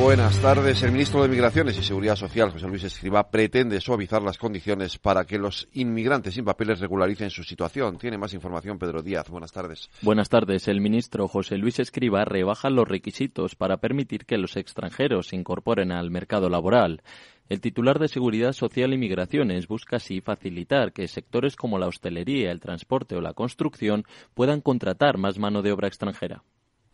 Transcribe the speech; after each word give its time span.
Buenas 0.00 0.40
tardes. 0.40 0.82
El 0.82 0.92
ministro 0.92 1.20
de 1.22 1.28
Migraciones 1.28 1.78
y 1.78 1.82
Seguridad 1.82 2.16
Social, 2.16 2.50
José 2.50 2.66
Luis 2.66 2.84
Escriba, 2.84 3.30
pretende 3.30 3.78
suavizar 3.82 4.22
las 4.22 4.38
condiciones 4.38 4.98
para 4.98 5.26
que 5.26 5.38
los 5.38 5.68
inmigrantes 5.74 6.32
sin 6.32 6.44
papeles 6.46 6.80
regularicen 6.80 7.28
su 7.28 7.44
situación. 7.44 7.98
Tiene 7.98 8.16
más 8.16 8.32
información 8.32 8.78
Pedro 8.78 9.02
Díaz. 9.02 9.28
Buenas 9.28 9.52
tardes. 9.52 9.90
Buenas 10.00 10.30
tardes. 10.30 10.68
El 10.68 10.80
ministro 10.80 11.28
José 11.28 11.58
Luis 11.58 11.78
Escriba 11.80 12.24
rebaja 12.24 12.70
los 12.70 12.88
requisitos 12.88 13.56
para 13.56 13.76
permitir 13.76 14.24
que 14.24 14.38
los 14.38 14.56
extranjeros 14.56 15.28
se 15.28 15.36
incorporen 15.36 15.92
al 15.92 16.10
mercado 16.10 16.48
laboral. 16.48 17.02
El 17.50 17.60
titular 17.60 17.98
de 17.98 18.08
Seguridad 18.08 18.54
Social 18.54 18.94
y 18.94 18.98
Migraciones 18.98 19.68
busca 19.68 19.96
así 19.96 20.22
facilitar 20.22 20.94
que 20.94 21.08
sectores 21.08 21.56
como 21.56 21.78
la 21.78 21.88
hostelería, 21.88 22.52
el 22.52 22.60
transporte 22.60 23.16
o 23.16 23.20
la 23.20 23.34
construcción 23.34 24.04
puedan 24.32 24.62
contratar 24.62 25.18
más 25.18 25.38
mano 25.38 25.60
de 25.60 25.72
obra 25.72 25.88
extranjera. 25.88 26.42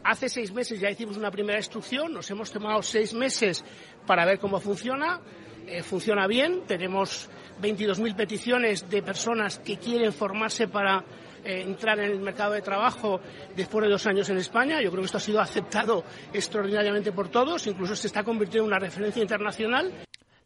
Hace 0.07 0.29
seis 0.29 0.53
meses 0.53 0.79
ya 0.79 0.89
hicimos 0.89 1.17
una 1.17 1.33
primera 1.33 1.59
instrucción, 1.59 2.13
nos 2.13 2.31
hemos 2.31 2.53
tomado 2.53 2.81
seis 2.81 3.13
meses 3.13 3.65
para 4.07 4.25
ver 4.25 4.39
cómo 4.39 4.61
funciona. 4.61 5.21
Eh, 5.67 5.83
funciona 5.83 6.29
bien, 6.29 6.63
tenemos 6.65 7.29
22.000 7.61 8.15
peticiones 8.15 8.89
de 8.89 9.03
personas 9.03 9.59
que 9.59 9.79
quieren 9.79 10.13
formarse 10.13 10.69
para 10.69 11.05
eh, 11.45 11.63
entrar 11.63 11.99
en 11.99 12.13
el 12.13 12.21
mercado 12.21 12.53
de 12.53 12.63
trabajo 12.63 13.21
después 13.57 13.83
de 13.83 13.91
dos 13.91 14.07
años 14.07 14.31
en 14.31 14.37
España. 14.37 14.81
Yo 14.81 14.93
creo 14.93 15.03
que 15.03 15.07
esto 15.07 15.19
ha 15.19 15.21
sido 15.21 15.41
aceptado 15.41 16.05
extraordinariamente 16.33 17.11
por 17.11 17.29
todos, 17.29 17.67
incluso 17.67 17.97
se 17.97 18.07
está 18.07 18.23
convirtiendo 18.23 18.69
en 18.69 18.75
una 18.75 18.79
referencia 18.79 19.23
internacional. 19.23 19.93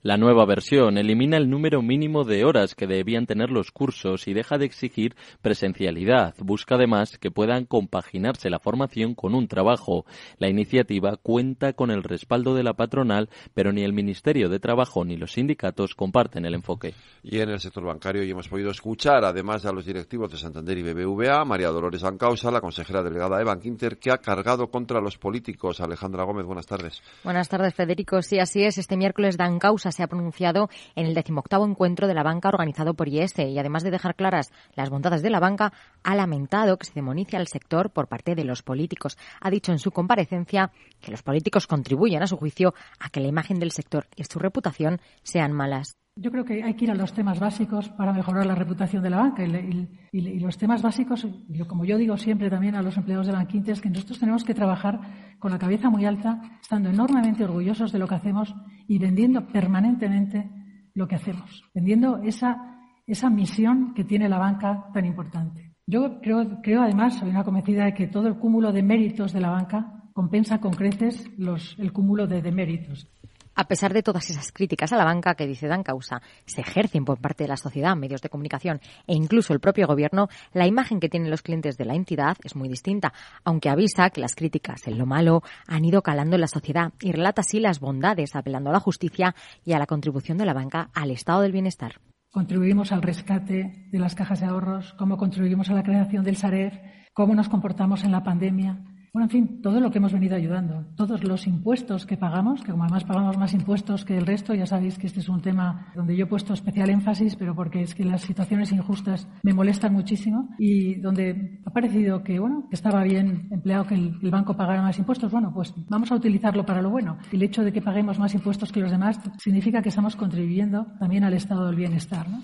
La 0.02 0.16
nueva 0.16 0.46
versión 0.46 0.96
elimina 0.96 1.36
el 1.36 1.50
número 1.50 1.82
mínimo 1.82 2.24
de 2.24 2.46
horas 2.46 2.74
que 2.74 2.86
debían 2.86 3.26
tener 3.26 3.50
los 3.50 3.70
cursos 3.70 4.28
y 4.28 4.32
deja 4.32 4.56
de 4.56 4.64
exigir 4.64 5.14
presencialidad. 5.42 6.34
Busca 6.38 6.76
además 6.76 7.18
que 7.18 7.30
puedan 7.30 7.66
compaginarse 7.66 8.48
la 8.48 8.60
formación 8.60 9.14
con 9.14 9.34
un 9.34 9.46
trabajo. 9.46 10.06
La 10.38 10.48
iniciativa 10.48 11.18
cuenta 11.18 11.74
con 11.74 11.90
el 11.90 12.02
respaldo 12.02 12.54
de 12.54 12.62
la 12.62 12.72
patronal, 12.72 13.28
pero 13.52 13.72
ni 13.72 13.82
el 13.82 13.92
Ministerio 13.92 14.48
de 14.48 14.58
Trabajo 14.58 15.04
ni 15.04 15.18
los 15.18 15.32
sindicatos 15.32 15.94
comparten 15.94 16.46
el 16.46 16.54
enfoque. 16.54 16.94
Y 17.22 17.40
en 17.40 17.50
el 17.50 17.60
sector 17.60 17.84
bancario 17.84 18.22
ya 18.22 18.30
hemos 18.30 18.48
podido 18.48 18.70
escuchar, 18.70 19.22
además 19.26 19.64
de 19.64 19.68
a 19.68 19.72
los 19.72 19.84
directivos 19.84 20.32
de 20.32 20.38
Santander 20.38 20.78
y 20.78 20.82
BBVA, 20.82 21.44
María 21.44 21.68
Dolores 21.68 22.00
Bancausa, 22.00 22.50
la 22.50 22.62
consejera 22.62 23.02
delegada 23.02 23.36
de 23.36 23.44
Bankinter, 23.44 23.98
que 23.98 24.10
ha 24.10 24.16
cargado 24.16 24.70
contra 24.70 25.02
los 25.02 25.18
políticos. 25.18 25.78
Alejandra 25.82 26.24
Gómez, 26.24 26.46
buenas 26.46 26.66
tardes. 26.66 27.02
Buenas 27.22 27.50
tardes, 27.50 27.74
Federico. 27.74 28.22
Sí, 28.22 28.38
así 28.38 28.62
es. 28.64 28.78
Este 28.78 28.96
miércoles 28.96 29.36
dan 29.36 29.58
causa 29.58 29.89
se 29.92 30.02
ha 30.02 30.06
pronunciado 30.06 30.68
en 30.94 31.06
el 31.06 31.14
decimoctavo 31.14 31.66
encuentro 31.66 32.06
de 32.06 32.14
la 32.14 32.22
banca 32.22 32.48
organizado 32.48 32.94
por 32.94 33.08
IES 33.08 33.38
y 33.38 33.58
además 33.58 33.82
de 33.82 33.90
dejar 33.90 34.14
claras 34.14 34.52
las 34.74 34.90
bondades 34.90 35.22
de 35.22 35.30
la 35.30 35.40
banca, 35.40 35.72
ha 36.02 36.14
lamentado 36.14 36.76
que 36.76 36.86
se 36.86 36.94
demonice 36.94 37.36
al 37.36 37.46
sector 37.46 37.90
por 37.90 38.08
parte 38.08 38.34
de 38.34 38.44
los 38.44 38.62
políticos. 38.62 39.18
Ha 39.40 39.50
dicho 39.50 39.72
en 39.72 39.78
su 39.78 39.90
comparecencia 39.90 40.70
que 41.00 41.10
los 41.10 41.22
políticos 41.22 41.66
contribuyen, 41.66 42.22
a 42.22 42.26
su 42.26 42.36
juicio, 42.36 42.74
a 42.98 43.10
que 43.10 43.20
la 43.20 43.28
imagen 43.28 43.58
del 43.58 43.72
sector 43.72 44.06
y 44.16 44.24
su 44.24 44.38
reputación 44.38 45.00
sean 45.22 45.52
malas. 45.52 45.96
Yo 46.16 46.30
creo 46.30 46.44
que 46.44 46.62
hay 46.62 46.74
que 46.74 46.84
ir 46.84 46.90
a 46.90 46.94
los 46.94 47.12
temas 47.12 47.38
básicos 47.38 47.88
para 47.90 48.12
mejorar 48.12 48.44
la 48.44 48.54
reputación 48.54 49.02
de 49.02 49.10
la 49.10 49.18
banca. 49.18 49.42
Y, 49.42 50.40
los 50.40 50.58
temas 50.58 50.82
básicos, 50.82 51.26
como 51.68 51.84
yo 51.84 51.96
digo 51.96 52.16
siempre 52.18 52.50
también 52.50 52.74
a 52.74 52.82
los 52.82 52.96
empleados 52.96 53.26
de 53.26 53.32
Banquinte, 53.32 53.72
es 53.72 53.80
que 53.80 53.88
nosotros 53.88 54.18
tenemos 54.18 54.44
que 54.44 54.52
trabajar 54.52 55.00
con 55.38 55.52
la 55.52 55.58
cabeza 55.58 55.88
muy 55.88 56.04
alta, 56.04 56.58
estando 56.60 56.90
enormemente 56.90 57.44
orgullosos 57.44 57.92
de 57.92 58.00
lo 58.00 58.08
que 58.08 58.16
hacemos 58.16 58.54
y 58.90 58.98
vendiendo 58.98 59.46
permanentemente 59.46 60.50
lo 60.94 61.06
que 61.06 61.14
hacemos, 61.14 61.62
vendiendo 61.72 62.20
esa, 62.24 62.76
esa 63.06 63.30
misión 63.30 63.94
que 63.94 64.02
tiene 64.02 64.28
la 64.28 64.38
banca 64.38 64.90
tan 64.92 65.04
importante. 65.04 65.76
Yo 65.86 66.20
creo, 66.20 66.60
creo 66.60 66.82
además, 66.82 67.14
soy 67.14 67.30
una 67.30 67.44
convencida 67.44 67.84
de 67.84 67.94
que 67.94 68.08
todo 68.08 68.26
el 68.26 68.40
cúmulo 68.40 68.72
de 68.72 68.82
méritos 68.82 69.32
de 69.32 69.42
la 69.42 69.50
banca 69.50 70.10
compensa 70.12 70.58
con 70.58 70.72
creces 70.72 71.30
los, 71.38 71.78
el 71.78 71.92
cúmulo 71.92 72.26
de 72.26 72.42
deméritos. 72.42 73.08
A 73.54 73.64
pesar 73.64 73.92
de 73.92 74.02
todas 74.02 74.30
esas 74.30 74.52
críticas 74.52 74.92
a 74.92 74.96
la 74.96 75.04
banca 75.04 75.34
que 75.34 75.46
dice 75.46 75.66
Dan 75.66 75.82
Causa, 75.82 76.22
se 76.46 76.60
ejercen 76.60 77.04
por 77.04 77.20
parte 77.20 77.44
de 77.44 77.48
la 77.48 77.56
sociedad, 77.56 77.96
medios 77.96 78.22
de 78.22 78.28
comunicación 78.28 78.80
e 79.06 79.14
incluso 79.14 79.52
el 79.52 79.60
propio 79.60 79.86
gobierno, 79.86 80.28
la 80.52 80.66
imagen 80.66 81.00
que 81.00 81.08
tienen 81.08 81.30
los 81.30 81.42
clientes 81.42 81.76
de 81.76 81.84
la 81.84 81.94
entidad 81.94 82.36
es 82.44 82.56
muy 82.56 82.68
distinta, 82.68 83.12
aunque 83.44 83.68
avisa 83.68 84.10
que 84.10 84.20
las 84.20 84.34
críticas 84.34 84.86
en 84.86 84.98
lo 84.98 85.06
malo 85.06 85.42
han 85.66 85.84
ido 85.84 86.02
calando 86.02 86.36
en 86.36 86.42
la 86.42 86.48
sociedad 86.48 86.92
y 87.00 87.12
relata 87.12 87.42
así 87.42 87.60
las 87.60 87.80
bondades, 87.80 88.34
apelando 88.36 88.70
a 88.70 88.72
la 88.72 88.80
justicia 88.80 89.34
y 89.64 89.72
a 89.72 89.78
la 89.78 89.86
contribución 89.86 90.38
de 90.38 90.46
la 90.46 90.54
banca 90.54 90.90
al 90.94 91.10
estado 91.10 91.42
del 91.42 91.52
bienestar. 91.52 92.00
Contribuimos 92.30 92.92
al 92.92 93.02
rescate 93.02 93.88
de 93.90 93.98
las 93.98 94.14
cajas 94.14 94.40
de 94.40 94.46
ahorros, 94.46 94.94
cómo 94.94 95.16
contribuimos 95.16 95.68
a 95.68 95.74
la 95.74 95.82
creación 95.82 96.24
del 96.24 96.36
SAREF, 96.36 96.74
cómo 97.12 97.34
nos 97.34 97.48
comportamos 97.48 98.04
en 98.04 98.12
la 98.12 98.22
pandemia, 98.22 98.78
bueno, 99.12 99.26
en 99.26 99.30
fin, 99.30 99.62
todo 99.62 99.80
lo 99.80 99.90
que 99.90 99.98
hemos 99.98 100.12
venido 100.12 100.36
ayudando, 100.36 100.86
todos 100.96 101.24
los 101.24 101.46
impuestos 101.46 102.06
que 102.06 102.16
pagamos, 102.16 102.62
que 102.62 102.70
como 102.70 102.84
además 102.84 103.04
pagamos 103.04 103.36
más 103.36 103.52
impuestos 103.54 104.04
que 104.04 104.16
el 104.16 104.26
resto, 104.26 104.54
ya 104.54 104.66
sabéis 104.66 104.98
que 104.98 105.08
este 105.08 105.20
es 105.20 105.28
un 105.28 105.40
tema 105.40 105.92
donde 105.96 106.16
yo 106.16 106.24
he 106.24 106.28
puesto 106.28 106.54
especial 106.54 106.90
énfasis, 106.90 107.34
pero 107.36 107.54
porque 107.54 107.82
es 107.82 107.94
que 107.94 108.04
las 108.04 108.22
situaciones 108.22 108.72
injustas 108.72 109.28
me 109.42 109.52
molestan 109.52 109.92
muchísimo 109.92 110.50
y 110.58 110.94
donde 111.00 111.60
ha 111.64 111.70
parecido 111.70 112.22
que, 112.22 112.38
bueno, 112.38 112.66
que 112.68 112.76
estaba 112.76 113.02
bien 113.02 113.48
empleado 113.50 113.86
que 113.86 113.94
el, 113.94 114.18
el 114.22 114.30
banco 114.30 114.56
pagara 114.56 114.82
más 114.82 114.98
impuestos, 114.98 115.32
bueno, 115.32 115.52
pues 115.52 115.74
vamos 115.88 116.12
a 116.12 116.14
utilizarlo 116.14 116.64
para 116.64 116.82
lo 116.82 116.90
bueno. 116.90 117.18
El 117.32 117.42
hecho 117.42 117.64
de 117.64 117.72
que 117.72 117.82
paguemos 117.82 118.18
más 118.18 118.34
impuestos 118.34 118.70
que 118.70 118.80
los 118.80 118.90
demás 118.90 119.18
significa 119.38 119.82
que 119.82 119.88
estamos 119.88 120.14
contribuyendo 120.14 120.86
también 120.98 121.24
al 121.24 121.34
estado 121.34 121.66
del 121.66 121.76
bienestar, 121.76 122.28
¿no? 122.28 122.40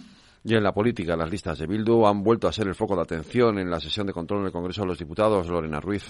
Y 0.49 0.55
en 0.55 0.63
la 0.63 0.73
política, 0.73 1.17
las 1.17 1.29
listas 1.29 1.59
de 1.59 1.67
Bildu 1.67 2.07
han 2.07 2.23
vuelto 2.23 2.47
a 2.47 2.53
ser 2.53 2.69
el 2.69 2.77
foco 2.77 2.95
de 2.95 3.03
atención 3.03 3.59
en 3.59 3.69
la 3.69 3.81
sesión 3.81 4.07
de 4.07 4.13
control 4.13 4.43
en 4.43 4.47
el 4.47 4.53
Congreso 4.53 4.83
de 4.83 4.87
los 4.87 4.99
Diputados. 5.01 5.49
Lorena 5.49 5.81
Ruiz. 5.81 6.05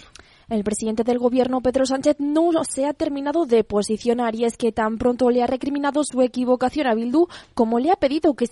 El 0.50 0.62
presidente 0.62 1.04
del 1.04 1.18
gobierno, 1.18 1.62
Pedro 1.62 1.86
Sánchez, 1.86 2.16
no 2.18 2.50
se 2.68 2.84
ha 2.84 2.92
terminado 2.92 3.46
de 3.46 3.64
posicionar 3.64 4.34
y 4.34 4.44
es 4.44 4.58
que 4.58 4.72
tan 4.72 4.98
pronto 4.98 5.30
le 5.30 5.42
ha 5.42 5.46
recriminado 5.46 6.02
su 6.04 6.20
equivocación 6.20 6.86
a 6.86 6.94
Bildu 6.94 7.28
como 7.54 7.78
le 7.78 7.90
ha 7.90 7.96
pedido 7.96 8.34
que, 8.34 8.44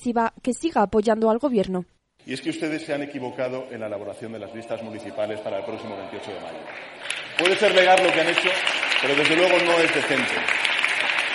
que 0.43 0.55
siga 0.55 0.81
apoyando 0.81 1.29
al 1.29 1.37
gobierno. 1.37 1.85
Y 2.25 2.33
es 2.33 2.41
que 2.41 2.49
ustedes 2.49 2.81
se 2.81 2.95
han 2.95 3.03
equivocado 3.03 3.67
en 3.71 3.81
la 3.81 3.87
elaboración 3.87 4.33
de 4.33 4.39
las 4.39 4.55
listas 4.55 4.83
municipales 4.83 5.39
para 5.41 5.59
el 5.59 5.67
próximo 5.67 5.95
28 5.99 6.31
de 6.31 6.41
mayo. 6.41 6.59
Puede 7.39 7.57
ser 7.57 7.75
legal 7.75 8.03
lo 8.03 8.11
que 8.11 8.21
han 8.23 8.29
hecho, 8.29 8.49
pero 9.03 9.15
desde 9.17 9.37
luego 9.37 9.59
no 9.67 9.73
es 9.73 9.95
decente. 9.95 10.33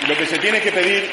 Y 0.02 0.08
lo 0.08 0.16
que 0.16 0.26
se 0.26 0.38
tiene 0.38 0.60
que 0.60 0.72
pedir 0.72 1.04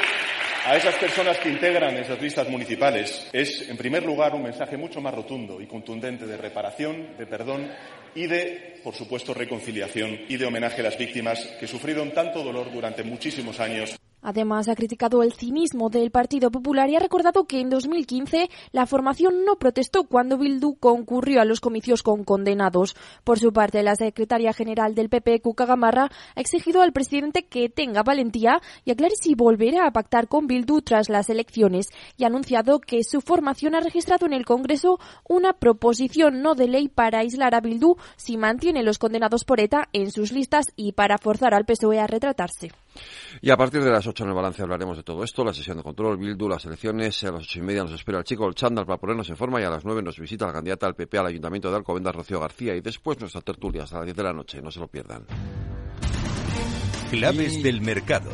a 0.68 0.76
esas 0.76 0.96
personas 0.96 1.38
que 1.38 1.48
integran 1.48 1.96
esas 1.96 2.22
listas 2.22 2.50
municipales 2.50 3.30
es, 3.32 3.70
en 3.70 3.78
primer 3.78 4.04
lugar, 4.04 4.36
un 4.36 4.44
mensaje 4.44 4.76
mucho 4.76 5.00
más 5.00 5.14
rotundo 5.14 5.62
y 5.62 5.66
contundente 5.66 6.28
de 6.28 6.36
reparación, 6.36 7.16
de 7.18 7.26
perdón 7.26 7.72
y 8.14 8.28
de, 8.28 8.82
por 8.84 8.94
supuesto, 8.94 9.34
reconciliación 9.34 10.20
y 10.28 10.36
de 10.36 10.46
homenaje 10.46 10.82
a 10.82 10.84
las 10.84 10.98
víctimas 10.98 11.40
que 11.58 11.68
sufrieron 11.68 12.12
tanto 12.12 12.44
dolor 12.44 12.70
durante 12.70 13.02
muchísimos 13.04 13.62
años 13.62 13.98
Además, 14.28 14.68
ha 14.68 14.76
criticado 14.76 15.24
el 15.24 15.32
cinismo 15.32 15.90
del 15.90 16.12
Partido 16.12 16.52
Popular 16.52 16.90
y 16.90 16.98
ha 16.98 17.00
recordado 17.00 17.46
que 17.46 17.62
en 17.62 17.70
2015 17.70 18.50
la 18.74 18.86
formación 18.86 19.46
no 19.46 19.56
protestó 19.56 20.04
cuando 20.04 20.38
Bildu 20.38 20.76
concurrió 20.82 21.40
a 21.40 21.46
los 21.46 21.62
comicios 21.62 22.04
con 22.04 22.26
condenados. 22.26 22.98
Por 23.24 23.40
su 23.40 23.54
parte, 23.54 23.82
la 23.84 23.96
secretaria 23.96 24.52
general 24.52 24.96
del 24.96 25.08
PP, 25.08 25.40
Cuca 25.40 25.66
Gamarra, 25.66 26.12
ha 26.36 26.42
exigido 26.42 26.82
al 26.82 26.92
presidente 26.92 27.46
que 27.46 27.70
tenga 27.70 28.04
valentía 28.04 28.62
y 28.84 28.92
aclare 28.92 29.16
si 29.16 29.34
volverá 29.34 29.88
a 29.88 29.92
pactar 29.92 30.28
con 30.28 30.46
Bildu 30.46 30.82
tras 30.82 31.08
las 31.08 31.30
elecciones 31.30 31.88
y 32.18 32.26
ha 32.26 32.28
anunciado 32.28 32.80
que 32.80 33.06
su 33.06 33.22
formación 33.22 33.76
ha 33.76 33.80
registrado 33.80 34.26
en 34.26 34.34
el 34.34 34.44
Congreso 34.44 35.00
una 35.30 35.54
proposición 35.54 36.42
no 36.42 36.54
de 36.54 36.68
ley 36.68 36.90
para 36.90 37.20
aislar 37.20 37.56
a 37.56 37.62
Bildu 37.62 37.96
si 38.18 38.36
mantiene 38.36 38.84
los 38.84 39.00
condenados 39.00 39.46
por 39.46 39.62
ETA 39.62 39.88
en 39.94 40.12
sus 40.12 40.34
listas 40.34 40.66
y 40.76 40.92
para 40.92 41.18
forzar 41.18 41.54
al 41.54 41.64
PSOE 41.64 42.02
a 42.02 42.08
retratarse. 42.08 42.74
Y 43.42 43.50
a 43.50 43.58
partir 43.58 43.84
de 43.84 43.92
las 43.92 44.06
8 44.06 44.24
en 44.24 44.30
el 44.30 44.36
balance 44.36 44.62
hablaremos 44.62 44.98
de 44.98 45.04
todo 45.04 45.24
esto, 45.24 45.44
la 45.44 45.54
sesión 45.54 45.78
de 45.78 45.84
control, 45.84 46.18
Bildu, 46.18 46.48
las 46.50 46.66
elecciones, 46.66 47.24
a 47.24 47.32
las 47.32 47.44
ocho 47.44 47.60
y 47.60 47.62
media 47.62 47.84
nos 47.84 47.94
espera 47.94 48.20
el 48.20 48.24
chico 48.24 48.48
el 48.48 48.56
chándal 48.56 48.86
para 48.86 48.98
ponernos 48.98 49.30
en 49.30 49.38
forma 49.38 49.62
y 49.62 49.64
a 49.64 49.70
las 49.70 49.86
9 49.86 50.02
nos 50.02 50.20
visita 50.20 50.46
la 50.48 50.54
candidata 50.54 50.88
al 50.88 50.96
PP 50.96 51.18
al 51.18 51.28
Ayuntamiento 51.28 51.70
de 51.70 51.78
Alcobendas, 51.78 52.16
Rocío 52.16 52.40
García, 52.40 52.76
y 52.76 52.82
después 52.82 53.20
nuestra 53.20 53.42
tertulia 53.42 53.84
hasta 53.84 53.98
las 53.98 54.06
10 54.06 54.18
de 54.18 54.24
la 54.24 54.34
noche, 54.34 54.62
no 54.62 54.72
se 54.72 54.80
lo 54.80 54.88
pierdan. 54.88 55.26
Claves 57.10 57.64
del 57.64 57.82
mercado. 57.82 58.32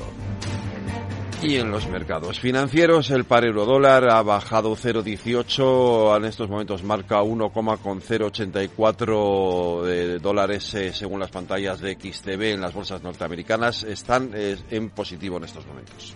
Y 1.44 1.58
en 1.58 1.72
los 1.72 1.90
mercados 1.90 2.40
financieros, 2.40 3.12
el 3.12 3.26
par 3.26 3.44
euro 3.44 3.66
dólar 3.66 4.10
ha 4.10 4.24
bajado 4.24 4.78
0,18, 4.78 6.16
en 6.16 6.24
estos 6.24 6.50
momentos 6.50 6.84
marca 6.84 7.22
1,084 7.22 9.84
de 9.84 10.20
dólares 10.20 10.74
eh, 10.74 10.94
según 10.94 11.20
las 11.20 11.32
pantallas 11.32 11.82
de 11.82 11.98
XTB 12.00 12.54
en 12.54 12.62
las 12.62 12.74
bolsas 12.74 13.04
norteamericanas. 13.04 13.84
Están 13.84 14.32
eh, 14.34 14.56
en 14.72 14.90
positivo 14.92 15.36
en 15.36 15.44
estos 15.44 15.68
momentos. 15.68 16.16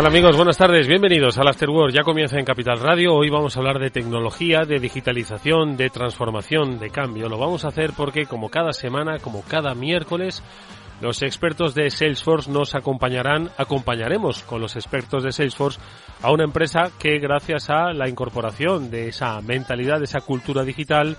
Tal 0.00 0.06
amigos? 0.06 0.34
Buenas 0.34 0.56
tardes, 0.56 0.88
bienvenidos 0.88 1.36
al 1.36 1.48
Afterworld. 1.48 1.94
Ya 1.94 2.04
comienza 2.04 2.38
en 2.38 2.46
Capital 2.46 2.80
Radio. 2.80 3.12
Hoy 3.12 3.28
vamos 3.28 3.54
a 3.54 3.60
hablar 3.60 3.78
de 3.78 3.90
tecnología, 3.90 4.60
de 4.66 4.78
digitalización, 4.78 5.76
de 5.76 5.90
transformación, 5.90 6.78
de 6.78 6.88
cambio. 6.88 7.28
Lo 7.28 7.36
vamos 7.36 7.66
a 7.66 7.68
hacer 7.68 7.90
porque 7.94 8.24
como 8.24 8.48
cada 8.48 8.72
semana, 8.72 9.18
como 9.18 9.42
cada 9.42 9.74
miércoles, 9.74 10.42
los 11.02 11.20
expertos 11.20 11.74
de 11.74 11.90
Salesforce 11.90 12.50
nos 12.50 12.74
acompañarán, 12.74 13.50
acompañaremos 13.58 14.42
con 14.42 14.62
los 14.62 14.74
expertos 14.74 15.22
de 15.22 15.32
Salesforce 15.32 15.78
a 16.22 16.32
una 16.32 16.44
empresa 16.44 16.90
que 16.98 17.18
gracias 17.18 17.68
a 17.68 17.92
la 17.92 18.08
incorporación 18.08 18.90
de 18.90 19.08
esa 19.08 19.38
mentalidad, 19.42 19.98
de 19.98 20.04
esa 20.04 20.22
cultura 20.22 20.64
digital, 20.64 21.18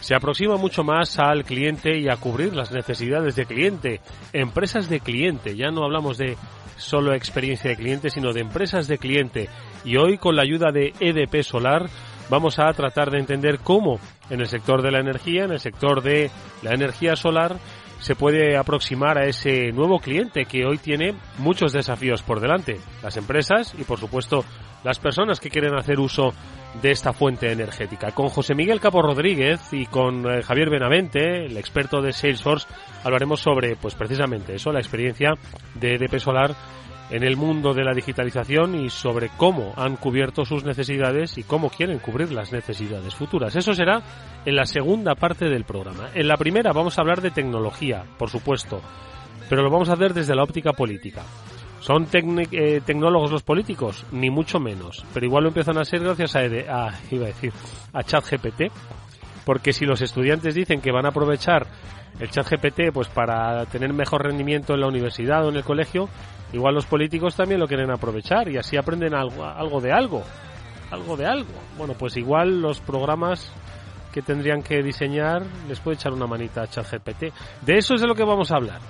se 0.00 0.16
aproxima 0.16 0.56
mucho 0.56 0.82
más 0.82 1.20
al 1.20 1.44
cliente 1.44 1.96
y 1.96 2.08
a 2.08 2.16
cubrir 2.16 2.56
las 2.56 2.72
necesidades 2.72 3.36
de 3.36 3.46
cliente. 3.46 4.00
Empresas 4.32 4.88
de 4.88 4.98
cliente, 4.98 5.54
ya 5.54 5.70
no 5.70 5.84
hablamos 5.84 6.18
de 6.18 6.36
solo 6.76 7.14
experiencia 7.14 7.70
de 7.70 7.76
cliente, 7.76 8.10
sino 8.10 8.32
de 8.32 8.40
empresas 8.40 8.88
de 8.88 8.98
cliente. 8.98 9.48
Y 9.84 9.96
hoy, 9.96 10.18
con 10.18 10.36
la 10.36 10.42
ayuda 10.42 10.72
de 10.72 10.92
EDP 11.00 11.42
Solar, 11.42 11.88
vamos 12.28 12.58
a 12.58 12.72
tratar 12.72 13.10
de 13.10 13.18
entender 13.18 13.58
cómo 13.60 14.00
en 14.30 14.40
el 14.40 14.46
sector 14.46 14.82
de 14.82 14.90
la 14.90 15.00
energía, 15.00 15.44
en 15.44 15.52
el 15.52 15.60
sector 15.60 16.02
de 16.02 16.30
la 16.62 16.72
energía 16.72 17.16
solar, 17.16 17.56
se 17.98 18.14
puede 18.14 18.56
aproximar 18.56 19.18
a 19.18 19.26
ese 19.26 19.72
nuevo 19.72 19.98
cliente 19.98 20.44
que 20.44 20.64
hoy 20.64 20.78
tiene 20.78 21.14
muchos 21.38 21.72
desafíos 21.72 22.22
por 22.22 22.40
delante. 22.40 22.78
Las 23.02 23.16
empresas 23.16 23.74
y, 23.78 23.84
por 23.84 23.98
supuesto, 23.98 24.44
las 24.84 24.98
personas 24.98 25.40
que 25.40 25.50
quieren 25.50 25.74
hacer 25.74 25.98
uso 25.98 26.32
de 26.80 26.90
esta 26.90 27.12
fuente 27.12 27.50
energética. 27.50 28.12
Con 28.12 28.28
José 28.28 28.54
Miguel 28.54 28.80
Capo 28.80 29.02
Rodríguez 29.02 29.60
y 29.72 29.86
con 29.86 30.30
eh, 30.30 30.42
Javier 30.42 30.70
Benavente, 30.70 31.46
el 31.46 31.56
experto 31.56 32.02
de 32.02 32.12
Salesforce, 32.12 32.68
hablaremos 33.02 33.40
sobre, 33.40 33.76
pues 33.76 33.94
precisamente 33.94 34.54
eso, 34.54 34.72
la 34.72 34.80
experiencia 34.80 35.32
de 35.74 35.94
EDP 35.94 36.18
Solar 36.18 36.54
en 37.10 37.22
el 37.22 37.36
mundo 37.36 37.72
de 37.72 37.84
la 37.84 37.92
digitalización 37.92 38.74
y 38.74 38.90
sobre 38.90 39.30
cómo 39.36 39.72
han 39.76 39.96
cubierto 39.96 40.44
sus 40.44 40.64
necesidades 40.64 41.38
y 41.38 41.44
cómo 41.44 41.70
quieren 41.70 41.98
cubrir 41.98 42.32
las 42.32 42.52
necesidades 42.52 43.14
futuras. 43.14 43.54
Eso 43.54 43.74
será 43.74 44.02
en 44.44 44.56
la 44.56 44.66
segunda 44.66 45.14
parte 45.14 45.48
del 45.48 45.64
programa. 45.64 46.10
En 46.14 46.26
la 46.26 46.36
primera 46.36 46.72
vamos 46.72 46.98
a 46.98 47.02
hablar 47.02 47.20
de 47.20 47.30
tecnología, 47.30 48.04
por 48.18 48.30
supuesto, 48.30 48.80
pero 49.48 49.62
lo 49.62 49.70
vamos 49.70 49.88
a 49.88 49.94
hacer 49.94 50.14
desde 50.14 50.34
la 50.34 50.42
óptica 50.42 50.72
política. 50.72 51.22
¿Son 51.80 52.08
eh, 52.12 52.80
tecnólogos 52.84 53.30
los 53.30 53.44
políticos? 53.44 54.04
Ni 54.10 54.28
mucho 54.28 54.58
menos. 54.58 55.04
Pero 55.14 55.26
igual 55.26 55.44
lo 55.44 55.50
empiezan 55.50 55.78
a 55.78 55.84
ser 55.84 56.00
gracias 56.00 56.34
a, 56.34 56.40
a, 56.40 57.00
iba 57.12 57.24
a 57.24 57.28
decir, 57.28 57.52
a 57.92 58.02
ChatGPT. 58.02 58.72
Porque 59.44 59.72
si 59.72 59.84
los 59.84 60.02
estudiantes 60.02 60.56
dicen 60.56 60.80
que 60.80 60.90
van 60.90 61.06
a 61.06 61.10
aprovechar 61.10 61.68
el 62.18 62.28
ChatGPT 62.30 62.92
pues 62.92 63.06
para 63.08 63.64
tener 63.66 63.92
mejor 63.92 64.24
rendimiento 64.24 64.74
en 64.74 64.80
la 64.80 64.88
universidad 64.88 65.46
o 65.46 65.50
en 65.50 65.56
el 65.56 65.62
colegio, 65.62 66.08
igual 66.52 66.74
los 66.74 66.86
políticos 66.86 67.34
también 67.34 67.60
lo 67.60 67.66
quieren 67.66 67.90
aprovechar 67.90 68.48
y 68.48 68.56
así 68.56 68.76
aprenden 68.76 69.14
algo, 69.14 69.44
algo 69.44 69.80
de 69.80 69.92
algo. 69.92 70.22
Algo 70.90 71.16
de 71.16 71.26
algo. 71.26 71.52
Bueno, 71.76 71.94
pues 71.94 72.16
igual 72.16 72.60
los 72.60 72.80
programas 72.80 73.52
que 74.12 74.22
tendrían 74.22 74.62
que 74.62 74.82
diseñar 74.82 75.42
les 75.68 75.80
puede 75.80 75.96
echar 75.96 76.12
una 76.12 76.26
manita 76.26 76.62
a 76.62 76.68
ChatGPT. 76.68 77.24
De 77.62 77.76
eso 77.76 77.94
es 77.94 78.00
de 78.00 78.06
lo 78.06 78.14
que 78.14 78.24
vamos 78.24 78.50
a 78.52 78.56
hablar 78.56 78.80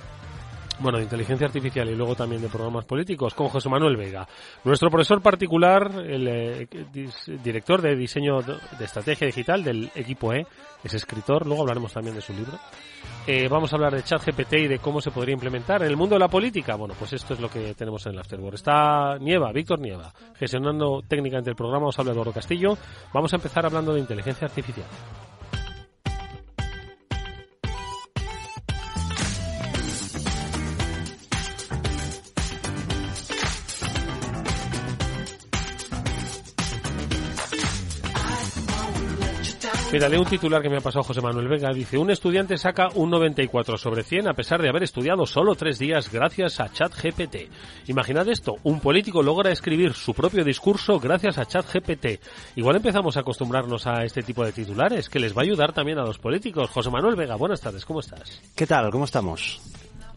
bueno, 0.79 0.97
de 0.97 1.05
inteligencia 1.05 1.47
artificial 1.47 1.89
y 1.89 1.95
luego 1.95 2.15
también 2.15 2.41
de 2.41 2.49
programas 2.49 2.85
políticos, 2.85 3.33
con 3.33 3.47
José 3.47 3.69
Manuel 3.69 3.97
Vega. 3.97 4.27
Nuestro 4.63 4.89
profesor 4.89 5.21
particular, 5.21 5.91
el 6.05 6.27
eh, 6.27 6.67
director 7.43 7.81
de 7.81 7.95
diseño 7.95 8.41
de 8.41 8.85
estrategia 8.85 9.27
digital 9.27 9.63
del 9.63 9.89
equipo 9.95 10.33
E, 10.33 10.45
es 10.83 10.93
escritor, 10.93 11.45
luego 11.45 11.63
hablaremos 11.63 11.93
también 11.93 12.15
de 12.15 12.21
su 12.21 12.33
libro. 12.33 12.57
Eh, 13.29 13.49
vamos 13.49 13.73
a 13.73 13.75
hablar 13.75 13.93
de 13.93 14.03
ChatGPT 14.03 14.53
y 14.53 14.67
de 14.69 14.79
cómo 14.79 15.01
se 15.01 15.11
podría 15.11 15.33
implementar 15.33 15.81
en 15.81 15.89
el 15.89 15.97
mundo 15.97 16.15
de 16.15 16.19
la 16.19 16.29
política. 16.29 16.75
Bueno, 16.75 16.95
pues 16.97 17.11
esto 17.11 17.33
es 17.33 17.41
lo 17.41 17.49
que 17.49 17.73
tenemos 17.73 18.05
en 18.05 18.13
el 18.13 18.19
Afterboard. 18.19 18.55
Está 18.55 19.17
Nieva, 19.19 19.51
Víctor 19.51 19.81
Nieva, 19.81 20.13
gestionando 20.35 21.03
técnicamente 21.05 21.49
el 21.49 21.55
programa, 21.57 21.87
os 21.87 21.99
habla 21.99 22.13
Eduardo 22.13 22.31
Castillo. 22.31 22.77
Vamos 23.13 23.33
a 23.33 23.35
empezar 23.35 23.65
hablando 23.65 23.93
de 23.93 23.99
inteligencia 23.99 24.47
artificial. 24.47 24.87
Mira, 39.89 40.09
leo 40.09 40.19
un 40.19 40.27
titular 40.27 40.61
que 40.61 40.69
me 40.69 40.77
ha 40.77 40.81
pasado 40.81 41.03
José 41.03 41.21
Manuel 41.21 41.47
Vega. 41.47 41.71
Dice, 41.71 41.97
un 41.97 42.11
estudiante 42.11 42.57
saca 42.57 42.89
un 42.95 43.09
94 43.09 43.77
sobre 43.77 44.03
100 44.03 44.27
a 44.27 44.33
pesar 44.33 44.61
de 44.61 44.67
haber 44.67 44.83
estudiado 44.83 45.25
solo 45.25 45.55
tres 45.55 45.79
días 45.79 46.11
gracias 46.11 46.59
a 46.59 46.69
ChatGPT. 46.69 47.49
Imaginad 47.87 48.27
esto, 48.27 48.55
un 48.63 48.81
político 48.81 49.23
logra 49.23 49.49
escribir 49.49 49.93
su 49.93 50.13
propio 50.13 50.43
discurso 50.43 50.99
gracias 50.99 51.37
a 51.37 51.45
ChatGPT. 51.45 52.19
Igual 52.57 52.75
empezamos 52.75 53.15
a 53.15 53.21
acostumbrarnos 53.21 53.87
a 53.87 54.03
este 54.03 54.23
tipo 54.23 54.43
de 54.43 54.51
titulares, 54.51 55.07
que 55.07 55.19
les 55.19 55.35
va 55.35 55.43
a 55.43 55.45
ayudar 55.45 55.71
también 55.71 55.99
a 55.99 56.03
los 56.03 56.19
políticos. 56.19 56.69
José 56.69 56.89
Manuel 56.89 57.15
Vega, 57.15 57.37
buenas 57.37 57.61
tardes, 57.61 57.85
¿cómo 57.85 58.01
estás? 58.01 58.41
¿Qué 58.57 58.67
tal? 58.67 58.91
¿Cómo 58.91 59.05
estamos? 59.05 59.61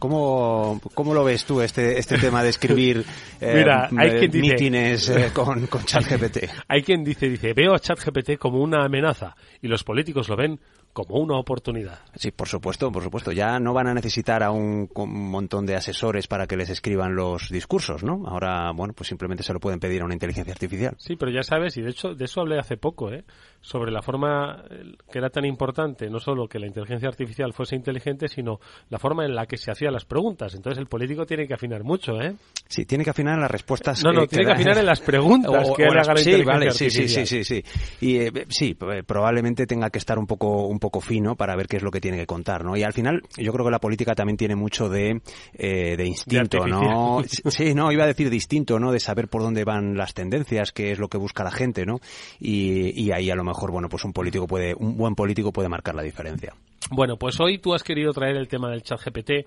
¿Cómo, 0.01 0.81
¿Cómo 0.95 1.13
lo 1.13 1.23
ves 1.23 1.45
tú 1.45 1.61
este, 1.61 1.99
este 1.99 2.17
tema 2.17 2.41
de 2.41 2.49
escribir 2.49 3.05
eh, 3.39 3.63
hay 3.95 4.27
mítines 4.29 5.07
eh, 5.09 5.29
con, 5.31 5.67
con 5.67 5.83
ChatGPT? 5.85 6.37
Hay 6.67 6.81
quien 6.81 7.03
dice, 7.03 7.29
dice, 7.29 7.53
veo 7.53 7.75
a 7.75 7.79
ChatGPT 7.79 8.39
como 8.39 8.63
una 8.63 8.83
amenaza 8.83 9.35
y 9.61 9.67
los 9.67 9.83
políticos 9.83 10.27
lo 10.27 10.35
ven 10.35 10.59
como 10.93 11.15
una 11.19 11.37
oportunidad. 11.37 11.99
Sí, 12.15 12.31
por 12.31 12.47
supuesto, 12.47 12.91
por 12.91 13.03
supuesto. 13.03 13.31
Ya 13.31 13.59
no 13.59 13.73
van 13.73 13.87
a 13.87 13.93
necesitar 13.93 14.43
a 14.43 14.51
un, 14.51 14.89
montón 14.95 15.65
de 15.65 15.75
asesores 15.75 16.27
para 16.27 16.47
que 16.47 16.57
les 16.57 16.69
escriban 16.69 17.15
los 17.15 17.49
discursos, 17.49 18.03
¿no? 18.03 18.23
Ahora, 18.27 18.71
bueno, 18.71 18.93
pues 18.93 19.07
simplemente 19.07 19.43
se 19.43 19.53
lo 19.53 19.59
pueden 19.59 19.79
pedir 19.79 20.01
a 20.01 20.05
una 20.05 20.13
inteligencia 20.13 20.53
artificial. 20.53 20.95
Sí, 20.97 21.15
pero 21.15 21.31
ya 21.31 21.43
sabes, 21.43 21.77
y 21.77 21.81
de 21.81 21.89
hecho 21.89 22.13
de 22.13 22.25
eso 22.25 22.41
hablé 22.41 22.59
hace 22.59 22.77
poco, 22.77 23.11
¿eh? 23.11 23.23
Sobre 23.61 23.91
la 23.91 24.01
forma 24.01 24.63
que 25.11 25.19
era 25.19 25.29
tan 25.29 25.45
importante, 25.45 26.09
no 26.09 26.19
solo 26.19 26.47
que 26.47 26.59
la 26.59 26.67
inteligencia 26.67 27.07
artificial 27.07 27.53
fuese 27.53 27.75
inteligente, 27.75 28.27
sino 28.27 28.59
la 28.89 28.97
forma 28.97 29.25
en 29.25 29.35
la 29.35 29.45
que 29.45 29.57
se 29.57 29.71
hacían 29.71 29.93
las 29.93 30.05
preguntas. 30.05 30.55
Entonces 30.55 30.79
el 30.79 30.87
político 30.87 31.25
tiene 31.25 31.47
que 31.47 31.53
afinar 31.53 31.83
mucho, 31.83 32.19
¿eh? 32.19 32.35
Sí, 32.67 32.85
tiene 32.85 33.03
que 33.03 33.11
afinar 33.11 33.35
en 33.35 33.41
las 33.41 33.51
respuestas. 33.51 34.03
No, 34.03 34.11
no, 34.11 34.27
tiene 34.27 34.45
que, 34.45 34.51
afinar 34.51 34.77
en 34.77 34.85
las 34.85 34.99
preguntas 35.01 35.69
que 35.75 35.85
haga 35.85 36.03
la 36.03 36.15
sí, 36.17 36.31
inteligencia 36.31 36.71
sí, 36.71 36.89
sí, 36.89 37.07
sí, 37.07 37.25
sí, 37.25 37.43
sí. 37.43 37.63
Y 38.01 38.17
eh, 38.17 38.31
sí, 38.49 38.75
probablemente 39.05 39.67
tenga 39.67 39.89
que 39.89 39.99
estar 39.99 40.17
un 40.17 40.25
poco 40.25 40.67
poco 40.81 40.99
fino 40.99 41.35
para 41.37 41.55
ver 41.55 41.67
qué 41.67 41.77
es 41.77 41.83
lo 41.83 41.91
que 41.91 42.01
tiene 42.01 42.17
que 42.17 42.25
contar, 42.25 42.65
¿no? 42.65 42.75
Y 42.75 42.83
al 42.83 42.91
final 42.91 43.21
yo 43.37 43.53
creo 43.53 43.63
que 43.63 43.71
la 43.71 43.79
política 43.79 44.15
también 44.15 44.35
tiene 44.35 44.55
mucho 44.55 44.89
de, 44.89 45.21
eh, 45.53 45.95
de 45.95 46.05
instinto, 46.05 46.67
¿no? 46.67 47.23
Sí, 47.23 47.73
no, 47.73 47.91
iba 47.91 48.03
a 48.03 48.07
decir 48.07 48.29
distinto, 48.29 48.79
¿no? 48.79 48.91
De 48.91 48.99
saber 48.99 49.29
por 49.29 49.43
dónde 49.43 49.63
van 49.63 49.95
las 49.95 50.13
tendencias, 50.13 50.71
qué 50.71 50.91
es 50.91 50.99
lo 50.99 51.07
que 51.07 51.17
busca 51.17 51.43
la 51.43 51.51
gente, 51.51 51.85
¿no? 51.85 51.99
Y, 52.39 52.99
y 53.01 53.11
ahí 53.11 53.29
a 53.29 53.35
lo 53.35 53.43
mejor, 53.43 53.71
bueno, 53.71 53.87
pues 53.87 54.03
un 54.03 54.11
político 54.11 54.47
puede, 54.47 54.73
un 54.75 54.97
buen 54.97 55.15
político 55.15 55.53
puede 55.53 55.69
marcar 55.69 55.95
la 55.95 56.03
diferencia. 56.03 56.53
Bueno, 56.89 57.17
pues 57.17 57.39
hoy 57.39 57.59
tú 57.59 57.73
has 57.73 57.83
querido 57.83 58.11
traer 58.11 58.35
el 58.35 58.47
tema 58.47 58.69
del 58.71 58.81
chat 58.81 58.99
GPT. 58.99 59.45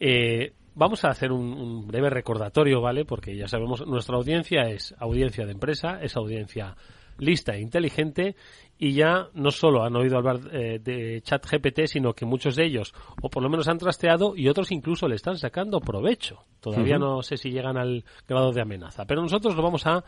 Eh, 0.00 0.52
vamos 0.74 1.04
a 1.04 1.08
hacer 1.08 1.30
un, 1.30 1.52
un, 1.52 1.86
breve 1.86 2.08
recordatorio, 2.08 2.80
¿vale? 2.80 3.04
Porque 3.04 3.36
ya 3.36 3.46
sabemos, 3.46 3.86
nuestra 3.86 4.16
audiencia 4.16 4.62
es 4.62 4.94
audiencia 4.98 5.44
de 5.44 5.52
empresa, 5.52 6.00
es 6.02 6.16
audiencia 6.16 6.74
lista 7.20 7.54
e 7.54 7.60
inteligente 7.60 8.34
y 8.78 8.94
ya 8.94 9.28
no 9.34 9.50
solo 9.50 9.84
han 9.84 9.94
oído 9.94 10.16
hablar 10.16 10.40
eh, 10.52 10.78
de 10.82 11.20
chat 11.22 11.46
GPT, 11.46 11.86
sino 11.86 12.14
que 12.14 12.24
muchos 12.24 12.56
de 12.56 12.64
ellos, 12.64 12.94
o 13.22 13.28
por 13.28 13.42
lo 13.42 13.50
menos 13.50 13.68
han 13.68 13.76
trasteado, 13.76 14.34
y 14.34 14.48
otros 14.48 14.72
incluso 14.72 15.06
le 15.06 15.16
están 15.16 15.36
sacando 15.36 15.80
provecho. 15.80 16.44
Todavía 16.60 16.96
uh 16.96 17.00
-huh. 17.00 17.16
no 17.16 17.22
sé 17.22 17.36
si 17.36 17.50
llegan 17.50 17.76
al 17.76 18.04
grado 18.26 18.52
de 18.52 18.62
amenaza. 18.62 19.04
Pero 19.04 19.20
nosotros 19.20 19.54
lo 19.54 19.62
vamos 19.62 19.86
a 19.86 20.02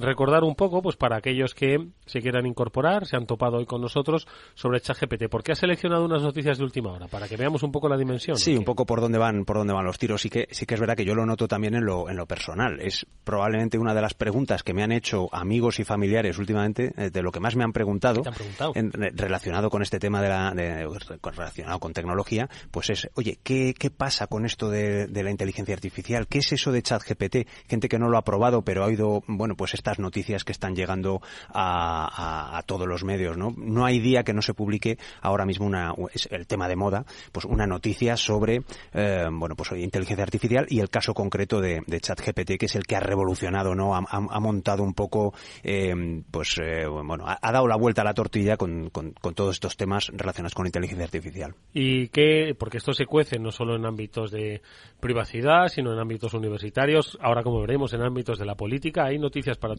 recordar 0.00 0.44
un 0.44 0.54
poco, 0.54 0.82
pues 0.82 0.96
para 0.96 1.16
aquellos 1.16 1.54
que 1.54 1.88
se 2.06 2.20
quieran 2.20 2.46
incorporar, 2.46 3.06
se 3.06 3.16
han 3.16 3.26
topado 3.26 3.58
hoy 3.58 3.66
con 3.66 3.80
nosotros 3.80 4.26
sobre 4.54 4.80
ChatGPT. 4.80 5.28
¿Por 5.28 5.42
qué 5.42 5.52
has 5.52 5.58
seleccionado 5.58 6.04
unas 6.04 6.22
noticias 6.22 6.58
de 6.58 6.64
última 6.64 6.92
hora? 6.92 7.06
Para 7.08 7.28
que 7.28 7.36
veamos 7.36 7.62
un 7.62 7.72
poco 7.72 7.88
la 7.88 7.96
dimensión. 7.96 8.36
Sí, 8.36 8.56
un 8.56 8.64
poco 8.64 8.86
por 8.86 9.00
dónde 9.00 9.18
van, 9.18 9.44
por 9.44 9.56
dónde 9.56 9.72
van 9.72 9.84
los 9.84 9.98
tiros. 9.98 10.20
Sí 10.22 10.30
que, 10.30 10.48
sí 10.50 10.66
que 10.66 10.74
es 10.74 10.80
verdad 10.80 10.96
que 10.96 11.04
yo 11.04 11.14
lo 11.14 11.26
noto 11.26 11.48
también 11.48 11.74
en 11.74 11.84
lo, 11.84 12.08
en 12.08 12.16
lo 12.16 12.26
personal. 12.26 12.80
Es 12.80 13.06
probablemente 13.24 13.78
una 13.78 13.94
de 13.94 14.02
las 14.02 14.14
preguntas 14.14 14.62
que 14.62 14.74
me 14.74 14.82
han 14.82 14.92
hecho 14.92 15.28
amigos 15.32 15.80
y 15.80 15.84
familiares 15.84 16.38
últimamente, 16.38 16.92
eh, 16.96 17.10
de 17.10 17.22
lo 17.22 17.32
que 17.32 17.40
más 17.40 17.56
me 17.56 17.64
han 17.64 17.72
preguntado, 17.72 18.22
han 18.26 18.34
preguntado? 18.34 18.72
En, 18.74 18.92
relacionado 18.92 19.70
con 19.70 19.82
este 19.82 19.98
tema 19.98 20.22
de 20.22 20.28
la, 20.28 20.52
de, 20.52 20.88
relacionado 21.22 21.78
con 21.78 21.92
tecnología, 21.92 22.48
pues 22.70 22.90
es, 22.90 23.08
oye, 23.14 23.38
¿qué, 23.42 23.74
qué 23.78 23.90
pasa 23.90 24.26
con 24.26 24.44
esto 24.44 24.70
de, 24.70 25.06
de 25.06 25.22
la 25.22 25.30
inteligencia 25.30 25.74
artificial? 25.74 26.26
¿Qué 26.26 26.38
es 26.38 26.52
eso 26.52 26.72
de 26.72 26.82
ChatGPT? 26.82 27.48
Gente 27.68 27.88
que 27.88 27.98
no 27.98 28.08
lo 28.08 28.18
ha 28.18 28.22
probado, 28.22 28.62
pero 28.62 28.84
ha 28.84 28.86
oído, 28.86 29.22
bueno, 29.26 29.56
pues 29.56 29.74
estas 29.90 29.98
noticias 29.98 30.44
que 30.44 30.52
están 30.52 30.76
llegando 30.76 31.20
a, 31.52 32.62
todos 32.66 32.86
los 32.86 33.02
medios, 33.04 33.36
¿no? 33.36 33.52
No 33.56 33.84
hay 33.84 33.98
día 33.98 34.22
que 34.22 34.32
no 34.32 34.42
se 34.42 34.54
publique 34.54 34.98
ahora 35.20 35.44
mismo 35.44 35.66
una, 35.66 35.94
el 36.30 36.46
tema 36.46 36.68
de 36.68 36.76
moda, 36.76 37.04
pues 37.32 37.44
una 37.44 37.66
noticia 37.66 38.16
sobre, 38.16 38.62
eh, 38.92 39.26
bueno, 39.32 39.56
pues 39.56 39.72
inteligencia 39.72 40.22
artificial 40.22 40.66
y 40.68 40.78
el 40.78 40.88
caso 40.88 41.14
concreto 41.14 41.60
de, 41.60 41.82
de 41.86 42.00
ChatGPT, 42.00 42.58
que 42.58 42.66
es 42.66 42.76
el 42.76 42.84
que 42.84 42.94
ha 42.94 43.00
revolucionado, 43.00 43.74
¿no? 43.74 43.96
Ha, 43.96 44.40
montado 44.40 44.82
un 44.82 44.94
poco, 44.94 45.34
eh, 45.64 46.22
pues, 46.30 46.56
eh, 46.62 46.86
bueno, 46.86 47.24
ha, 47.26 47.52
dado 47.52 47.66
la 47.66 47.76
vuelta 47.76 48.02
a 48.02 48.04
la 48.04 48.14
tortilla 48.14 48.56
con, 48.56 48.90
con, 48.90 49.12
con, 49.12 49.34
todos 49.34 49.56
estos 49.56 49.76
temas 49.76 50.08
relacionados 50.14 50.54
con 50.54 50.66
inteligencia 50.66 51.04
artificial. 51.04 51.54
Y 51.74 52.08
que, 52.08 52.54
porque 52.56 52.78
esto 52.78 52.92
se 52.92 53.06
cuece 53.06 53.38
no 53.38 53.50
solo 53.50 53.74
en 53.74 53.86
ámbitos 53.86 54.30
de 54.30 54.62
privacidad, 55.00 55.68
sino 55.68 55.92
en 55.92 55.98
ámbitos 55.98 56.34
universitarios, 56.34 57.18
ahora 57.20 57.42
como 57.42 57.60
veremos 57.60 57.92
en 57.94 58.02
ámbitos 58.02 58.38
de 58.38 58.46
la 58.46 58.54
política, 58.54 59.06
hay 59.06 59.18
noticias 59.18 59.58
para 59.58 59.74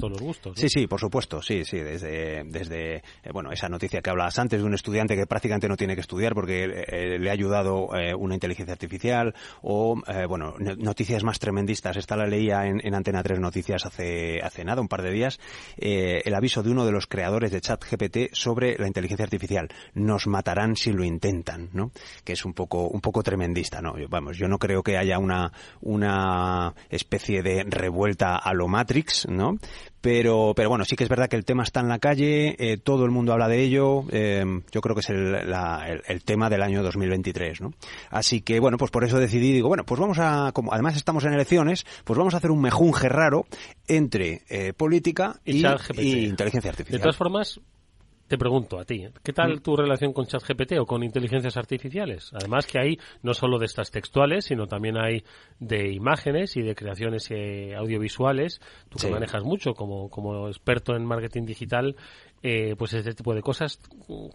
Sí, 0.56 0.68
sí, 0.70 0.88
por 0.88 1.00
supuesto, 1.00 1.42
sí, 1.42 1.64
sí, 1.66 1.78
desde, 1.78 2.44
desde 2.46 2.96
eh, 2.98 3.04
bueno, 3.32 3.52
esa 3.52 3.70
noticia 3.70 4.02
que 4.02 4.10
hablabas 4.10 4.38
antes 4.40 4.60
de 4.60 4.66
un 4.66 4.74
estudiante 4.74 5.16
que 5.16 5.26
prácticamente 5.26 5.68
no 5.68 5.78
tiene 5.78 5.96
que 5.96 6.02
estudiar 6.02 6.34
porque 6.34 6.64
eh, 6.64 7.20
le 7.20 7.30
ha 7.30 7.34
ayudado 7.34 7.90
eh, 7.96 8.14
una 8.14 8.34
inteligencia 8.34 8.74
artificial 8.74 9.34
o, 9.62 10.02
eh, 10.08 10.26
bueno, 10.26 10.56
noticias 10.60 11.24
más 11.24 11.40
tremendistas. 11.40 11.98
Esta 11.98 12.16
la 12.16 12.26
leía 12.26 12.66
en, 12.66 12.86
en, 12.86 12.96
Antena 12.96 13.24
3 13.24 13.40
Noticias 13.40 13.86
hace, 13.86 14.42
hace 14.42 14.64
nada, 14.64 14.82
un 14.82 14.88
par 14.88 15.02
de 15.02 15.12
días, 15.12 15.40
eh, 15.78 16.22
el 16.26 16.36
aviso 16.36 16.64
de 16.64 16.72
uno 16.72 16.86
de 16.86 16.92
los 16.92 17.08
creadores 17.08 17.52
de 17.52 17.62
ChatGPT 17.62 18.34
sobre 18.34 18.78
la 18.78 18.88
inteligencia 18.88 19.24
artificial. 19.24 19.70
Nos 19.94 20.28
matarán 20.28 20.76
si 20.76 20.92
lo 20.92 21.04
intentan, 21.04 21.70
¿no? 21.74 21.92
Que 22.24 22.34
es 22.34 22.46
un 22.46 22.54
poco, 22.54 22.88
un 22.88 23.02
poco 23.02 23.24
tremendista, 23.24 23.82
¿no? 23.82 23.96
Vamos, 24.10 24.38
yo 24.38 24.48
no 24.48 24.58
creo 24.58 24.84
que 24.84 24.98
haya 24.98 25.20
una, 25.20 25.52
una 25.82 26.74
especie 26.90 27.42
de 27.42 27.64
revuelta 27.64 28.36
a 28.36 28.54
lo 28.54 28.68
Matrix, 28.68 29.28
¿no? 29.28 29.58
Pero, 30.02 30.54
pero 30.56 30.70
bueno, 30.70 30.84
sí 30.84 30.96
que 30.96 31.04
es 31.04 31.10
verdad 31.10 31.30
que 31.30 31.36
el 31.36 31.46
tema 31.46 31.64
está 31.64 31.80
en 31.80 31.88
la 31.88 32.00
calle, 32.00 32.56
eh, 32.58 32.78
todo 32.78 33.06
el 33.06 33.12
mundo 33.12 33.34
habla 33.34 33.48
de 33.48 33.62
ello, 33.62 34.04
eh, 34.12 34.44
yo 34.72 34.82
creo 34.82 34.96
que 34.96 35.02
es 35.02 35.10
el, 35.10 35.32
la, 35.50 35.88
el, 35.88 36.02
el, 36.08 36.24
tema 36.24 36.50
del 36.50 36.64
año 36.64 36.82
2023, 36.82 37.62
¿no? 37.62 37.74
Así 38.10 38.42
que 38.42 38.60
bueno, 38.60 38.78
pues 38.78 38.90
por 38.90 39.04
eso 39.04 39.20
decidí, 39.20 39.54
digo, 39.54 39.68
bueno, 39.68 39.86
pues 39.86 40.02
vamos 40.02 40.18
a, 40.20 40.52
como 40.54 40.74
además 40.74 40.98
estamos 40.98 41.24
en 41.26 41.34
elecciones, 41.34 41.86
pues 42.04 42.18
vamos 42.18 42.34
a 42.34 42.38
hacer 42.38 42.50
un 42.50 42.62
mejunje 42.62 43.10
raro 43.10 43.46
entre 43.88 44.42
eh, 44.50 44.74
política 44.74 45.40
y, 45.46 45.66
y, 45.66 45.68
y 45.98 46.26
inteligencia 46.26 46.72
artificial. 46.72 47.00
De 47.00 47.04
todas 47.04 47.18
formas, 47.18 47.62
te 48.32 48.38
pregunto 48.38 48.80
a 48.80 48.86
ti, 48.86 49.06
¿qué 49.22 49.34
tal 49.34 49.62
tu 49.62 49.76
relación 49.76 50.14
con 50.14 50.26
ChatGPT 50.26 50.80
o 50.80 50.86
con 50.86 51.04
inteligencias 51.04 51.58
artificiales? 51.58 52.32
Además 52.34 52.66
que 52.66 52.80
hay 52.80 52.98
no 53.24 53.34
solo 53.34 53.60
de 53.60 53.66
estas 53.66 53.92
textuales, 53.92 54.46
sino 54.46 54.68
también 54.68 54.96
hay 54.98 55.26
de 55.60 55.92
imágenes 55.92 56.56
y 56.56 56.62
de 56.62 56.74
creaciones 56.74 57.30
eh, 57.30 57.76
audiovisuales. 57.76 58.62
Tú 58.88 59.00
que 59.00 59.12
manejas 59.12 59.44
mucho 59.44 59.74
como, 59.74 60.10
como 60.10 60.48
experto 60.48 60.96
en 60.96 61.06
marketing 61.06 61.44
digital, 61.44 61.98
eh, 62.44 62.76
pues 62.78 62.94
este 62.94 63.14
tipo 63.14 63.34
de 63.34 63.42
cosas. 63.42 63.80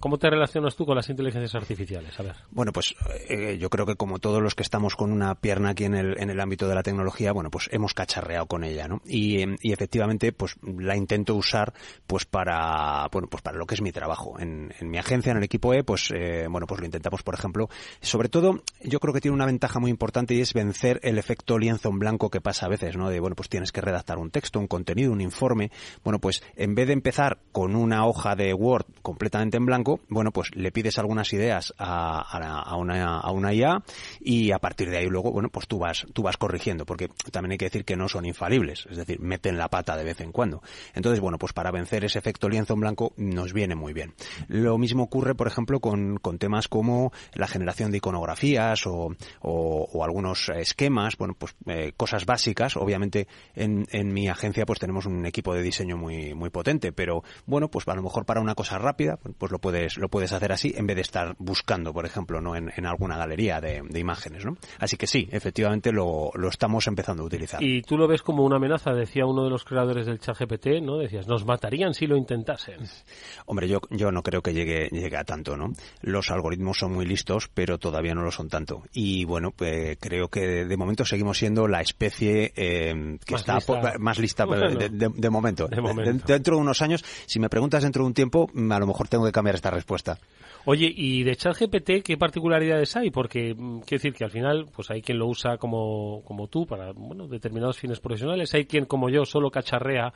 ¿Cómo 0.01 0.19
te 0.19 0.31
relacionas 0.31 0.77
tú 0.77 0.87
con 0.87 0.97
las 0.97 1.09
inteligencias 1.09 1.55
artificiales? 1.55 2.19
A 2.19 2.23
ver. 2.23 2.37
Bueno, 2.51 2.73
pues 2.73 2.95
eh, 3.29 3.59
yo 3.59 3.71
creo 3.71 3.87
que 3.87 3.97
como 3.97 4.19
todos 4.19 4.43
los 4.43 4.55
que 4.55 4.63
estamos 4.63 4.97
con 4.97 5.13
una 5.13 5.35
pierna 5.35 5.71
aquí 5.71 5.85
en 5.85 5.95
el, 5.95 6.21
en 6.21 6.31
el 6.31 6.41
ámbito 6.41 6.69
de 6.69 6.75
la 6.75 6.83
tecnología, 6.83 7.33
bueno, 7.33 7.51
pues 7.51 7.69
hemos 7.73 7.95
cacharreado 7.95 8.47
con 8.47 8.65
ella, 8.65 8.89
¿no? 8.89 9.01
Y, 9.05 9.45
y 9.61 9.73
efectivamente, 9.73 10.33
pues 10.33 10.57
la 10.63 10.97
intento 10.97 11.35
usar, 11.35 11.73
pues 12.07 12.25
para, 12.25 13.09
bueno, 13.13 13.29
pues 13.29 13.43
para 13.43 13.59
lo 13.59 13.67
que 13.67 13.75
es 13.75 13.83
mi 13.83 13.93
trabajo. 13.93 14.39
En, 14.39 14.73
en 14.79 14.91
mi 14.91 14.99
agencia, 14.99 15.33
en 15.33 15.39
el 15.39 15.45
equipo 15.45 15.75
E, 15.75 15.85
pues, 15.85 16.11
eh, 16.15 16.47
bueno, 16.49 16.67
pues 16.67 16.81
lo 16.81 16.87
intentamos, 16.87 17.23
por 17.23 17.35
ejemplo. 17.35 17.69
Sobre 18.01 18.29
todo, 18.29 18.63
yo 18.83 19.01
creo 19.01 19.13
que 19.13 19.21
tiene 19.21 19.35
una 19.35 19.47
ventaja 19.47 19.81
muy 19.81 19.91
importante 19.91 20.35
y 20.35 20.41
es 20.41 20.55
vencer 20.55 21.01
el 21.03 21.19
efecto 21.19 21.59
lienzo 21.59 21.89
en 21.89 21.99
blanco 21.99 22.31
que 22.31 22.41
pasa 22.41 22.67
a 22.67 22.69
veces, 22.69 22.97
¿no? 22.97 23.11
De, 23.11 23.21
bueno, 23.21 23.37
pues 23.37 23.49
tienes 23.49 23.73
que 23.73 23.81
redactar 23.81 24.19
un 24.19 24.31
texto, 24.31 24.59
un 24.59 24.67
contenido, 24.67 25.13
un 25.13 25.21
informe. 25.21 25.71
Bueno, 26.05 26.19
pues 26.19 26.43
en 26.57 26.75
vez 26.75 26.87
de 26.87 26.93
empezar 26.93 27.39
con 27.53 27.75
una 27.75 27.96
una 27.97 28.07
hoja 28.07 28.37
de 28.37 28.53
Word 28.53 28.85
completamente 29.01 29.57
en 29.57 29.65
blanco, 29.65 30.01
bueno, 30.09 30.31
pues 30.31 30.55
le 30.55 30.71
pides 30.71 30.99
algunas 30.99 31.33
ideas 31.33 31.73
a, 31.79 32.21
a, 32.21 32.61
a, 32.61 32.77
una, 32.77 33.19
a 33.19 33.31
una 33.31 33.55
IA 33.55 33.83
y 34.21 34.53
a 34.53 34.59
partir 34.59 34.91
de 34.91 34.99
ahí 34.99 35.07
luego, 35.07 35.33
bueno, 35.33 35.49
pues 35.49 35.67
tú 35.67 35.79
vas, 35.79 36.07
tú 36.13 36.23
vas 36.23 36.37
corrigiendo, 36.37 36.85
porque 36.85 37.09
también 37.31 37.53
hay 37.53 37.59
que 37.59 37.67
decir 37.67 37.85
que 37.87 37.97
no 37.97 38.09
son 38.09 38.27
infalibles, 38.27 38.87
es 38.91 38.99
decir, 38.99 39.19
meten 39.21 39.57
la 39.57 39.69
pata 39.69 39.97
de 39.97 40.05
vez 40.05 40.21
en 40.21 40.31
cuando. 40.31 40.63
Entonces, 40.95 41.21
bueno, 41.21 41.39
pues 41.39 41.55
para 41.55 41.71
vencer 41.71 42.05
ese 42.05 42.19
efecto 42.19 42.51
lienzo 42.51 42.75
en 42.75 42.81
blanco 42.81 43.15
nos 43.17 43.55
viene 43.55 43.75
muy 43.75 43.95
bien. 43.95 44.13
Lo 44.49 44.77
mismo 44.77 45.05
ocurre, 45.05 45.35
por 45.35 45.47
ejemplo, 45.47 45.81
con, 45.81 46.19
con 46.19 46.39
temas 46.39 46.69
como 46.69 47.13
la 47.33 47.47
generación 47.47 47.93
de 47.93 47.99
iconografías 47.99 48.87
o, 48.87 49.17
o, 49.41 50.05
algunos 50.05 50.51
esquemas, 50.51 51.17
bueno, 51.17 51.35
pues 51.39 51.55
eh, 51.67 51.93
cosas 51.97 52.27
básicas. 52.27 52.77
Obviamente 52.77 53.27
en, 53.55 53.87
en 53.91 54.13
mi 54.13 54.29
agencia 54.29 54.67
pues 54.67 54.79
tenemos 54.79 55.07
un 55.07 55.25
equipo 55.25 55.55
de 55.55 55.63
diseño 55.63 55.97
muy, 55.97 56.35
muy 56.35 56.51
potente, 56.51 56.93
pero 56.93 57.23
bueno, 57.47 57.69
pues 57.69 57.86
a 57.87 57.95
lo 57.95 58.03
mejor 58.03 58.25
para 58.25 58.41
una 58.41 58.55
cosa 58.55 58.79
rápida, 58.79 59.19
pues 59.39 59.53
lo 59.53 59.59
puedes, 59.59 59.97
lo 59.97 60.09
puedes 60.09 60.33
hacer 60.33 60.53
así 60.53 60.75
en 60.77 60.87
vez 60.87 60.97
de 60.97 61.03
estar 61.03 61.37
buscando, 61.39 61.93
por 61.93 62.07
ejemplo, 62.07 62.41
¿no? 62.41 62.57
en, 62.57 62.73
en 62.77 62.87
alguna 62.87 63.17
galería 63.17 63.61
de, 63.61 63.83
de, 63.89 64.01
imágenes, 64.01 64.45
¿no? 64.45 64.57
Así 64.79 64.97
que 64.97 65.07
sí, 65.07 65.29
efectivamente 65.31 65.93
lo, 65.93 66.31
lo, 66.35 66.49
estamos 66.49 66.87
empezando 66.87 67.23
a 67.23 67.27
utilizar. 67.27 67.63
Y 67.63 67.83
tú 67.83 67.97
lo 67.97 68.09
ves 68.09 68.23
como 68.23 68.45
una 68.45 68.57
amenaza, 68.57 68.93
decía 68.93 69.27
uno 69.27 69.45
de 69.45 69.51
los 69.51 69.65
creadores 69.65 70.07
del 70.07 70.19
chat 70.19 70.39
GPT, 70.39 70.83
¿no? 70.83 70.99
Decías, 70.99 71.27
nos 71.27 71.45
matarían 71.45 71.95
si 71.95 72.07
lo 72.07 72.17
intentasen. 72.17 72.81
Hombre, 73.47 73.69
yo, 73.69 73.81
yo 73.91 74.11
no 74.11 74.23
creo 74.23 74.43
que 74.43 74.53
llegue, 74.53 74.89
llegue 74.91 75.17
a 75.17 75.25
tanto, 75.25 75.57
¿no? 75.57 75.73
Los 76.03 76.31
algoritmos 76.31 76.79
son 76.79 76.93
muy 76.93 77.07
listos, 77.07 77.49
pero 77.53 77.79
todavía 77.79 78.15
no 78.15 78.23
lo 78.23 78.31
son 78.31 78.49
tanto. 78.49 78.83
Y 78.93 79.25
bueno, 79.25 79.51
pues 79.51 79.97
creo 80.01 80.29
que 80.29 80.65
de 80.65 80.77
momento 80.77 81.05
seguimos 81.05 81.39
siendo 81.39 81.69
la 81.69 81.81
especie 81.81 82.53
eh, 82.57 83.19
que 83.25 83.33
más 83.35 83.41
está 83.41 83.55
lista. 83.57 83.99
más 83.99 84.19
lista 84.19 84.45
bueno, 84.45 84.71
de, 84.71 84.89
de, 84.89 85.09
de, 85.15 85.31
momento. 85.31 85.69
de 85.69 85.81
momento. 85.81 86.25
Dentro 86.27 86.57
de 86.57 86.63
unos 86.63 86.83
años, 86.83 87.05
si 87.27 87.39
me 87.39 87.49
preguntas 87.49 87.76
dentro 87.83 88.03
de 88.03 88.09
un 88.09 88.15
tiempo, 88.15 88.49
a 88.55 88.79
lo 88.79 88.87
mejor 88.87 89.09
tengo 89.09 89.25
que 89.25 89.33
cambiar 89.33 89.55
esta 89.55 89.71
respuesta. 89.71 90.19
Oye, 90.65 90.93
¿y 90.95 91.23
de 91.23 91.37
ChatGPT 91.37 92.03
qué 92.05 92.17
particularidades 92.17 92.97
hay? 92.97 93.11
Porque 93.11 93.55
mm, 93.55 93.81
quiero 93.81 94.03
decir 94.03 94.15
que 94.15 94.25
al 94.25 94.31
final, 94.31 94.67
pues 94.75 94.91
hay 94.91 95.01
quien 95.01 95.19
lo 95.19 95.27
usa 95.29 95.59
como, 95.59 96.23
como 96.25 96.49
tú 96.49 96.67
para 96.67 96.93
bueno, 96.93 97.29
determinados 97.29 97.79
fines 97.79 98.01
profesionales, 98.01 98.53
hay 98.55 98.67
quien 98.67 98.85
como 98.85 99.09
yo 99.09 99.25
solo 99.25 99.51
cacharrea 99.51 100.13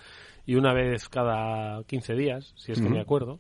y 0.46 0.56
una 0.56 0.72
vez 0.72 1.08
cada 1.08 1.84
15 1.84 2.14
días, 2.14 2.52
si 2.56 2.72
es 2.72 2.80
que 2.80 2.86
uh 2.86 2.88
-huh. 2.88 2.94
me 2.94 3.00
acuerdo. 3.00 3.38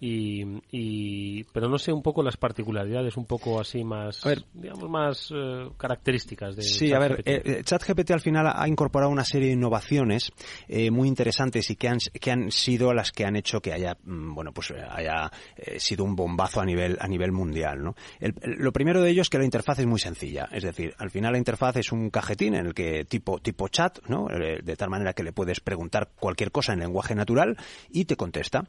Y, 0.00 0.44
y, 0.70 1.44
pero 1.44 1.68
no 1.68 1.76
sé 1.76 1.92
un 1.92 2.02
poco 2.02 2.22
las 2.22 2.36
particularidades 2.36 3.16
un 3.16 3.26
poco 3.26 3.60
así 3.60 3.82
más 3.82 4.22
ver, 4.24 4.44
digamos 4.54 4.88
más 4.88 5.30
uh, 5.32 5.72
características 5.76 6.54
de 6.54 6.62
sí 6.62 6.92
a 6.92 7.00
ver 7.00 7.22
eh, 7.24 7.62
ChatGPT 7.64 8.12
al 8.12 8.20
final 8.20 8.46
ha 8.54 8.68
incorporado 8.68 9.10
una 9.10 9.24
serie 9.24 9.48
de 9.48 9.54
innovaciones 9.54 10.30
eh, 10.68 10.92
muy 10.92 11.08
interesantes 11.08 11.68
y 11.70 11.76
que 11.76 11.88
han 11.88 11.98
que 11.98 12.30
han 12.30 12.52
sido 12.52 12.94
las 12.94 13.10
que 13.10 13.24
han 13.24 13.34
hecho 13.34 13.60
que 13.60 13.72
haya 13.72 13.96
mm, 14.04 14.34
bueno 14.34 14.52
pues 14.52 14.70
haya 14.70 15.32
eh, 15.56 15.80
sido 15.80 16.04
un 16.04 16.14
bombazo 16.14 16.60
a 16.60 16.64
nivel 16.64 16.96
a 17.00 17.08
nivel 17.08 17.32
mundial 17.32 17.82
no 17.82 17.96
el, 18.20 18.34
lo 18.58 18.72
primero 18.72 19.02
de 19.02 19.10
ello 19.10 19.22
es 19.22 19.30
que 19.30 19.38
la 19.38 19.44
interfaz 19.44 19.78
es 19.78 19.86
muy 19.86 19.98
sencilla. 19.98 20.48
Es 20.52 20.62
decir 20.62 20.94
al 20.98 21.10
final 21.10 21.32
la 21.32 21.38
interfaz 21.38 21.76
es 21.76 21.92
un 21.92 22.10
cajetín 22.10 22.54
en 22.54 22.66
el 22.66 22.74
que 22.74 23.04
tipo 23.04 23.38
tipo 23.38 23.68
chat 23.68 23.98
no 24.08 24.28
eh, 24.30 24.60
de 24.62 24.76
tal 24.76 24.90
manera 24.90 25.12
que 25.12 25.22
le 25.22 25.32
puedes 25.32 25.60
preguntar 25.60 26.10
cualquier 26.18 26.50
cosa 26.50 26.72
en 26.72 26.80
lenguaje 26.80 27.14
natural 27.14 27.56
y 27.90 28.04
te 28.04 28.16
contesta 28.16 28.64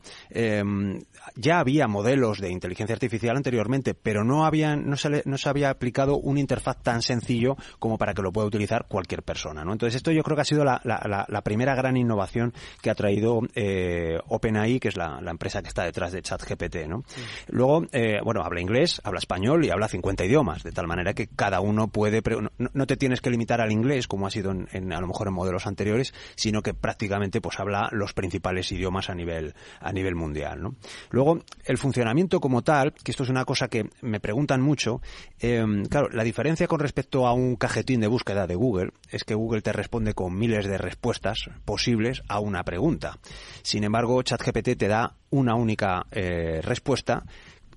ya 1.35 1.59
había 1.59 1.87
modelos 1.87 2.39
de 2.39 2.51
inteligencia 2.51 2.93
artificial 2.93 3.35
anteriormente, 3.37 3.93
pero 3.93 4.23
no, 4.23 4.45
habían, 4.45 4.89
no, 4.89 4.97
se, 4.97 5.23
no 5.25 5.37
se 5.37 5.49
había 5.49 5.69
aplicado 5.69 6.17
un 6.17 6.37
interfaz 6.37 6.81
tan 6.81 7.01
sencillo 7.01 7.57
como 7.79 7.97
para 7.97 8.13
que 8.13 8.21
lo 8.21 8.31
pueda 8.31 8.47
utilizar 8.47 8.85
cualquier 8.87 9.23
persona. 9.23 9.63
¿no? 9.63 9.73
Entonces, 9.73 9.95
esto 9.95 10.11
yo 10.11 10.23
creo 10.23 10.35
que 10.35 10.41
ha 10.41 10.45
sido 10.45 10.63
la, 10.63 10.81
la, 10.83 11.25
la 11.27 11.41
primera 11.41 11.75
gran 11.75 11.97
innovación 11.97 12.53
que 12.81 12.89
ha 12.89 12.95
traído 12.95 13.41
eh, 13.55 14.19
OpenAI, 14.27 14.79
que 14.79 14.89
es 14.89 14.97
la, 14.97 15.19
empresa 15.29 15.61
que 15.61 15.69
está 15.69 15.83
detrás 15.83 16.11
de 16.11 16.21
ChatGPT. 16.21 16.87
¿no? 16.87 17.03
Luego, 17.47 17.85
eh, 17.91 18.19
bueno, 18.23 18.41
habla 18.41 18.61
inglés, 18.61 18.99
habla 19.03 19.19
español 19.19 19.63
y 19.63 19.69
habla 19.69 19.87
50 19.87 20.25
idiomas, 20.25 20.63
de 20.63 20.71
tal 20.71 20.87
manera 20.87 21.13
que 21.13 21.27
cada 21.27 21.61
uno 21.61 21.87
puede. 21.87 22.21
No, 22.57 22.69
no 22.73 22.87
te 22.87 22.97
tienes 22.97 23.21
que 23.21 23.29
limitar 23.29 23.61
al 23.61 23.71
inglés, 23.71 24.07
como 24.07 24.27
ha 24.27 24.31
sido 24.31 24.51
en, 24.51 24.93
a 24.93 24.99
lo 24.99 25.07
mejor 25.07 25.27
en 25.27 25.33
modelos 25.33 25.67
anteriores, 25.67 26.13
sino 26.35 26.61
que 26.61 26.73
prácticamente 26.73 27.41
pues 27.41 27.59
habla 27.59 27.89
los 27.91 28.13
principales 28.13 28.71
idiomas 28.71 29.09
a 29.09 29.15
nivel, 29.15 29.53
a 29.79 29.91
nivel 29.91 30.15
mundial. 30.15 30.61
¿no? 30.61 30.75
Luego, 31.11 31.39
el 31.65 31.77
funcionamiento 31.77 32.39
como 32.39 32.61
tal, 32.61 32.93
que 32.93 33.11
esto 33.11 33.23
es 33.23 33.29
una 33.29 33.45
cosa 33.45 33.67
que 33.67 33.89
me 34.01 34.19
preguntan 34.19 34.61
mucho, 34.61 35.01
eh, 35.39 35.65
claro, 35.89 36.09
la 36.11 36.23
diferencia 36.23 36.67
con 36.67 36.79
respecto 36.79 37.27
a 37.27 37.33
un 37.33 37.55
cajetín 37.55 38.01
de 38.01 38.07
búsqueda 38.07 38.47
de 38.47 38.55
Google 38.55 38.91
es 39.09 39.23
que 39.23 39.35
Google 39.35 39.61
te 39.61 39.73
responde 39.73 40.13
con 40.13 40.37
miles 40.37 40.67
de 40.67 40.77
respuestas 40.77 41.49
posibles 41.65 42.21
a 42.27 42.39
una 42.39 42.63
pregunta. 42.63 43.17
Sin 43.63 43.83
embargo, 43.83 44.21
ChatGPT 44.21 44.77
te 44.77 44.87
da 44.87 45.15
una 45.31 45.55
única 45.55 46.05
eh, 46.11 46.61
respuesta 46.61 47.23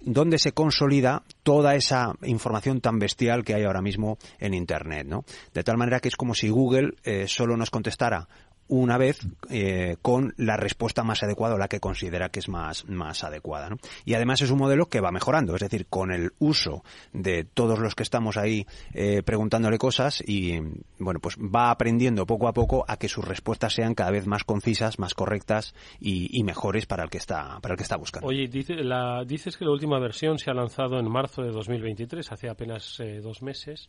donde 0.04 0.38
se 0.38 0.52
consolida 0.52 1.22
toda 1.42 1.74
esa 1.74 2.12
información 2.22 2.80
tan 2.80 2.98
bestial 2.98 3.44
que 3.44 3.54
hay 3.54 3.64
ahora 3.64 3.82
mismo 3.82 4.18
en 4.38 4.54
Internet, 4.54 5.06
¿no? 5.06 5.24
De 5.54 5.62
tal 5.62 5.76
manera 5.76 6.00
que 6.00 6.08
es 6.08 6.16
como 6.16 6.34
si 6.34 6.48
Google 6.48 6.94
eh, 7.04 7.26
solo 7.28 7.56
nos 7.56 7.70
contestara 7.70 8.28
una 8.68 8.96
vez 8.98 9.20
eh, 9.50 9.96
con 10.02 10.34
la 10.36 10.56
respuesta 10.56 11.04
más 11.04 11.22
adecuada 11.22 11.54
o 11.54 11.58
la 11.58 11.68
que 11.68 11.80
considera 11.80 12.30
que 12.30 12.40
es 12.40 12.48
más, 12.48 12.88
más 12.88 13.24
adecuada. 13.24 13.68
¿no? 13.68 13.76
Y 14.04 14.14
además 14.14 14.40
es 14.40 14.50
un 14.50 14.58
modelo 14.58 14.86
que 14.86 15.00
va 15.00 15.12
mejorando, 15.12 15.54
es 15.54 15.60
decir, 15.60 15.86
con 15.86 16.12
el 16.12 16.32
uso 16.38 16.82
de 17.12 17.44
todos 17.44 17.78
los 17.78 17.94
que 17.94 18.02
estamos 18.02 18.36
ahí 18.36 18.66
eh, 18.94 19.22
preguntándole 19.22 19.78
cosas 19.78 20.22
y 20.26 20.60
bueno, 20.98 21.20
pues 21.20 21.36
va 21.36 21.70
aprendiendo 21.70 22.26
poco 22.26 22.48
a 22.48 22.52
poco 22.52 22.84
a 22.88 22.96
que 22.96 23.08
sus 23.08 23.24
respuestas 23.24 23.74
sean 23.74 23.94
cada 23.94 24.10
vez 24.10 24.26
más 24.26 24.44
concisas, 24.44 24.98
más 24.98 25.14
correctas 25.14 25.74
y, 26.00 26.42
mejores 26.42 26.86
para 26.86 27.04
el 27.04 27.10
que 27.10 27.18
está 27.18 27.60
para 27.60 27.74
el 27.74 27.78
que 27.78 27.84
está 27.84 27.96
buscando. 27.96 28.26
Oye, 28.26 28.48
dice, 28.48 28.74
la, 28.74 29.24
dices 29.24 29.56
que 29.56 29.64
la 29.64 29.70
última 29.70 30.00
versión 30.00 30.38
se 30.38 30.50
ha 30.50 30.54
lanzado 30.54 30.98
en 30.98 31.08
marzo 31.08 31.42
de 31.42 31.52
2023, 31.52 32.32
hace 32.32 32.48
apenas 32.48 32.98
eh, 32.98 33.20
dos 33.22 33.42
meses. 33.42 33.88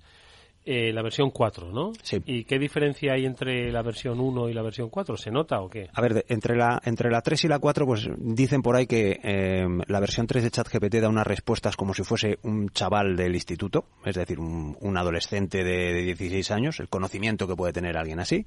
Eh, 0.65 0.93
la 0.93 1.01
versión 1.01 1.29
4, 1.29 1.71
¿no? 1.73 1.91
Sí. 2.01 2.21
¿Y 2.25 2.45
qué 2.45 2.57
diferencia 2.57 3.13
hay 3.13 3.25
entre 3.25 3.69
la 3.69 3.81
versión 3.81 4.21
1 4.21 4.47
y 4.47 4.53
la 4.53 4.61
versión 4.61 4.89
4? 4.89 5.17
¿Se 5.17 5.29
nota 5.29 5.59
o 5.59 5.69
qué? 5.69 5.89
A 5.93 6.01
ver, 6.01 6.25
entre 6.29 6.55
la, 6.55 6.81
entre 6.85 7.11
la 7.11 7.21
3 7.21 7.43
y 7.43 7.47
la 7.49 7.59
4, 7.59 7.85
pues 7.85 8.07
dicen 8.17 8.61
por 8.61 8.77
ahí 8.77 8.87
que 8.87 9.19
eh, 9.21 9.67
la 9.87 9.99
versión 9.99 10.25
3 10.25 10.41
de 10.41 10.51
ChatGPT 10.51 10.95
da 10.95 11.09
unas 11.09 11.27
respuestas 11.27 11.75
como 11.75 11.93
si 11.93 12.03
fuese 12.03 12.39
un 12.43 12.69
chaval 12.69 13.17
del 13.17 13.35
instituto, 13.35 13.87
es 14.05 14.15
decir, 14.15 14.39
un, 14.39 14.97
adolescente 14.97 15.65
de, 15.65 16.03
16 16.03 16.51
años, 16.51 16.79
el 16.79 16.87
conocimiento 16.87 17.45
que 17.45 17.55
puede 17.55 17.73
tener 17.73 17.97
alguien 17.97 18.21
así, 18.21 18.45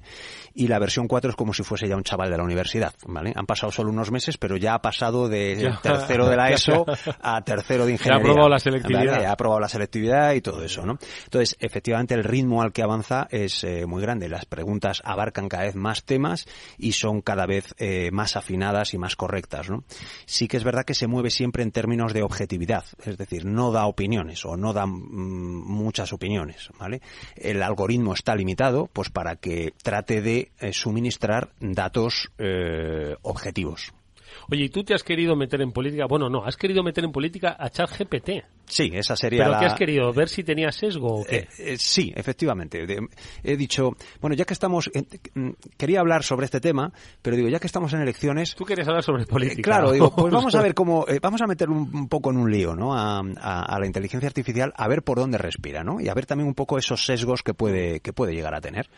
y 0.55 0.67
la 0.67 0.79
versión 0.79 1.07
4 1.07 1.31
es 1.31 1.35
como 1.35 1.53
si 1.53 1.61
fuese 1.61 1.87
ya 1.87 1.95
un 1.95 2.03
chaval 2.03 2.31
de 2.31 2.37
la 2.37 2.43
universidad, 2.43 2.93
¿vale? 3.05 3.33
Han 3.35 3.45
pasado 3.45 3.71
solo 3.71 3.91
unos 3.91 4.11
meses, 4.11 4.37
pero 4.37 4.57
ya 4.57 4.73
ha 4.73 4.81
pasado 4.81 5.29
de 5.29 5.71
tercero 5.83 6.27
de 6.27 6.35
la 6.35 6.49
ESO 6.49 6.85
a 7.21 7.43
tercero 7.43 7.85
de 7.85 7.91
ingeniería. 7.91 8.23
Ya 8.23 8.29
ha 8.29 8.31
aprobado 8.31 8.49
la 8.49 8.59
selectividad. 8.59 9.25
Ha 9.25 9.31
aprobado 9.31 9.59
la 9.59 9.69
selectividad 9.69 10.33
y 10.33 10.41
todo 10.41 10.63
eso, 10.63 10.83
¿no? 10.83 10.97
Entonces, 11.25 11.55
efectivamente, 11.59 12.06
el 12.13 12.23
ritmo 12.23 12.61
al 12.61 12.71
que 12.71 12.83
avanza 12.83 13.27
es 13.31 13.63
eh, 13.63 13.85
muy 13.85 14.01
grande. 14.01 14.29
Las 14.29 14.45
preguntas 14.45 15.01
abarcan 15.03 15.49
cada 15.49 15.63
vez 15.63 15.75
más 15.75 16.03
temas 16.03 16.47
y 16.77 16.93
son 16.93 17.21
cada 17.21 17.45
vez 17.45 17.73
eh, 17.77 18.09
más 18.11 18.35
afinadas 18.35 18.93
y 18.93 18.97
más 18.97 19.15
correctas. 19.15 19.67
Sí 20.25 20.47
que 20.47 20.57
es 20.57 20.63
verdad 20.63 20.85
que 20.85 20.93
se 20.93 21.07
mueve 21.07 21.29
siempre 21.29 21.63
en 21.63 21.71
términos 21.71 22.13
de 22.13 22.23
objetividad, 22.23 22.85
es 23.05 23.17
decir, 23.17 23.45
no 23.45 23.71
da 23.71 23.85
opiniones 23.85 24.45
o 24.45 24.57
no 24.57 24.73
da 24.73 24.85
mm, 24.85 24.97
muchas 24.97 26.13
opiniones. 26.13 26.69
El 27.35 27.63
algoritmo 27.63 28.13
está 28.13 28.35
limitado 28.35 28.89
pues 28.91 29.09
para 29.09 29.35
que 29.35 29.73
trate 29.81 30.21
de 30.21 30.51
eh, 30.59 30.73
suministrar 30.73 31.49
datos 31.59 32.31
objetivos. 33.21 33.93
Oye, 34.49 34.65
¿y 34.65 34.69
tú 34.69 34.83
te 34.83 34.93
has 34.93 35.03
querido 35.03 35.35
meter 35.35 35.61
en 35.61 35.71
política? 35.71 36.05
Bueno, 36.05 36.29
no, 36.29 36.43
has 36.45 36.55
querido 36.55 36.81
meter 36.81 37.03
en 37.03 37.11
política 37.11 37.57
a 37.59 37.69
ChatGPT. 37.69 38.29
Sí, 38.65 38.91
esa 38.93 39.15
sería 39.15 39.45
¿Pero 39.45 39.59
qué 39.59 39.65
has 39.65 39.75
querido? 39.75 40.13
¿Ver 40.13 40.29
si 40.29 40.43
tenía 40.43 40.71
sesgo 40.71 41.21
o 41.21 41.23
qué? 41.25 41.37
Eh, 41.37 41.47
eh, 41.59 41.77
sí, 41.77 42.13
efectivamente. 42.15 42.85
he 43.43 43.57
dicho, 43.57 43.91
bueno, 44.21 44.35
ya 44.35 44.45
que 44.45 44.53
estamos... 44.53 44.89
Quería 45.77 45.99
hablar 45.99 46.23
sobre 46.23 46.45
este 46.45 46.61
tema, 46.61 46.91
pero 47.21 47.35
digo, 47.35 47.49
ya 47.49 47.59
que 47.59 47.67
estamos 47.67 47.93
en 47.93 48.01
elecciones... 48.01 48.55
Tú 48.55 48.63
quieres 48.63 48.87
hablar 48.87 49.03
sobre 49.03 49.25
política. 49.25 49.61
claro, 49.61 49.91
digo, 49.91 50.13
pues 50.15 50.33
vamos 50.33 50.55
a 50.55 50.61
ver 50.63 50.73
cómo... 50.73 51.05
Eh, 51.07 51.19
vamos 51.21 51.41
a 51.41 51.47
meter 51.47 51.69
un, 51.69 52.07
poco 52.07 52.31
en 52.31 52.37
un 52.37 52.49
lío, 52.49 52.73
¿no? 52.73 52.93
A, 52.93 53.19
a, 53.19 53.79
la 53.79 53.85
inteligencia 53.85 54.27
artificial, 54.27 54.73
a 54.77 54.87
ver 54.87 55.03
por 55.03 55.17
dónde 55.17 55.37
respira, 55.37 55.83
¿no? 55.83 55.99
Y 55.99 56.07
a 56.07 56.13
ver 56.13 56.25
también 56.25 56.47
un 56.47 56.55
poco 56.55 56.77
esos 56.77 57.05
sesgos 57.05 57.43
que 57.43 57.53
puede, 57.53 57.99
que 57.99 58.13
puede 58.13 58.33
llegar 58.33 58.55
a 58.55 58.61
tener. 58.61 58.89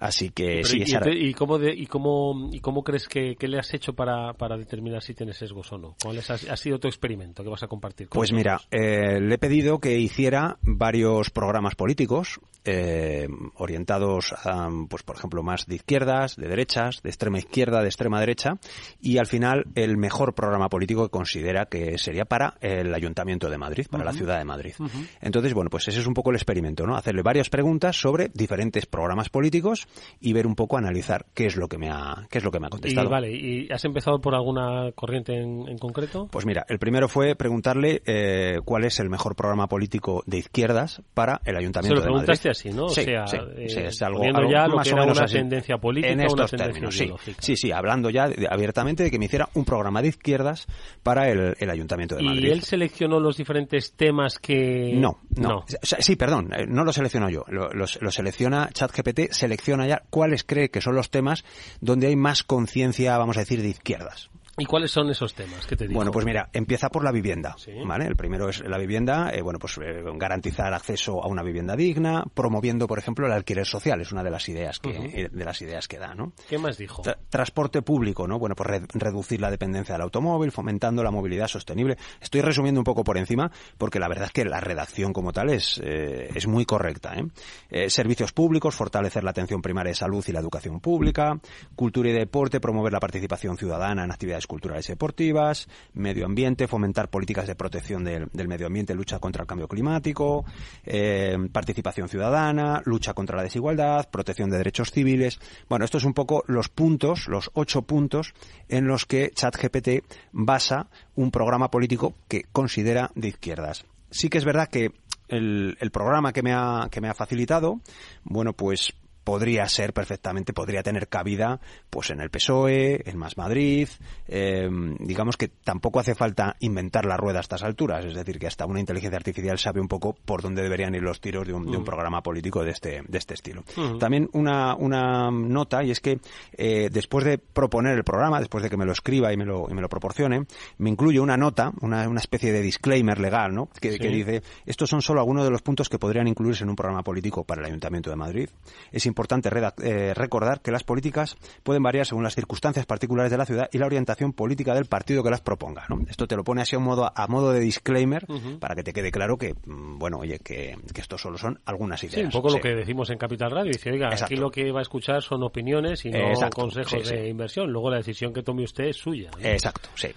Así 0.00 0.30
que 0.30 0.62
sí, 0.62 0.84
y, 0.84 1.34
cómo 1.34 1.58
y, 1.60 1.86
cómo, 1.86 2.48
¿Y 2.52 2.60
cómo 2.60 2.84
crees 2.84 3.08
que, 3.08 3.36
le 3.40 3.58
has 3.58 3.74
hecho 3.74 3.94
para, 3.94 4.32
para, 4.34 4.56
determinar 4.56 5.02
si 5.02 5.12
tienes 5.12 5.38
sesgos 5.38 5.72
o 5.72 5.78
no? 5.78 5.96
¿Cuál 6.00 6.18
ha, 6.18 6.56
sido 6.56 6.78
tu 6.78 6.86
experimento 6.86 7.42
que 7.42 7.50
vas 7.50 7.64
a 7.64 7.66
compartir? 7.66 8.08
pues 8.08 8.32
mira, 8.32 8.60
eh, 8.70 9.20
le 9.20 9.34
he 9.34 9.38
pedido 9.38 9.80
que 9.80 9.98
hiciera 9.98 10.58
varios 10.62 11.30
programas 11.30 11.74
políticos 11.74 12.38
eh, 12.64 13.26
orientados, 13.56 14.34
a, 14.44 14.68
pues 14.88 15.02
por 15.02 15.16
ejemplo, 15.16 15.42
más 15.42 15.66
de 15.66 15.76
izquierdas, 15.76 16.36
de 16.36 16.48
derechas, 16.48 17.00
de 17.02 17.08
extrema 17.08 17.38
izquierda, 17.38 17.80
de 17.80 17.88
extrema 17.88 18.20
derecha, 18.20 18.58
y 19.00 19.18
al 19.18 19.26
final 19.26 19.66
el 19.74 19.96
mejor 19.96 20.34
programa 20.34 20.68
político 20.68 21.04
que 21.04 21.10
considera 21.10 21.66
que 21.66 21.98
sería 21.98 22.24
para 22.24 22.56
el 22.60 22.94
Ayuntamiento 22.94 23.48
de 23.48 23.58
Madrid, 23.58 23.86
para 23.90 24.04
la 24.04 24.12
ciudad 24.12 24.38
de 24.38 24.44
Madrid. 24.44 24.74
Entonces, 25.20 25.54
bueno, 25.54 25.70
pues 25.70 25.88
ese 25.88 26.00
es 26.00 26.06
un 26.06 26.14
poco 26.14 26.30
el 26.30 26.36
experimento, 26.36 26.86
¿no? 26.86 26.94
Hacerle 26.94 27.22
varias 27.22 27.48
preguntas 27.48 27.96
sobre 27.96 28.28
diferentes 28.28 28.86
programas 28.86 29.28
políticos 29.28 29.87
y 30.20 30.32
ver 30.32 30.46
un 30.46 30.54
poco, 30.54 30.76
analizar 30.76 31.26
qué 31.34 31.46
es 31.46 31.56
lo 31.56 31.68
que 31.68 31.78
me 31.78 31.90
ha, 31.90 32.26
qué 32.30 32.38
es 32.38 32.44
lo 32.44 32.50
que 32.50 32.60
me 32.60 32.66
ha 32.66 32.70
contestado. 32.70 33.06
Y 33.06 33.10
vale, 33.10 33.30
¿y 33.32 33.68
has 33.70 33.84
empezado 33.84 34.20
por 34.20 34.34
alguna 34.34 34.92
corriente 34.92 35.34
en, 35.34 35.78
concreto? 35.78 36.28
Pues 36.30 36.44
mira, 36.44 36.64
el 36.68 36.78
primero 36.78 37.08
fue 37.08 37.36
preguntarle 37.36 38.02
eh, 38.04 38.60
cuál 38.64 38.84
es 38.84 38.98
el 39.00 39.08
mejor 39.08 39.36
programa 39.36 39.68
político 39.68 40.22
de 40.26 40.38
izquierdas 40.38 41.02
para 41.14 41.40
el 41.44 41.56
Ayuntamiento 41.56 42.00
Se 42.00 42.06
lo 42.06 42.12
preguntaste 42.12 42.50
así, 42.50 42.70
¿no? 42.70 42.88
Sí, 42.88 43.02
o 43.02 43.04
sea, 43.04 43.26
sí, 43.26 43.38
sí, 43.68 43.80
es 43.80 44.02
algo, 44.02 44.22
ya 44.50 44.66
lo 44.66 44.78
que 44.78 44.90
era 44.90 45.04
una 45.04 45.26
tendencia 45.26 45.78
política 45.78 46.12
en 46.12 46.20
estos 46.20 46.52
una 46.52 46.64
términos, 46.64 46.94
sí, 46.94 47.12
sí, 47.38 47.56
sí, 47.56 47.72
hablando 47.72 48.10
ya 48.10 48.28
abiertamente 48.50 49.04
de 49.04 49.10
que 49.10 49.18
me 49.18 49.26
hiciera 49.26 49.48
un 49.54 49.64
programa 49.64 50.02
de 50.02 50.08
izquierdas 50.08 50.66
para 51.02 51.28
el, 51.30 51.56
el 51.58 51.70
Ayuntamiento 51.70 52.16
de 52.16 52.22
Madrid. 52.22 52.44
¿Y 52.44 52.50
él 52.50 52.62
seleccionó 52.62 53.20
los 53.20 53.36
diferentes 53.36 53.92
temas 53.92 54.38
que...? 54.38 54.92
No, 54.94 55.20
no. 55.36 55.64
sí, 55.82 56.16
perdón, 56.16 56.52
eh, 56.52 56.66
no 56.66 56.84
lo 56.84 56.92
selecciono 56.92 57.30
yo, 57.30 57.44
lo 57.48 58.10
selecciona 58.10 58.68
ChatGPT, 58.72 59.30
selecciona 59.30 59.77
cuáles 60.10 60.44
cree 60.44 60.70
que 60.70 60.80
son 60.80 60.94
los 60.94 61.10
temas 61.10 61.44
donde 61.80 62.06
hay 62.08 62.16
más 62.16 62.42
conciencia, 62.42 63.16
vamos 63.18 63.36
a 63.36 63.40
decir, 63.40 63.62
de 63.62 63.68
izquierdas. 63.68 64.30
¿Y 64.58 64.66
cuáles 64.66 64.90
son 64.90 65.08
esos 65.08 65.34
temas 65.34 65.66
que 65.66 65.76
te 65.76 65.86
digo? 65.86 65.98
Bueno, 65.98 66.10
pues 66.10 66.26
mira, 66.26 66.50
empieza 66.52 66.88
por 66.88 67.04
la 67.04 67.12
vivienda, 67.12 67.54
¿vale? 67.86 68.06
El 68.06 68.16
primero 68.16 68.48
es 68.48 68.60
la 68.60 68.76
vivienda, 68.76 69.30
eh, 69.32 69.40
bueno, 69.40 69.60
pues 69.60 69.78
eh, 69.78 70.02
garantizar 70.16 70.74
acceso 70.74 71.22
a 71.22 71.28
una 71.28 71.44
vivienda 71.44 71.76
digna, 71.76 72.24
promoviendo, 72.34 72.88
por 72.88 72.98
ejemplo, 72.98 73.26
el 73.26 73.32
alquiler 73.32 73.64
social, 73.64 74.00
es 74.00 74.10
una 74.10 74.24
de 74.24 74.30
las 74.30 74.48
ideas 74.48 74.80
que 74.80 74.90
eh, 74.90 75.28
de 75.30 75.44
las 75.44 75.62
ideas 75.62 75.86
que 75.86 75.98
da, 75.98 76.14
¿no? 76.14 76.32
¿Qué 76.48 76.58
más 76.58 76.76
dijo? 76.76 77.02
transporte 77.30 77.82
público, 77.82 78.26
¿no? 78.26 78.38
Bueno, 78.38 78.56
pues 78.56 78.82
reducir 78.94 79.40
la 79.40 79.50
dependencia 79.50 79.94
del 79.94 80.02
automóvil, 80.02 80.50
fomentando 80.50 81.04
la 81.04 81.10
movilidad 81.10 81.46
sostenible. 81.46 81.96
Estoy 82.20 82.40
resumiendo 82.40 82.80
un 82.80 82.84
poco 82.84 83.04
por 83.04 83.16
encima, 83.16 83.50
porque 83.76 84.00
la 84.00 84.08
verdad 84.08 84.26
es 84.26 84.32
que 84.32 84.44
la 84.44 84.60
redacción 84.60 85.12
como 85.12 85.32
tal 85.32 85.50
es 85.50 85.78
es 85.78 86.46
muy 86.46 86.64
correcta, 86.64 87.14
¿eh? 87.14 87.90
Servicios 87.90 88.32
públicos, 88.32 88.74
fortalecer 88.74 89.22
la 89.22 89.30
atención 89.30 89.62
primaria 89.62 89.90
de 89.90 89.94
salud 89.94 90.24
y 90.26 90.32
la 90.32 90.40
educación 90.40 90.80
pública, 90.80 91.38
cultura 91.76 92.10
y 92.10 92.12
deporte, 92.12 92.60
promover 92.60 92.92
la 92.92 93.00
participación 93.00 93.56
ciudadana 93.56 94.04
en 94.04 94.10
actividades 94.10 94.47
culturales 94.48 94.88
y 94.88 94.92
deportivas, 94.92 95.68
medio 95.94 96.26
ambiente, 96.26 96.66
fomentar 96.66 97.08
políticas 97.08 97.46
de 97.46 97.54
protección 97.54 98.02
del, 98.02 98.48
medio 98.48 98.66
ambiente, 98.66 98.94
lucha 98.94 99.20
contra 99.20 99.42
el 99.42 99.46
cambio 99.46 99.68
climático, 99.68 100.44
eh, 100.84 101.36
participación 101.52 102.08
ciudadana, 102.08 102.82
lucha 102.84 103.14
contra 103.14 103.36
la 103.36 103.44
desigualdad, 103.44 104.08
protección 104.10 104.50
de 104.50 104.58
derechos 104.58 104.90
civiles. 104.90 105.38
Bueno, 105.68 105.84
estos 105.84 106.02
son 106.02 106.08
un 106.08 106.14
poco 106.14 106.42
los 106.48 106.68
puntos, 106.68 107.28
los 107.28 107.50
ocho 107.54 107.82
puntos 107.82 108.34
en 108.68 108.88
los 108.88 109.04
que 109.04 109.30
ChatGPT 109.30 110.04
basa 110.32 110.88
un 111.14 111.30
programa 111.30 111.70
político 111.70 112.14
que 112.26 112.44
considera 112.50 113.10
de 113.14 113.28
izquierdas. 113.28 113.84
Sí 114.10 114.30
que 114.30 114.38
es 114.38 114.44
verdad 114.44 114.68
que 114.68 114.92
el, 115.28 115.76
el 115.80 115.90
programa 115.90 116.32
que 116.32 116.42
me 116.42 116.54
ha, 116.54 116.88
que 116.90 117.02
me 117.02 117.08
ha 117.08 117.14
facilitado, 117.14 117.80
bueno, 118.24 118.54
pues 118.54 118.94
podría 119.28 119.68
ser 119.68 119.92
perfectamente, 119.92 120.54
podría 120.54 120.82
tener 120.82 121.06
cabida 121.06 121.60
pues 121.90 122.08
en 122.08 122.22
el 122.22 122.30
PSOE, 122.30 123.02
en 123.04 123.18
Más 123.18 123.36
Madrid. 123.36 123.86
Eh, 124.26 124.66
digamos 125.00 125.36
que 125.36 125.48
tampoco 125.48 126.00
hace 126.00 126.14
falta 126.14 126.56
inventar 126.60 127.04
la 127.04 127.18
rueda 127.18 127.36
a 127.36 127.40
estas 127.42 127.62
alturas, 127.62 128.06
es 128.06 128.14
decir, 128.14 128.38
que 128.38 128.46
hasta 128.46 128.64
una 128.64 128.80
inteligencia 128.80 129.18
artificial 129.18 129.58
sabe 129.58 129.82
un 129.82 129.88
poco 129.88 130.14
por 130.14 130.40
dónde 130.40 130.62
deberían 130.62 130.94
ir 130.94 131.02
los 131.02 131.20
tiros 131.20 131.46
de 131.46 131.52
un, 131.52 131.70
de 131.70 131.76
un 131.76 131.84
programa 131.84 132.22
político 132.22 132.64
de 132.64 132.70
este, 132.70 133.02
de 133.06 133.18
este 133.18 133.34
estilo. 133.34 133.64
También 134.00 134.30
una, 134.32 134.74
una 134.74 135.30
nota, 135.30 135.84
y 135.84 135.90
es 135.90 136.00
que 136.00 136.20
eh, 136.52 136.88
después 136.90 137.26
de 137.26 137.36
proponer 137.36 137.98
el 137.98 138.04
programa, 138.04 138.38
después 138.40 138.64
de 138.64 138.70
que 138.70 138.78
me 138.78 138.86
lo 138.86 138.92
escriba 138.92 139.30
y 139.30 139.36
me 139.36 139.44
lo, 139.44 139.66
y 139.68 139.74
me 139.74 139.82
lo 139.82 139.90
proporcione, 139.90 140.46
me 140.78 140.88
incluye 140.88 141.20
una 141.20 141.36
nota, 141.36 141.70
una, 141.82 142.08
una 142.08 142.20
especie 142.20 142.50
de 142.50 142.62
disclaimer 142.62 143.18
legal, 143.20 143.54
¿no? 143.54 143.68
Que, 143.78 143.92
Sí. 143.92 143.98
que 143.98 144.08
dice, 144.08 144.42
estos 144.64 144.88
son 144.88 145.02
solo 145.02 145.20
algunos 145.20 145.44
de 145.44 145.50
los 145.50 145.60
puntos 145.60 145.90
que 145.90 145.98
podrían 145.98 146.28
incluirse 146.28 146.64
en 146.64 146.70
un 146.70 146.76
programa 146.76 147.02
político 147.02 147.44
para 147.44 147.60
el 147.60 147.66
Ayuntamiento 147.66 148.08
de 148.08 148.16
Madrid. 148.16 148.48
Es 148.90 149.04
importante 149.18 149.50
eh, 149.82 150.14
recordar 150.14 150.60
que 150.60 150.70
las 150.70 150.84
políticas 150.84 151.36
pueden 151.64 151.82
variar 151.82 152.06
según 152.06 152.22
las 152.22 152.36
circunstancias 152.36 152.86
particulares 152.86 153.32
de 153.32 153.38
la 153.38 153.44
ciudad 153.46 153.68
y 153.72 153.78
la 153.78 153.86
orientación 153.86 154.32
política 154.32 154.74
del 154.74 154.84
partido 154.86 155.24
que 155.24 155.30
las 155.30 155.40
proponga, 155.40 155.84
¿no? 155.88 155.98
Esto 156.08 156.28
te 156.28 156.36
lo 156.36 156.44
pone 156.44 156.62
así 156.62 156.76
a 156.76 156.78
modo, 156.78 157.10
a 157.12 157.26
modo 157.26 157.50
de 157.50 157.58
disclaimer 157.58 158.24
para 158.60 158.76
que 158.76 158.84
te 158.84 158.92
quede 158.92 159.10
claro 159.10 159.36
que, 159.36 159.54
mm, 159.66 159.98
bueno, 159.98 160.18
oye, 160.18 160.38
que, 160.38 160.76
que 160.94 161.00
esto 161.00 161.18
solo 161.18 161.36
son 161.36 161.58
algunas 161.64 162.02
ideas. 162.04 162.14
Sí, 162.20 162.24
un 162.24 162.30
poco 162.30 162.50
Sí. 162.50 162.56
lo 162.56 162.62
que 162.62 162.74
decimos 162.76 163.10
en 163.10 163.18
Capital 163.18 163.50
Radio. 163.50 163.72
Dice, 163.72 163.90
oiga, 163.90 164.06
Exacto. 164.06 164.26
aquí 164.26 164.36
lo 164.36 164.50
que 164.50 164.70
va 164.70 164.78
a 164.78 164.82
escuchar 164.82 165.20
son 165.22 165.42
opiniones 165.42 166.04
y 166.04 166.10
no 166.10 166.18
Exacto, 166.28 166.60
consejos 166.62 167.08
sí, 167.08 167.14
de 167.14 167.28
inversión. 167.28 167.70
Luego 167.72 167.90
la 167.90 167.96
decisión 167.96 168.32
que 168.32 168.42
tome 168.42 168.62
usted 168.62 168.84
es 168.84 168.96
suya. 168.96 169.30
¿no? 169.36 169.44
Exacto, 169.44 169.88
sí. 169.96 170.08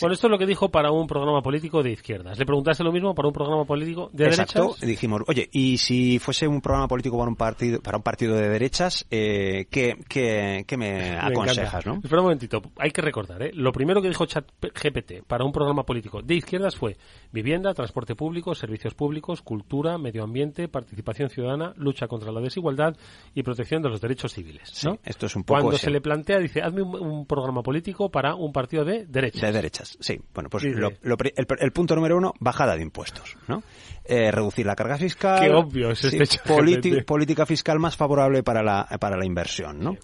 Bueno, 0.00 0.14
esto 0.14 0.26
es 0.26 0.30
lo 0.30 0.38
que 0.38 0.46
dijo 0.46 0.68
para 0.70 0.90
un 0.90 1.06
programa 1.06 1.40
político 1.40 1.82
de 1.82 1.92
izquierdas. 1.92 2.36
¿Le 2.38 2.44
preguntaste 2.44 2.82
lo 2.82 2.90
mismo 2.92 3.14
para 3.14 3.28
un 3.28 3.34
programa 3.34 3.64
político 3.64 4.10
de 4.12 4.26
Exacto. 4.26 4.60
derechas? 4.62 4.80
Dijimos, 4.88 5.22
oye, 5.28 5.48
y 5.52 5.78
si 5.78 6.18
fuese 6.18 6.48
un 6.48 6.60
programa 6.60 6.88
político 6.88 7.16
para 7.16 7.28
un 7.30 7.36
partido, 7.36 7.80
para 7.80 7.96
un 7.96 8.02
partido 8.02 8.34
de 8.36 8.39
derechas, 8.48 9.06
eh, 9.10 9.66
¿qué, 9.70 9.96
qué, 10.08 10.64
qué 10.66 10.76
me 10.76 10.92
Me 10.92 11.16
aconsejas, 11.18 11.84
no? 11.86 11.94
Espera 12.02 12.18
un 12.20 12.24
momentito, 12.24 12.62
hay 12.76 12.90
que 12.90 13.02
recordar, 13.02 13.42
¿eh? 13.42 13.50
Lo 13.54 13.72
primero 13.72 14.00
que 14.02 14.08
dijo 14.08 14.26
ChatGPT 14.26 15.22
para 15.26 15.44
un 15.44 15.52
programa 15.52 15.84
político 15.84 16.22
de 16.22 16.34
izquierdas 16.34 16.76
fue 16.76 16.96
vivienda, 17.32 17.74
transporte 17.74 18.14
público, 18.14 18.54
servicios 18.54 18.94
públicos, 18.94 19.42
cultura, 19.42 19.98
medio 19.98 20.22
ambiente, 20.24 20.68
participación 20.68 21.30
ciudadana, 21.30 21.72
lucha 21.76 22.06
contra 22.08 22.32
la 22.32 22.40
desigualdad 22.40 22.96
y 23.34 23.42
protección 23.42 23.82
de 23.82 23.88
los 23.90 24.00
derechos 24.00 24.32
civiles. 24.32 24.84
¿no? 24.84 24.98
esto 25.04 25.26
es 25.26 25.36
un 25.36 25.44
poco 25.44 25.60
Cuando 25.60 25.78
se 25.78 25.90
le 25.90 26.00
plantea, 26.00 26.38
dice, 26.38 26.62
hazme 26.62 26.82
un, 26.82 26.94
un 26.96 27.26
programa 27.26 27.62
político 27.62 28.10
para 28.10 28.34
un 28.34 28.52
partido 28.52 28.84
de 28.84 29.06
derechas. 29.06 29.40
De 29.42 29.52
derechas, 29.52 29.96
sí. 30.00 30.20
Bueno, 30.34 30.48
pues 30.50 30.64
lo- 30.64 30.90
el, 31.02 31.46
el 31.58 31.72
punto 31.72 31.94
número 31.94 32.16
uno, 32.16 32.32
bajada 32.40 32.76
de 32.76 32.82
impuestos, 32.82 33.36
¿no? 33.48 33.62
Eh, 34.04 34.30
reducir 34.30 34.66
la 34.66 34.74
carga 34.74 34.96
fiscal. 34.96 35.40
Qué 35.40 35.50
obvio 35.50 35.90
es 35.90 36.04
este 36.04 36.26
Sí, 36.26 36.38
política 37.06 37.46
fiscal 37.46 37.78
más 37.78 37.96
favorable 37.96 38.42
para 38.42 38.62
la, 38.62 38.86
para 38.98 39.16
la 39.16 39.24
inversión, 39.24 39.78
¿no? 39.78 39.96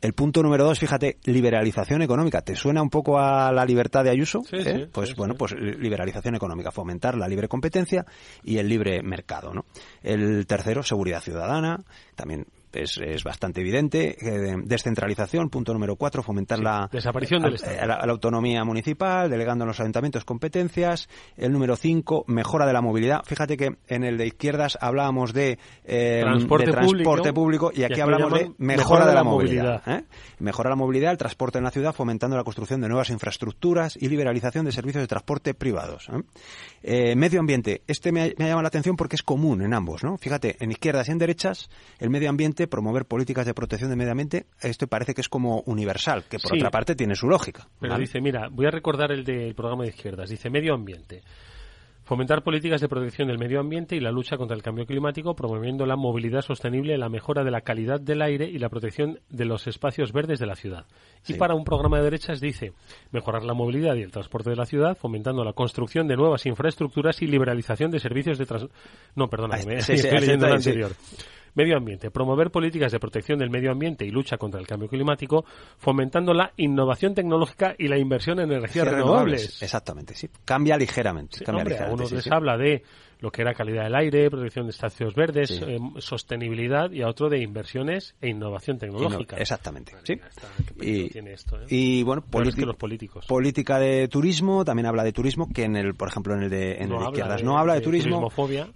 El 0.00 0.12
punto 0.12 0.44
número 0.44 0.64
dos, 0.64 0.78
fíjate, 0.78 1.18
liberalización 1.24 2.02
económica. 2.02 2.40
¿Te 2.42 2.54
suena 2.54 2.80
un 2.82 2.88
poco 2.88 3.18
a 3.18 3.50
la 3.50 3.64
libertad 3.64 4.04
de 4.04 4.10
Ayuso? 4.10 4.42
Sí, 4.48 4.58
¿Eh? 4.58 4.62
sí, 4.62 4.86
pues 4.92 5.16
bueno, 5.16 5.34
pues 5.34 5.54
liberalización 5.58 6.36
económica, 6.36 6.70
fomentar 6.70 7.16
la 7.16 7.26
libre 7.26 7.48
competencia 7.48 8.06
y 8.44 8.58
el 8.58 8.68
libre 8.68 9.02
mercado, 9.02 9.52
¿no? 9.52 9.64
El 10.04 10.46
tercero, 10.46 10.84
seguridad 10.84 11.20
ciudadana, 11.20 11.82
también 12.14 12.46
es, 12.72 12.98
es 12.98 13.24
bastante 13.24 13.60
evidente. 13.60 14.16
Eh, 14.20 14.54
descentralización, 14.64 15.50
punto 15.50 15.72
número 15.72 15.96
cuatro, 15.96 16.22
fomentar 16.22 16.58
la, 16.60 16.88
desaparición 16.92 17.42
del 17.42 17.56
a- 17.80 17.86
la, 17.86 17.94
a 17.94 18.06
la 18.06 18.12
autonomía 18.12 18.64
municipal, 18.64 19.30
delegando 19.30 19.64
en 19.64 19.68
los 19.68 19.80
ayuntamientos 19.80 20.24
competencias. 20.24 21.08
El 21.36 21.52
número 21.52 21.76
5, 21.76 22.24
mejora 22.26 22.66
de 22.66 22.72
la 22.72 22.80
movilidad. 22.80 23.22
Fíjate 23.24 23.56
que 23.56 23.76
en 23.88 24.04
el 24.04 24.16
de 24.18 24.26
izquierdas 24.26 24.78
hablábamos 24.80 25.32
de, 25.32 25.58
eh, 25.84 26.20
Transporte 26.22 26.66
de 26.66 26.72
transporte 26.72 27.32
público, 27.32 27.68
público, 27.68 27.72
y 27.74 27.80
y 27.80 27.84
aquí, 27.84 28.00
hablamos 28.00 28.32
de 28.32 28.52
mejora 28.58 29.06
de 29.06 29.14
la 29.14 29.24
movilidad. 29.24 29.82
¿eh? 29.86 30.04
Mejora 30.38 30.70
la 30.70 30.76
movilidad, 30.76 31.12
el 31.12 31.18
transporte 31.18 31.58
en 31.58 31.64
la 31.64 31.70
ciudad, 31.70 31.94
fomentando 31.94 32.36
la 32.36 32.44
construcción 32.44 32.80
de 32.80 32.88
nuevas 32.88 33.10
infraestructuras 33.10 33.96
y 34.00 34.08
liberalización 34.08 34.64
de 34.64 34.72
servicios 34.72 35.02
de 35.02 35.08
transporte 35.08 35.54
privados. 35.54 36.08
¿Eh? 36.82 37.14
Medio 37.16 37.40
ambiente. 37.40 37.82
Este 37.86 38.12
me 38.12 38.22
ha, 38.22 38.24
me 38.38 38.44
ha 38.44 38.48
llamado 38.48 38.62
la 38.62 38.68
atención 38.68 38.96
porque 38.96 39.16
es 39.16 39.22
común 39.22 39.62
en 39.62 39.74
ambos. 39.74 40.04
¿no? 40.04 40.18
Fíjate, 40.18 40.56
en 40.60 40.70
izquierdas 40.70 41.08
y 41.08 41.12
en 41.12 41.18
derechas, 41.18 41.68
el 41.98 42.10
medio 42.10 42.30
ambiente, 42.30 42.66
promover 42.66 43.04
políticas 43.04 43.46
de 43.46 43.54
protección 43.54 43.90
del 43.90 43.98
medio 43.98 44.12
ambiente, 44.12 44.46
esto 44.60 44.86
parece 44.86 45.14
que 45.14 45.20
es 45.20 45.28
como 45.28 45.62
universal, 45.66 46.24
que 46.28 46.38
por 46.38 46.52
Sí. 46.52 46.58
otra 46.58 46.70
parte 46.70 46.94
tiene 46.94 47.14
su 47.14 47.28
lógica. 47.28 47.68
Pero 47.80 47.92
¿vale? 47.92 48.02
dice, 48.02 48.20
mira, 48.20 48.48
voy 48.50 48.66
a 48.66 48.70
recordar 48.70 49.12
el 49.12 49.24
del 49.24 49.54
programa 49.54 49.84
de 49.84 49.90
izquierdas. 49.90 50.30
Dice, 50.30 50.50
medio 50.50 50.74
ambiente. 50.74 51.22
Fomentar 52.08 52.42
políticas 52.42 52.80
de 52.80 52.88
protección 52.88 53.28
del 53.28 53.36
medio 53.36 53.60
ambiente 53.60 53.94
y 53.94 54.00
la 54.00 54.10
lucha 54.10 54.38
contra 54.38 54.56
el 54.56 54.62
cambio 54.62 54.86
climático, 54.86 55.36
promoviendo 55.36 55.84
la 55.84 55.94
movilidad 55.94 56.40
sostenible, 56.40 56.96
la 56.96 57.10
mejora 57.10 57.44
de 57.44 57.50
la 57.50 57.60
calidad 57.60 58.00
del 58.00 58.22
aire 58.22 58.46
y 58.46 58.58
la 58.58 58.70
protección 58.70 59.20
de 59.28 59.44
los 59.44 59.66
espacios 59.66 60.10
verdes 60.10 60.38
de 60.38 60.46
la 60.46 60.56
ciudad. 60.56 60.86
Y 61.26 61.34
para 61.34 61.54
un 61.54 61.64
programa 61.64 61.98
de 61.98 62.04
derechas 62.04 62.40
dice 62.40 62.72
mejorar 63.12 63.44
la 63.44 63.52
movilidad 63.52 63.94
y 63.94 64.00
el 64.00 64.10
transporte 64.10 64.48
de 64.48 64.56
la 64.56 64.64
ciudad, 64.64 64.96
fomentando 64.96 65.44
la 65.44 65.52
construcción 65.52 66.08
de 66.08 66.16
nuevas 66.16 66.46
infraestructuras 66.46 67.20
y 67.20 67.26
liberalización 67.26 67.90
de 67.90 68.00
servicios 68.00 68.38
de 68.38 68.46
transporte. 68.46 68.74
No, 69.14 69.28
perdona, 69.28 69.56
Ahí 69.56 69.66
me 69.66 69.74
está, 69.74 69.92
sí, 69.92 69.98
sí, 69.98 70.06
estoy 70.06 70.20
leyendo 70.20 70.46
el 70.46 70.52
anterior. 70.54 70.92
Medio 71.58 71.76
ambiente. 71.76 72.12
Promover 72.12 72.52
políticas 72.52 72.92
de 72.92 73.00
protección 73.00 73.40
del 73.40 73.50
medio 73.50 73.72
ambiente 73.72 74.04
y 74.06 74.12
lucha 74.12 74.38
contra 74.38 74.60
el 74.60 74.66
cambio 74.68 74.88
climático, 74.88 75.44
fomentando 75.76 76.32
la 76.32 76.52
innovación 76.56 77.16
tecnológica 77.16 77.74
y 77.76 77.88
la 77.88 77.98
inversión 77.98 78.38
en 78.38 78.52
energías 78.52 78.86
renovables. 78.86 79.60
Exactamente, 79.60 80.14
sí. 80.14 80.30
Cambia 80.44 80.76
ligeramente. 80.76 81.38
Sí, 81.38 81.44
cambia 81.44 81.62
hombre, 81.62 81.74
a 81.74 81.78
ligeramente, 81.78 82.00
unos 82.00 82.10
sí, 82.10 82.14
les 82.14 82.24
sí. 82.24 82.30
habla 82.32 82.56
de 82.56 82.84
lo 83.20 83.30
que 83.30 83.42
era 83.42 83.54
calidad 83.54 83.84
del 83.84 83.94
aire, 83.96 84.30
protección 84.30 84.66
de 84.66 84.70
espacios 84.70 85.14
verdes, 85.14 85.48
Sí. 85.48 85.64
eh, 85.66 85.78
sostenibilidad 85.98 86.90
y 86.92 87.02
a 87.02 87.08
otro 87.08 87.28
de 87.28 87.40
inversiones 87.42 88.14
e 88.20 88.28
innovación 88.28 88.78
tecnológica. 88.78 89.36
Exactamente, 89.36 89.92
sí. 90.04 90.16
qué 90.16 90.74
peligro 90.74 91.06
Y, 91.06 91.08
tiene 91.10 91.32
esto, 91.32 91.60
¿eh? 91.60 91.66
y, 91.68 92.02
bueno, 92.02 92.22
Peor 92.22 92.46
es 92.48 92.54
politi- 92.54 92.60
que 92.60 92.66
los 92.66 92.76
políticos. 92.76 93.26
política 93.26 93.78
de 93.78 94.08
turismo, 94.08 94.64
también 94.64 94.86
habla 94.86 95.04
de 95.04 95.12
turismo, 95.12 95.48
que 95.52 95.64
en 95.64 95.76
el, 95.76 95.94
por 95.94 96.08
ejemplo, 96.08 96.34
en 96.34 96.42
el 96.44 96.50
de, 96.50 96.72
en 96.76 96.78
No 96.78 96.82
el 96.82 96.88
de 96.90 96.94
habla 96.96 97.08
izquierdas 97.10 97.40
de- 97.40 97.44
no 97.46 97.58
habla 97.58 97.72
de, 97.74 97.80
de 97.80 97.84
turismo 97.84 98.30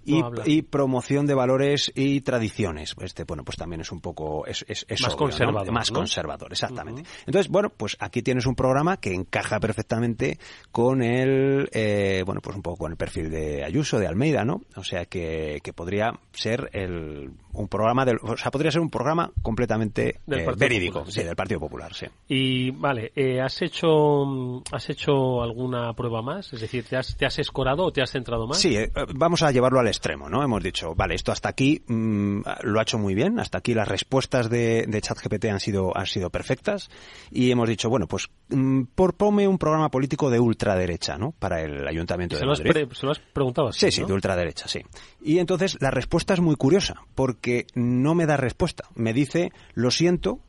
y, 0.05 0.19
no 0.19 0.25
habla. 0.25 0.43
y 0.45 0.61
promoción 0.63 1.25
de 1.25 1.33
valores 1.33 1.91
y 1.95 2.21
tradiciones. 2.21 2.95
Este, 3.01 3.23
bueno, 3.25 3.43
pues 3.43 3.57
también 3.57 3.81
es 3.81 3.91
un 3.91 4.01
poco, 4.01 4.45
es, 4.45 4.65
es, 4.67 4.85
es 4.89 5.01
Más 5.01 5.09
obvio, 5.13 5.13
¿no? 5.13 5.17
conservador, 5.31 5.71
Más 5.73 5.91
conservador, 5.91 6.51
exactamente. 6.51 7.03
Entonces, 7.25 7.49
bueno, 7.51 7.69
pues 7.75 7.95
aquí 7.99 8.21
tienes 8.21 8.45
un 8.45 8.55
programa 8.55 8.97
que 8.97 9.13
encaja 9.13 9.59
perfectamente 9.59 10.37
con 10.71 11.01
el, 11.03 11.69
eh, 11.71 12.23
bueno, 12.25 12.41
pues 12.41 12.55
un 12.55 12.61
poco 12.61 12.77
con 12.77 12.91
el 12.91 12.97
perfil 12.97 13.29
de 13.29 13.63
Ayuso, 13.63 13.99
de 13.99 14.07
Almeida, 14.07 14.32
¿no? 14.43 14.61
O 14.75 14.83
sea 14.83 15.05
que, 15.05 15.59
que 15.63 15.73
podría 15.73 16.19
ser 16.33 16.69
el, 16.73 17.33
un 17.53 17.67
programa 17.67 18.05
del, 18.05 18.17
o 18.21 18.35
sea, 18.37 18.51
podría 18.51 18.71
ser 18.71 18.81
un 18.81 18.89
programa 18.89 19.31
completamente 19.41 20.19
Del 20.25 20.39
eh, 20.41 20.51
verídico, 20.57 20.99
Popular, 20.99 21.13
sí, 21.13 21.19
sí. 21.21 21.25
del 21.25 21.35
Partido 21.35 21.59
Popular, 21.59 21.93
sí. 21.93 22.05
Y 22.27 22.71
vale, 22.71 23.11
eh, 23.15 23.39
¿has 23.41 23.61
hecho 23.61 24.61
has 24.71 24.89
hecho 24.89 25.41
alguna 25.41 25.93
prueba 25.93 26.21
más? 26.21 26.51
Es 26.53 26.61
decir, 26.61 26.85
¿te 26.85 26.97
has, 26.97 27.15
te 27.15 27.25
has 27.25 27.37
escorado 27.39 27.83
o 27.85 27.91
te 27.91 28.01
has 28.01 28.11
centrado 28.11 28.47
más? 28.47 28.57
Sí, 28.59 28.75
eh, 28.75 28.91
vamos 29.15 29.43
a 29.43 29.51
llevarlo 29.51 29.79
al 29.79 29.87
extremo, 29.87 30.29
¿no? 30.29 30.43
Hemos 30.43 30.63
dicho, 30.63 30.95
vale, 30.95 31.15
esto 31.15 31.31
hasta 31.31 31.49
aquí 31.49 31.83
mm, 31.87 32.41
lo 32.63 32.79
ha 32.79 32.83
hecho 32.83 32.97
muy 32.97 33.13
bien, 33.15 33.39
hasta 33.39 33.57
aquí 33.59 33.73
las 33.73 33.87
respuestas 33.87 34.49
de, 34.49 34.85
de 34.87 35.01
ChatGPT 35.01 35.45
han 35.45 35.59
sido, 35.59 35.95
han 35.95 36.05
sido 36.05 36.29
perfectas 36.29 36.89
y 37.31 37.51
hemos 37.51 37.69
dicho, 37.69 37.89
bueno, 37.89 38.07
pues 38.07 38.29
mm, 38.49 38.83
propone 38.95 39.47
un 39.47 39.57
programa 39.57 39.89
político 39.89 40.29
de 40.29 40.39
ultraderecha, 40.39 41.17
¿no? 41.17 41.31
Para 41.37 41.61
el 41.61 41.87
Ayuntamiento 41.87 42.37
de 42.37 42.45
Madrid. 42.45 42.71
pre- 42.71 42.87
se 42.95 43.05
lo 43.05 43.11
has 43.11 43.19
preguntado 43.19 43.67
así, 43.69 43.79
Sí, 43.79 43.91
sí, 43.91 44.03
de 44.03 44.13
ultraderecha, 44.13 44.67
sí. 44.67 44.81
Y 45.21 45.39
entonces 45.39 45.77
la 45.81 45.91
respuesta 45.91 46.33
es 46.33 46.39
muy 46.41 46.55
curiosa, 46.55 46.95
porque 47.15 47.42
no 47.75 48.15
me 48.15 48.25
da 48.25 48.37
respuesta. 48.37 48.85
Me 48.95 49.13
dice, 49.13 49.51
lo 49.73 49.91
siento, 49.91 50.39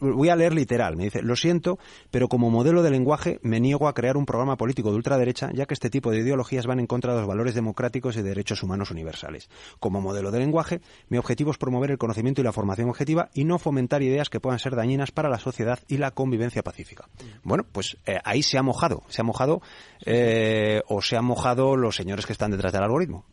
voy 0.00 0.28
a 0.28 0.36
leer 0.36 0.54
literal, 0.54 0.96
me 0.96 1.04
dice, 1.04 1.22
lo 1.22 1.36
siento, 1.36 1.78
pero 2.10 2.28
como 2.28 2.50
modelo 2.50 2.82
de 2.82 2.90
lenguaje 2.90 3.38
me 3.42 3.60
niego 3.60 3.88
a 3.88 3.94
crear 3.94 4.16
un 4.16 4.26
programa 4.26 4.56
político 4.56 4.90
de 4.90 4.96
ultraderecha, 4.96 5.50
ya 5.52 5.66
que 5.66 5.74
este 5.74 5.90
tipo 5.90 6.10
de 6.10 6.18
ideologías 6.18 6.66
van 6.66 6.80
en 6.80 6.86
contra 6.86 7.14
de 7.14 7.20
los 7.20 7.28
valores 7.28 7.54
democráticos 7.54 8.16
y 8.16 8.22
de 8.22 8.28
derechos 8.28 8.62
humanos 8.62 8.90
universales. 8.90 9.48
Como 9.80 10.00
modelo 10.00 10.30
de 10.30 10.38
lenguaje, 10.38 10.80
mi 11.08 11.18
objetivo 11.18 11.50
es 11.50 11.58
promover 11.58 11.90
el 11.90 11.98
conocimiento 11.98 12.40
y 12.40 12.44
la 12.44 12.52
formación 12.52 12.88
objetiva 12.88 13.30
y 13.34 13.44
no 13.44 13.58
fomentar 13.58 14.02
ideas 14.02 14.30
que 14.30 14.40
puedan 14.40 14.58
ser 14.58 14.76
dañinas 14.76 15.10
para 15.10 15.28
la 15.28 15.38
sociedad 15.38 15.78
y 15.88 15.98
la 15.98 16.12
convivencia 16.12 16.62
pacífica. 16.62 17.08
Bueno, 17.42 17.64
pues 17.70 17.96
eh, 18.06 18.18
ahí 18.24 18.42
se 18.42 18.58
ha 18.58 18.62
mojado, 18.62 19.02
se 19.08 19.20
ha 19.20 19.24
mojado 19.24 19.62
eh, 20.04 20.82
o 20.88 21.02
se 21.02 21.16
han 21.16 21.24
mojado 21.24 21.76
los 21.76 21.96
señores 21.96 22.26
que 22.26 22.32
están 22.32 22.50
detrás 22.50 22.72
del 22.72 22.82
algoritmo. 22.82 23.24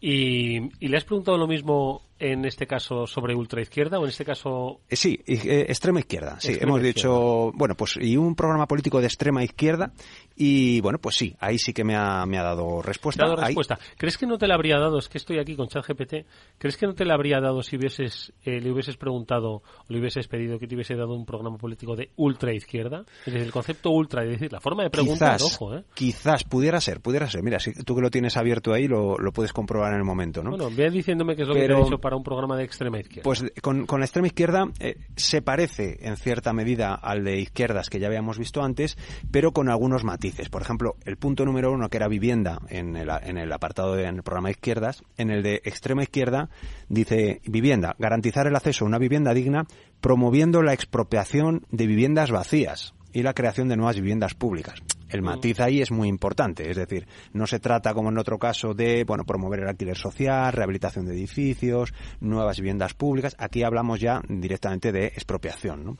¿Y 0.00 0.88
le 0.88 0.96
has 0.96 1.04
preguntado 1.04 1.36
lo 1.36 1.46
mismo 1.46 2.02
en 2.20 2.44
este 2.44 2.66
caso 2.66 3.06
sobre 3.06 3.34
ultraizquierda 3.34 3.98
o 3.98 4.04
en 4.04 4.10
este 4.10 4.24
caso 4.24 4.80
Eh, 4.88 4.96
Sí, 4.96 5.18
eh, 5.26 5.66
extrema 5.68 6.00
izquierda. 6.00 6.38
Sí, 6.38 6.50
Extrema 6.50 6.72
hemos 6.74 6.82
dicho, 6.82 7.50
bueno, 7.54 7.74
pues 7.74 7.96
y 8.00 8.16
un 8.16 8.34
programa 8.36 8.66
político 8.66 9.00
de 9.00 9.06
extrema 9.06 9.42
izquierda 9.42 9.92
y 10.36 10.80
bueno, 10.80 10.98
pues 10.98 11.16
sí, 11.16 11.34
ahí 11.40 11.58
sí 11.58 11.72
que 11.72 11.82
me 11.84 11.96
ha, 11.96 12.24
me 12.26 12.38
ha 12.38 12.42
dado 12.42 12.82
respuesta. 12.82 13.24
Dado 13.24 13.38
Ahí- 13.40 13.46
respuesta. 13.46 13.78
¿Crees 13.96 14.16
que 14.18 14.26
no 14.26 14.38
te 14.38 14.46
la 14.46 14.54
habría 14.54 14.78
dado? 14.78 14.98
Es 14.98 15.08
que 15.08 15.18
estoy 15.18 15.38
aquí 15.38 15.56
con 15.56 15.68
ChatGPT. 15.68 16.14
¿Crees 16.58 16.76
que 16.76 16.86
no 16.86 16.94
te 16.94 17.04
la 17.04 17.14
habría 17.14 17.40
dado 17.40 17.62
si 17.62 17.76
hubieses, 17.76 18.32
eh, 18.44 18.60
le 18.60 18.70
hubieses 18.70 18.96
preguntado 18.96 19.50
o 19.56 19.62
le 19.88 19.98
hubieses 19.98 20.28
pedido 20.28 20.58
que 20.58 20.66
te 20.66 20.74
hubiese 20.74 20.94
dado 20.94 21.14
un 21.14 21.24
programa 21.26 21.56
político 21.58 21.96
de 21.96 22.10
ultra 22.16 22.52
izquierda? 22.54 23.04
Es 23.20 23.32
decir, 23.32 23.40
el 23.42 23.52
concepto 23.52 23.90
ultra, 23.90 24.24
es 24.24 24.30
decir, 24.30 24.52
la 24.52 24.60
forma 24.60 24.82
de 24.82 24.90
preguntar, 24.90 25.36
quizás, 25.38 25.54
ojo, 25.54 25.74
¿eh? 25.76 25.84
quizás 25.94 26.44
pudiera 26.44 26.80
ser, 26.80 27.00
pudiera 27.00 27.28
ser. 27.28 27.42
Mira, 27.42 27.58
si 27.58 27.72
tú 27.84 27.94
que 27.94 28.02
lo 28.02 28.10
tienes 28.10 28.36
abierto 28.36 28.72
ahí 28.72 28.86
lo, 28.88 29.16
lo 29.18 29.32
puedes 29.32 29.52
comprobar 29.52 29.92
en 29.92 29.98
el 29.98 30.04
momento, 30.04 30.42
¿no? 30.42 30.50
Bueno, 30.50 30.68
ve 30.74 30.90
diciéndome 30.90 31.34
qué 31.36 31.42
es 31.42 31.48
lo 31.48 31.54
que 31.54 31.66
te 31.66 31.74
ha 31.74 31.78
dicho 31.78 31.98
para 31.98 32.09
para 32.10 32.16
un 32.16 32.24
programa 32.24 32.56
de 32.56 32.64
extrema 32.64 32.98
izquierda? 32.98 33.22
Pues 33.22 33.44
con, 33.62 33.86
la 33.88 34.04
extrema 34.04 34.26
izquierda 34.26 34.68
eh, 34.80 34.96
se 35.14 35.42
parece 35.42 35.98
en 36.00 36.16
cierta 36.16 36.52
medida 36.52 36.92
al 36.92 37.22
de 37.22 37.38
izquierdas 37.38 37.88
que 37.88 38.00
ya 38.00 38.08
habíamos 38.08 38.36
visto 38.36 38.64
antes, 38.64 38.98
pero 39.30 39.52
con 39.52 39.68
algunos 39.68 40.02
matices. 40.02 40.48
Por 40.48 40.60
ejemplo, 40.60 40.96
el 41.04 41.18
punto 41.18 41.44
número 41.44 41.70
uno, 41.70 41.88
que 41.88 41.98
era 41.98 42.08
vivienda 42.08 42.62
en 42.68 42.96
el, 42.96 43.08
en 43.22 43.38
el 43.38 43.52
apartado 43.52 43.94
del 43.94 44.24
programa 44.24 44.48
de 44.48 44.52
izquierdas, 44.52 45.04
en 45.18 45.30
el 45.30 45.44
de 45.44 45.62
extrema 45.64 46.02
izquierda 46.02 46.50
dice 46.88 47.42
vivienda, 47.44 47.94
garantizar 48.00 48.48
el 48.48 48.56
acceso 48.56 48.84
a 48.84 48.88
una 48.88 48.98
vivienda 48.98 49.32
digna 49.32 49.66
promoviendo 50.00 50.62
la 50.62 50.72
expropiación 50.72 51.64
de 51.70 51.86
viviendas 51.86 52.32
vacías 52.32 52.92
y 53.12 53.22
la 53.22 53.34
creación 53.34 53.68
de 53.68 53.76
nuevas 53.76 53.94
viviendas 53.94 54.34
públicas. 54.34 54.82
El 55.10 55.22
matiz 55.22 55.58
ahí 55.60 55.82
es 55.82 55.90
muy 55.90 56.08
importante, 56.08 56.70
es 56.70 56.76
decir, 56.76 57.06
no 57.32 57.46
se 57.46 57.58
trata 57.58 57.92
como 57.94 58.10
en 58.10 58.18
otro 58.18 58.38
caso 58.38 58.74
de, 58.74 59.04
bueno, 59.04 59.24
promover 59.24 59.60
el 59.60 59.68
alquiler 59.68 59.96
social, 59.96 60.52
rehabilitación 60.52 61.06
de 61.06 61.14
edificios, 61.14 61.92
nuevas 62.20 62.58
viviendas 62.58 62.94
públicas. 62.94 63.34
Aquí 63.38 63.64
hablamos 63.64 63.98
ya 63.98 64.22
directamente 64.28 64.92
de 64.92 65.06
expropiación, 65.06 65.84
¿no? 65.84 65.96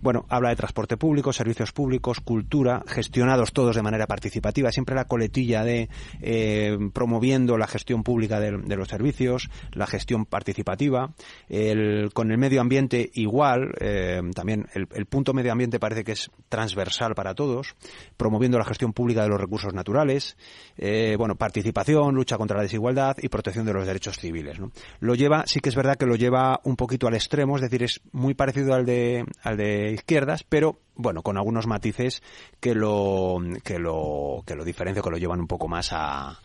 Bueno, 0.00 0.26
habla 0.28 0.50
de 0.50 0.56
transporte 0.56 0.96
público, 0.96 1.32
servicios 1.32 1.72
públicos, 1.72 2.20
cultura, 2.20 2.82
gestionados 2.86 3.52
todos 3.52 3.76
de 3.76 3.82
manera 3.82 4.06
participativa, 4.06 4.70
siempre 4.72 4.94
la 4.94 5.06
coletilla 5.06 5.64
de 5.64 5.88
eh, 6.20 6.76
promoviendo 6.92 7.56
la 7.56 7.66
gestión 7.66 8.02
pública 8.02 8.40
de, 8.40 8.50
los 8.76 8.88
servicios, 8.88 9.50
la 9.72 9.86
gestión 9.86 10.26
participativa, 10.26 11.12
el, 11.48 12.10
con 12.12 12.30
el 12.30 12.38
medio 12.38 12.60
ambiente 12.60 13.10
igual, 13.14 13.72
eh, 13.80 14.20
también 14.34 14.66
el, 14.74 14.86
el 14.92 15.06
punto 15.06 15.32
medio 15.32 15.52
ambiente 15.52 15.78
parece 15.78 16.04
que 16.04 16.12
es 16.12 16.30
transversal 16.48 17.14
para 17.14 17.34
todos, 17.34 17.74
promoviendo 18.16 18.49
la 18.58 18.64
gestión 18.64 18.92
pública 18.92 19.22
de 19.22 19.28
los 19.28 19.40
recursos 19.40 19.72
naturales, 19.74 20.36
eh, 20.76 21.16
bueno, 21.18 21.36
participación, 21.36 22.14
lucha 22.14 22.36
contra 22.36 22.56
la 22.56 22.62
desigualdad 22.62 23.16
y 23.20 23.28
protección 23.28 23.66
de 23.66 23.72
los 23.72 23.86
derechos 23.86 24.18
civiles. 24.18 24.58
Lo 25.00 25.14
lleva, 25.14 25.44
sí 25.46 25.60
que 25.60 25.68
es 25.68 25.76
verdad 25.76 25.96
que 25.96 26.06
lo 26.06 26.16
lleva 26.16 26.60
un 26.64 26.76
poquito 26.76 27.06
al 27.06 27.14
extremo, 27.14 27.56
es 27.56 27.62
decir, 27.62 27.82
es 27.82 28.00
muy 28.12 28.34
parecido 28.34 28.74
al 28.74 28.84
de, 28.84 29.24
al 29.42 29.56
de 29.56 29.92
izquierdas, 29.92 30.44
pero 30.44 30.80
bueno, 30.96 31.22
con 31.22 31.36
algunos 31.36 31.66
matices 31.66 32.22
que 32.60 32.74
lo, 32.74 33.38
que 33.64 33.78
lo, 33.78 34.42
que 34.46 34.54
lo 34.54 34.64
diferencian, 34.64 35.02
que 35.02 35.10
lo 35.10 35.16
llevan 35.16 35.40
un 35.40 35.46
poco 35.46 35.68
más 35.68 35.90
a, 35.92 36.38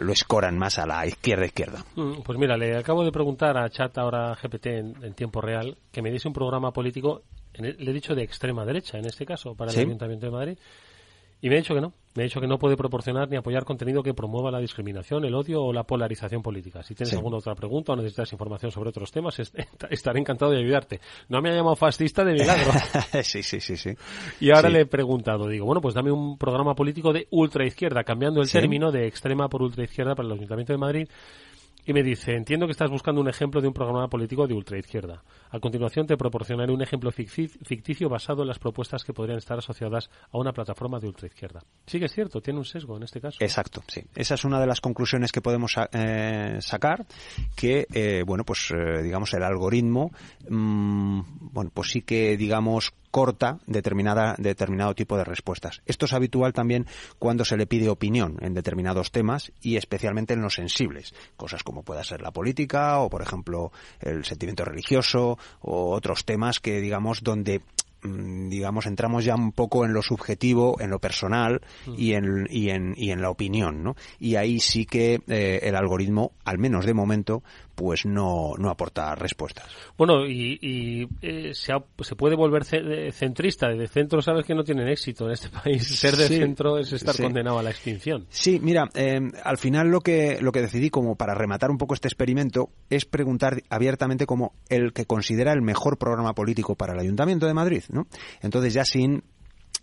lo 0.00 0.12
escoran 0.12 0.58
más 0.58 0.78
a 0.78 0.86
la 0.86 1.06
izquierda 1.06 1.44
izquierda. 1.44 1.84
Mm, 1.96 2.22
pues 2.22 2.38
mira, 2.38 2.56
le 2.56 2.76
acabo 2.76 3.04
de 3.04 3.12
preguntar 3.12 3.56
a 3.56 3.68
Chat 3.70 3.96
ahora 3.98 4.34
GPT 4.34 4.66
en, 4.66 5.14
tiempo 5.14 5.40
real 5.40 5.76
que 5.90 6.02
me 6.02 6.10
diese 6.10 6.28
un 6.28 6.34
programa 6.34 6.72
político, 6.72 7.22
le 7.54 7.70
he 7.78 7.92
dicho 7.92 8.14
de 8.14 8.22
extrema 8.22 8.64
derecha 8.64 8.98
en 8.98 9.06
este 9.06 9.26
caso, 9.26 9.54
para 9.54 9.72
el 9.72 9.78
Ayuntamiento 9.78 10.26
de 10.26 10.32
Madrid, 10.32 10.58
y 11.42 11.48
me 11.48 11.56
ha 11.56 11.58
dicho 11.58 11.74
que 11.74 11.80
no. 11.80 11.92
Me 12.14 12.22
ha 12.22 12.24
dicho 12.24 12.40
que 12.40 12.46
no 12.46 12.56
puede 12.56 12.76
proporcionar 12.76 13.28
ni 13.28 13.36
apoyar 13.36 13.64
contenido 13.64 14.02
que 14.02 14.14
promueva 14.14 14.50
la 14.50 14.60
discriminación, 14.60 15.24
el 15.24 15.34
odio 15.34 15.60
o 15.60 15.72
la 15.72 15.82
polarización 15.82 16.40
política. 16.40 16.82
Si 16.84 16.94
tienes 16.94 17.14
alguna 17.14 17.38
otra 17.38 17.56
pregunta 17.56 17.92
o 17.92 17.96
necesitas 17.96 18.32
información 18.32 18.70
sobre 18.70 18.90
otros 18.90 19.10
temas, 19.10 19.40
estaré 19.90 20.20
encantado 20.20 20.52
de 20.52 20.58
ayudarte. 20.58 21.00
No 21.28 21.42
me 21.42 21.50
ha 21.50 21.54
llamado 21.54 21.74
fascista 21.74 22.22
de 22.24 22.34
milagro. 22.34 22.70
sí, 23.24 23.42
sí, 23.42 23.60
sí, 23.60 23.76
sí. 23.76 23.90
Y 24.40 24.52
ahora 24.52 24.68
le 24.68 24.82
he 24.82 24.86
preguntado, 24.86 25.48
digo, 25.48 25.66
bueno, 25.66 25.80
pues 25.80 25.94
dame 25.94 26.12
un 26.12 26.38
programa 26.38 26.76
político 26.76 27.12
de 27.12 27.26
ultraizquierda, 27.30 28.04
cambiando 28.04 28.40
el 28.40 28.48
término 28.48 28.92
de 28.92 29.08
extrema 29.08 29.48
por 29.48 29.62
ultraizquierda 29.62 30.14
para 30.14 30.28
el 30.28 30.34
Ayuntamiento 30.34 30.72
de 30.72 30.78
Madrid 30.78 31.08
y 31.84 31.92
me 31.92 32.02
dice, 32.02 32.34
entiendo 32.34 32.66
que 32.66 32.72
estás 32.72 32.90
buscando 32.90 33.20
un 33.20 33.28
ejemplo 33.28 33.60
de 33.60 33.68
un 33.68 33.74
programa 33.74 34.08
político 34.08 34.46
de 34.46 34.54
ultraizquierda. 34.54 35.22
A 35.50 35.58
continuación 35.58 36.06
te 36.06 36.16
proporcionaré 36.16 36.72
un 36.72 36.82
ejemplo 36.82 37.10
ficticio 37.10 38.08
basado 38.08 38.42
en 38.42 38.48
las 38.48 38.58
propuestas 38.58 39.04
que 39.04 39.12
podrían 39.12 39.38
estar 39.38 39.58
asociadas 39.58 40.08
a 40.30 40.38
una 40.38 40.52
plataforma 40.52 40.98
de 41.00 41.08
ultraizquierda. 41.08 41.60
Sí 41.86 41.98
que 41.98 42.06
es 42.06 42.12
cierto, 42.12 42.40
tiene 42.40 42.58
un 42.58 42.64
sesgo 42.64 42.96
en 42.96 43.02
este 43.02 43.20
caso. 43.20 43.38
Exacto, 43.40 43.82
sí. 43.88 44.02
Esa 44.14 44.34
es 44.34 44.44
una 44.44 44.60
de 44.60 44.66
las 44.66 44.80
conclusiones 44.80 45.32
que 45.32 45.40
podemos 45.40 45.74
eh, 45.92 46.58
sacar, 46.60 47.04
que, 47.56 47.86
eh, 47.92 48.22
bueno, 48.26 48.44
pues 48.44 48.70
eh, 48.70 49.02
digamos 49.02 49.32
el 49.34 49.42
algoritmo, 49.42 50.12
mm, 50.48 51.20
bueno, 51.52 51.70
pues 51.74 51.90
sí 51.90 52.02
que, 52.02 52.36
digamos, 52.36 52.92
corta 53.12 53.58
determinada, 53.66 54.34
determinado 54.38 54.96
tipo 54.96 55.16
de 55.16 55.24
respuestas. 55.24 55.82
Esto 55.86 56.06
es 56.06 56.12
habitual 56.14 56.52
también 56.52 56.86
cuando 57.20 57.44
se 57.44 57.56
le 57.56 57.68
pide 57.68 57.88
opinión 57.88 58.38
en 58.40 58.54
determinados 58.54 59.12
temas 59.12 59.52
y 59.60 59.76
especialmente 59.76 60.34
en 60.34 60.42
los 60.42 60.54
sensibles, 60.54 61.14
cosas 61.36 61.62
como 61.62 61.84
pueda 61.84 62.02
ser 62.02 62.22
la 62.22 62.32
política 62.32 62.98
o, 62.98 63.10
por 63.10 63.22
ejemplo, 63.22 63.70
el 64.00 64.24
sentimiento 64.24 64.64
religioso 64.64 65.38
o 65.60 65.90
otros 65.92 66.24
temas 66.24 66.58
que, 66.58 66.80
digamos, 66.80 67.22
donde 67.22 67.60
Mm, 68.02 68.48
digamos, 68.48 68.86
entramos 68.86 69.24
ya 69.24 69.36
un 69.36 69.52
poco 69.52 69.84
en 69.84 69.92
lo 69.92 70.02
subjetivo, 70.02 70.80
en 70.80 70.90
lo 70.90 70.98
personal 70.98 71.60
mm. 71.86 71.94
y 71.96 72.14
en, 72.14 72.48
y 72.50 72.70
en, 72.70 72.94
y 72.96 73.12
en 73.12 73.22
la 73.22 73.30
opinión, 73.30 73.84
¿no? 73.84 73.94
Y 74.18 74.34
ahí 74.34 74.58
sí 74.58 74.86
que 74.86 75.20
eh, 75.28 75.60
el 75.62 75.76
algoritmo, 75.76 76.32
al 76.44 76.58
menos 76.58 76.84
de 76.84 76.94
momento, 76.94 77.44
pues 77.74 78.04
no, 78.06 78.52
no 78.58 78.70
aporta 78.70 79.14
respuestas. 79.14 79.66
Bueno, 79.96 80.26
y, 80.26 80.58
y 80.60 81.08
eh, 81.22 81.54
se, 81.54 81.72
se, 82.00 82.16
puede 82.16 82.36
volver 82.36 82.64
centrista. 82.64 83.68
De 83.68 83.88
centro 83.88 84.20
sabes 84.22 84.44
que 84.44 84.54
no 84.54 84.64
tienen 84.64 84.88
éxito 84.88 85.26
en 85.26 85.32
este 85.32 85.48
país. 85.62 85.86
Ser 85.98 86.16
de 86.16 86.28
centro 86.28 86.78
es 86.78 86.92
estar 86.92 87.16
condenado 87.16 87.58
a 87.58 87.62
la 87.62 87.70
extinción. 87.70 88.26
Sí, 88.30 88.60
mira, 88.62 88.88
eh, 88.94 89.20
al 89.42 89.58
final 89.58 89.88
lo 89.88 90.00
que, 90.00 90.38
lo 90.40 90.52
que 90.52 90.60
decidí 90.60 90.90
como 90.90 91.16
para 91.16 91.34
rematar 91.34 91.70
un 91.70 91.78
poco 91.78 91.94
este 91.94 92.08
experimento 92.08 92.70
es 92.90 93.04
preguntar 93.04 93.62
abiertamente 93.70 94.26
como 94.26 94.54
el 94.68 94.92
que 94.92 95.06
considera 95.06 95.52
el 95.52 95.62
mejor 95.62 95.98
programa 95.98 96.34
político 96.34 96.74
para 96.74 96.94
el 96.94 97.00
Ayuntamiento 97.00 97.46
de 97.46 97.54
Madrid. 97.54 97.82
Entonces 98.42 98.74
ya 98.74 98.84
sin 98.84 99.22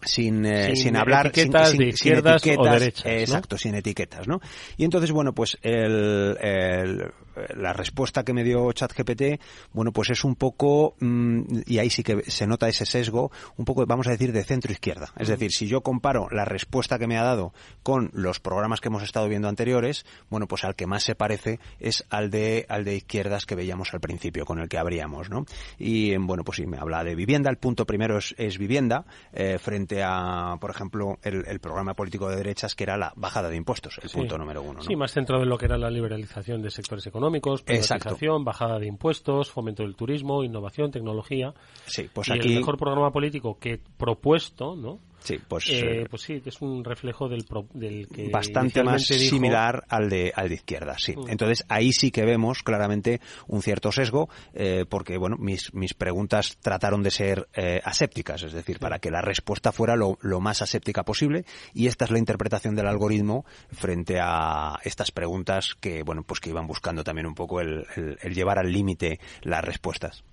sin, 0.02 0.46
eh, 0.46 0.76
sin, 0.76 0.96
hablar 0.96 1.28
etiquetas 1.28 1.72
sin, 1.72 1.80
de 1.80 1.88
izquierdas 1.88 2.42
o 2.58 2.64
derechas, 2.64 3.06
exacto 3.06 3.58
sin 3.58 3.76
etiquetas 3.76 4.28
no 4.28 4.40
y 4.78 4.86
entonces 4.86 5.12
bueno 5.12 5.34
pues 5.34 5.58
el, 5.62 6.38
el, 6.40 7.12
la 7.56 7.74
respuesta 7.74 8.24
que 8.24 8.34
me 8.34 8.44
dio 8.44 8.72
ChatGPT, 8.72 9.42
bueno, 9.74 9.92
pues 9.92 10.10
es 10.10 10.24
un 10.24 10.36
poco, 10.36 10.96
mm, 11.00 11.62
y 11.66 11.80
ahí 11.80 11.90
sí 11.90 12.04
que 12.04 12.24
se 12.30 12.48
nota 12.48 12.68
ese 12.68 12.86
sesgo, 12.86 13.32
un 13.58 13.66
poco, 13.66 13.86
vamos 13.86 14.08
a 14.08 14.12
decir, 14.12 14.32
de 14.32 14.44
centro-izquierda. 14.44 15.12
Es 15.18 15.28
decir, 15.28 15.52
si 15.52 15.68
yo 15.68 15.82
comparo 15.82 16.28
la 16.32 16.46
respuesta 16.46 17.00
que 17.00 17.08
me 17.08 17.18
ha 17.18 17.24
dado 17.24 17.54
con 17.84 18.10
los 18.14 18.40
programas 18.40 18.82
que 18.82 18.88
hemos 18.88 19.04
estado 19.04 19.28
viendo 19.28 19.48
anteriores, 19.48 20.06
bueno, 20.30 20.48
pues 20.48 20.64
al 20.64 20.76
que 20.76 20.88
más 20.88 21.04
se 21.04 21.16
parece 21.16 21.60
es 21.80 22.06
al 22.10 22.30
de, 22.30 22.66
al 22.70 22.84
de 22.84 22.98
izquierdas 22.98 23.46
que 23.46 23.56
veíamos 23.56 23.94
al 23.94 24.00
principio, 24.00 24.46
con 24.46 24.60
el 24.60 24.70
que 24.70 24.78
abríamos, 24.78 25.30
¿no? 25.30 25.46
Y, 25.78 26.16
bueno, 26.18 26.44
pues 26.44 26.58
sí, 26.58 26.66
me 26.66 26.78
habla 26.78 27.04
de 27.04 27.16
vivienda. 27.16 27.50
El 27.50 27.58
punto 27.58 27.86
primero 27.86 28.18
es, 28.18 28.36
es 28.38 28.58
vivienda, 28.58 29.06
eh, 29.34 29.58
frente 29.60 30.04
a, 30.04 30.58
por 30.60 30.72
ejemplo, 30.72 31.18
el, 31.24 31.60
programa 31.60 31.94
político 31.94 32.30
de 32.30 32.38
derechas, 32.38 32.74
que 32.74 32.84
era 32.84 32.98
la 32.98 33.12
bajada 33.16 33.50
de 33.50 33.58
impuestos, 33.58 34.00
el 34.02 34.10
punto 34.10 34.38
número 34.38 34.62
uno. 34.62 34.76
¿no? 34.76 34.82
Sí, 34.82 34.96
más 34.96 35.12
centrado 35.12 35.44
en 35.44 35.50
lo 35.50 35.58
que 35.58 35.66
era 35.66 35.78
la 35.78 35.90
liberalización 35.90 36.62
de 36.62 36.72
sectores 36.72 37.06
económicos 37.06 37.29
económicos, 37.38 37.62
privatización, 37.62 38.44
bajada 38.44 38.80
de 38.80 38.88
impuestos, 38.88 39.52
fomento 39.52 39.84
del 39.84 39.96
turismo, 39.96 40.44
innovación, 40.44 40.92
tecnología. 40.92 41.54
Sí, 41.86 42.10
pues 42.12 42.28
y 42.28 42.34
aquí... 42.34 42.50
el 42.50 42.60
mejor 42.60 42.78
programa 42.78 43.12
político 43.12 43.58
que 43.60 43.80
propuesto, 43.98 44.76
¿no? 44.76 45.00
Sí, 45.24 45.38
pues, 45.48 45.70
eh, 45.70 46.02
eh, 46.02 46.06
pues 46.10 46.24
sí, 46.24 46.42
es 46.44 46.62
un 46.62 46.84
reflejo 46.84 47.28
del, 47.28 47.46
del 47.74 48.08
que 48.08 48.30
bastante 48.30 48.84
más 48.84 49.04
similar 49.04 49.84
al 49.90 50.10
de 50.10 50.32
al 50.36 50.50
de 50.50 50.56
izquierda, 50.56 50.96
sí. 50.98 51.16
Mm. 51.16 51.30
Entonces 51.30 51.66
ahí 51.68 51.92
sí 51.92 52.12
que 52.12 52.26
vemos 52.26 52.64
claramente 52.64 53.20
un 53.48 53.62
cierto 53.62 53.92
sesgo, 53.92 54.30
eh, 54.54 54.86
porque 54.90 55.18
bueno, 55.18 55.36
mis, 55.38 55.74
mis 55.74 55.94
preguntas 55.94 56.58
trataron 56.62 57.04
de 57.04 57.12
ser 57.12 57.48
asépticas, 57.84 58.44
es 58.44 58.54
decir, 58.54 58.80
para 58.80 59.00
que 59.00 59.12
la 59.12 59.22
respuesta 59.22 59.72
fuera 59.72 59.96
lo, 59.96 60.18
lo, 60.22 60.40
más 60.40 60.62
aséptica 60.62 61.04
posible, 61.04 61.46
y 61.74 61.88
esta 61.88 62.06
es 62.06 62.12
la 62.12 62.20
interpretación 62.20 62.76
del 62.76 62.88
algoritmo 62.88 63.46
frente 63.72 64.20
a 64.22 64.80
estas 64.84 65.12
preguntas 65.12 65.76
que 65.80 66.04
bueno, 66.04 66.24
pues 66.24 66.40
que 66.40 66.50
iban 66.50 66.68
buscando 66.68 67.04
también 67.04 67.28
un 67.28 67.36
poco 67.36 67.60
el, 67.60 67.86
el, 67.96 68.34
llevar 68.34 68.60
al 68.60 68.72
límite 68.72 69.20
las 69.42 69.64
respuestas. 69.64 70.24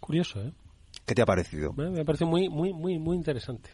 Curioso, 0.00 0.40
¿eh? 0.40 0.52
¿Qué 1.06 1.14
te 1.14 1.22
ha 1.22 1.26
parecido? 1.26 1.72
Me 1.72 2.00
ha 2.00 2.04
parecido 2.04 2.30
muy, 2.30 2.48
muy, 2.48 2.72
muy, 2.72 2.98
muy 2.98 3.16
interesante. 3.16 3.70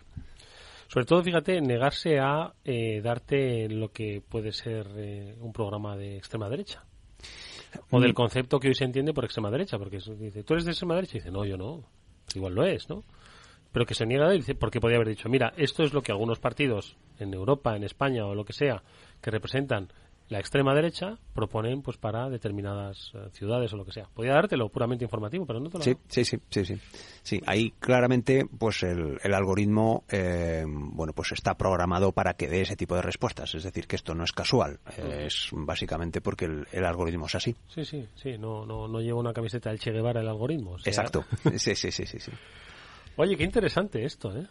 Sobre 0.89 1.07
todo, 1.07 1.23
fíjate, 1.23 1.61
negarse 1.61 2.19
a 2.19 2.53
eh, 2.65 3.01
darte 3.03 3.69
lo 3.69 3.91
que 3.91 4.23
puede 4.27 4.53
ser 4.53 4.87
eh, 4.97 5.37
un 5.41 5.53
programa 5.53 5.97
de 5.97 6.17
extrema 6.17 6.49
derecha. 6.49 6.85
O 7.91 8.01
del 8.01 8.13
mm. 8.13 8.15
concepto 8.15 8.61
que 8.61 8.69
hoy 8.69 8.75
se 8.75 8.85
entiende 8.85 9.13
por 9.13 9.25
extrema 9.25 9.51
derecha, 9.51 9.79
porque 9.79 9.99
dice, 9.99 10.45
¿tú 10.45 10.55
eres 10.55 10.65
de 10.65 10.71
extrema 10.71 10.95
derecha? 10.95 11.17
Y 11.17 11.21
dice, 11.21 11.31
no, 11.31 11.45
yo 11.45 11.57
no. 11.57 11.85
Igual 12.35 12.55
lo 12.55 12.65
es, 12.65 12.89
¿no? 12.89 13.05
Pero 13.73 13.85
que 13.85 13.95
se 13.95 14.07
niega 14.07 14.27
a 14.27 14.31
dice, 14.31 14.55
porque 14.55 14.81
podría 14.81 14.97
haber 14.97 15.09
dicho, 15.09 15.29
mira, 15.29 15.53
esto 15.57 15.83
es 15.83 15.93
lo 15.93 16.03
que 16.03 16.13
algunos 16.13 16.39
partidos 16.39 16.97
en 17.19 17.35
Europa, 17.35 17.77
en 17.77 17.85
España 17.85 18.25
o 18.25 18.35
lo 18.35 18.45
que 18.45 18.53
sea, 18.53 18.83
que 19.21 19.31
representan 19.31 19.89
la 20.29 20.41
extrema 20.41 20.75
derecha 20.75 21.19
proponen 21.35 21.83
pues 21.83 21.97
para 21.97 22.29
determinadas 22.29 23.13
eh, 23.15 23.29
ciudades 23.33 23.73
o 23.73 23.77
lo 23.77 23.85
que 23.85 23.93
sea. 23.93 24.09
Podría 24.13 24.35
dártelo 24.35 24.69
puramente 24.69 25.05
informativo, 25.05 25.47
pero 25.47 25.61
no 25.61 25.71
te 25.71 25.79
lo 25.79 25.85
sí, 25.85 25.97
sí, 26.09 26.25
sí, 26.25 26.39
sí, 26.51 26.65
sí. 26.65 26.81
Sí, 27.23 27.43
ahí 27.47 27.71
claramente 27.79 28.47
pues 28.59 28.83
el, 28.83 29.19
el 29.23 29.35
algoritmo 29.35 30.05
eh, 30.11 30.65
bueno 30.67 31.13
pues 31.13 31.33
está 31.33 31.57
programado 31.57 32.13
para 32.13 32.35
que 32.35 32.49
dé 32.49 32.63
ese 32.63 32.77
tipo 32.77 32.97
de 32.97 33.03
respuestas. 33.03 33.55
Es 33.55 33.63
decir, 33.63 33.87
que 33.87 33.97
esto 33.97 34.15
no 34.15 34.25
es 34.25 34.33
casual. 34.33 34.81
Es 34.97 35.49
básicamente 35.53 36.21
porque 36.21 36.47
el, 36.47 36.85
algoritmo 36.85 37.27
es 37.27 37.35
así. 37.35 37.55
Sí, 37.69 37.85
sí, 37.85 38.07
sí. 38.15 38.37
No, 38.39 38.67
no, 38.67 38.89
no 38.89 39.01
lleva 39.01 39.21
una 39.21 39.33
camiseta 39.33 39.71
del 39.71 39.79
Che 39.79 39.93
Guevara 39.93 40.21
el 40.21 40.29
algoritmo. 40.29 40.77
Exacto. 40.85 41.25
sí, 41.57 41.75
sí, 41.75 41.91
sí, 41.91 42.07
sí, 42.07 42.19
sí. 42.19 42.33
Oye, 43.17 43.37
qué 43.37 43.45
interesante 43.45 44.05
esto, 44.05 44.37
¿eh? 44.37 44.47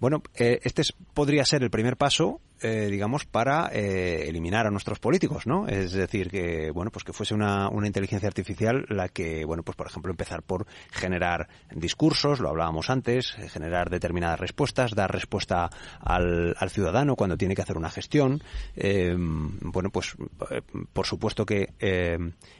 Bueno, 0.00 0.22
eh, 0.34 0.58
este 0.64 0.82
podría 1.14 1.44
ser 1.44 1.62
el 1.62 1.70
primer 1.70 1.96
paso 1.96 2.40
eh, 2.62 2.88
digamos, 2.88 3.24
para 3.24 3.70
eh, 3.72 4.28
eliminar 4.28 4.68
a 4.68 4.70
nuestros 4.70 5.00
políticos, 5.00 5.48
¿no? 5.48 5.66
Es 5.66 5.92
decir, 5.92 6.30
que, 6.30 6.70
bueno, 6.70 6.92
pues 6.92 7.04
que 7.04 7.12
fuese 7.12 7.34
una, 7.34 7.68
una 7.68 7.88
inteligencia 7.88 8.28
artificial 8.28 8.86
la 8.88 9.08
que, 9.08 9.44
bueno, 9.44 9.64
pues 9.64 9.74
por 9.76 9.88
ejemplo, 9.88 10.12
empezar 10.12 10.42
por 10.42 10.66
generar 10.92 11.48
discursos, 11.74 12.38
lo 12.38 12.50
hablábamos 12.50 12.88
antes, 12.88 13.36
eh, 13.38 13.48
generar 13.48 13.90
determinadas 13.90 14.38
respuestas, 14.38 14.94
dar 14.94 15.10
respuesta 15.10 15.70
al, 16.00 16.54
ciudadano 16.70 17.16
cuando 17.16 17.36
tiene 17.36 17.54
que 17.56 17.62
hacer 17.62 17.76
una 17.76 17.90
gestión. 17.90 18.42
bueno, 18.74 19.90
pues 19.90 20.14
por 20.92 21.06
supuesto 21.06 21.44
que 21.44 21.74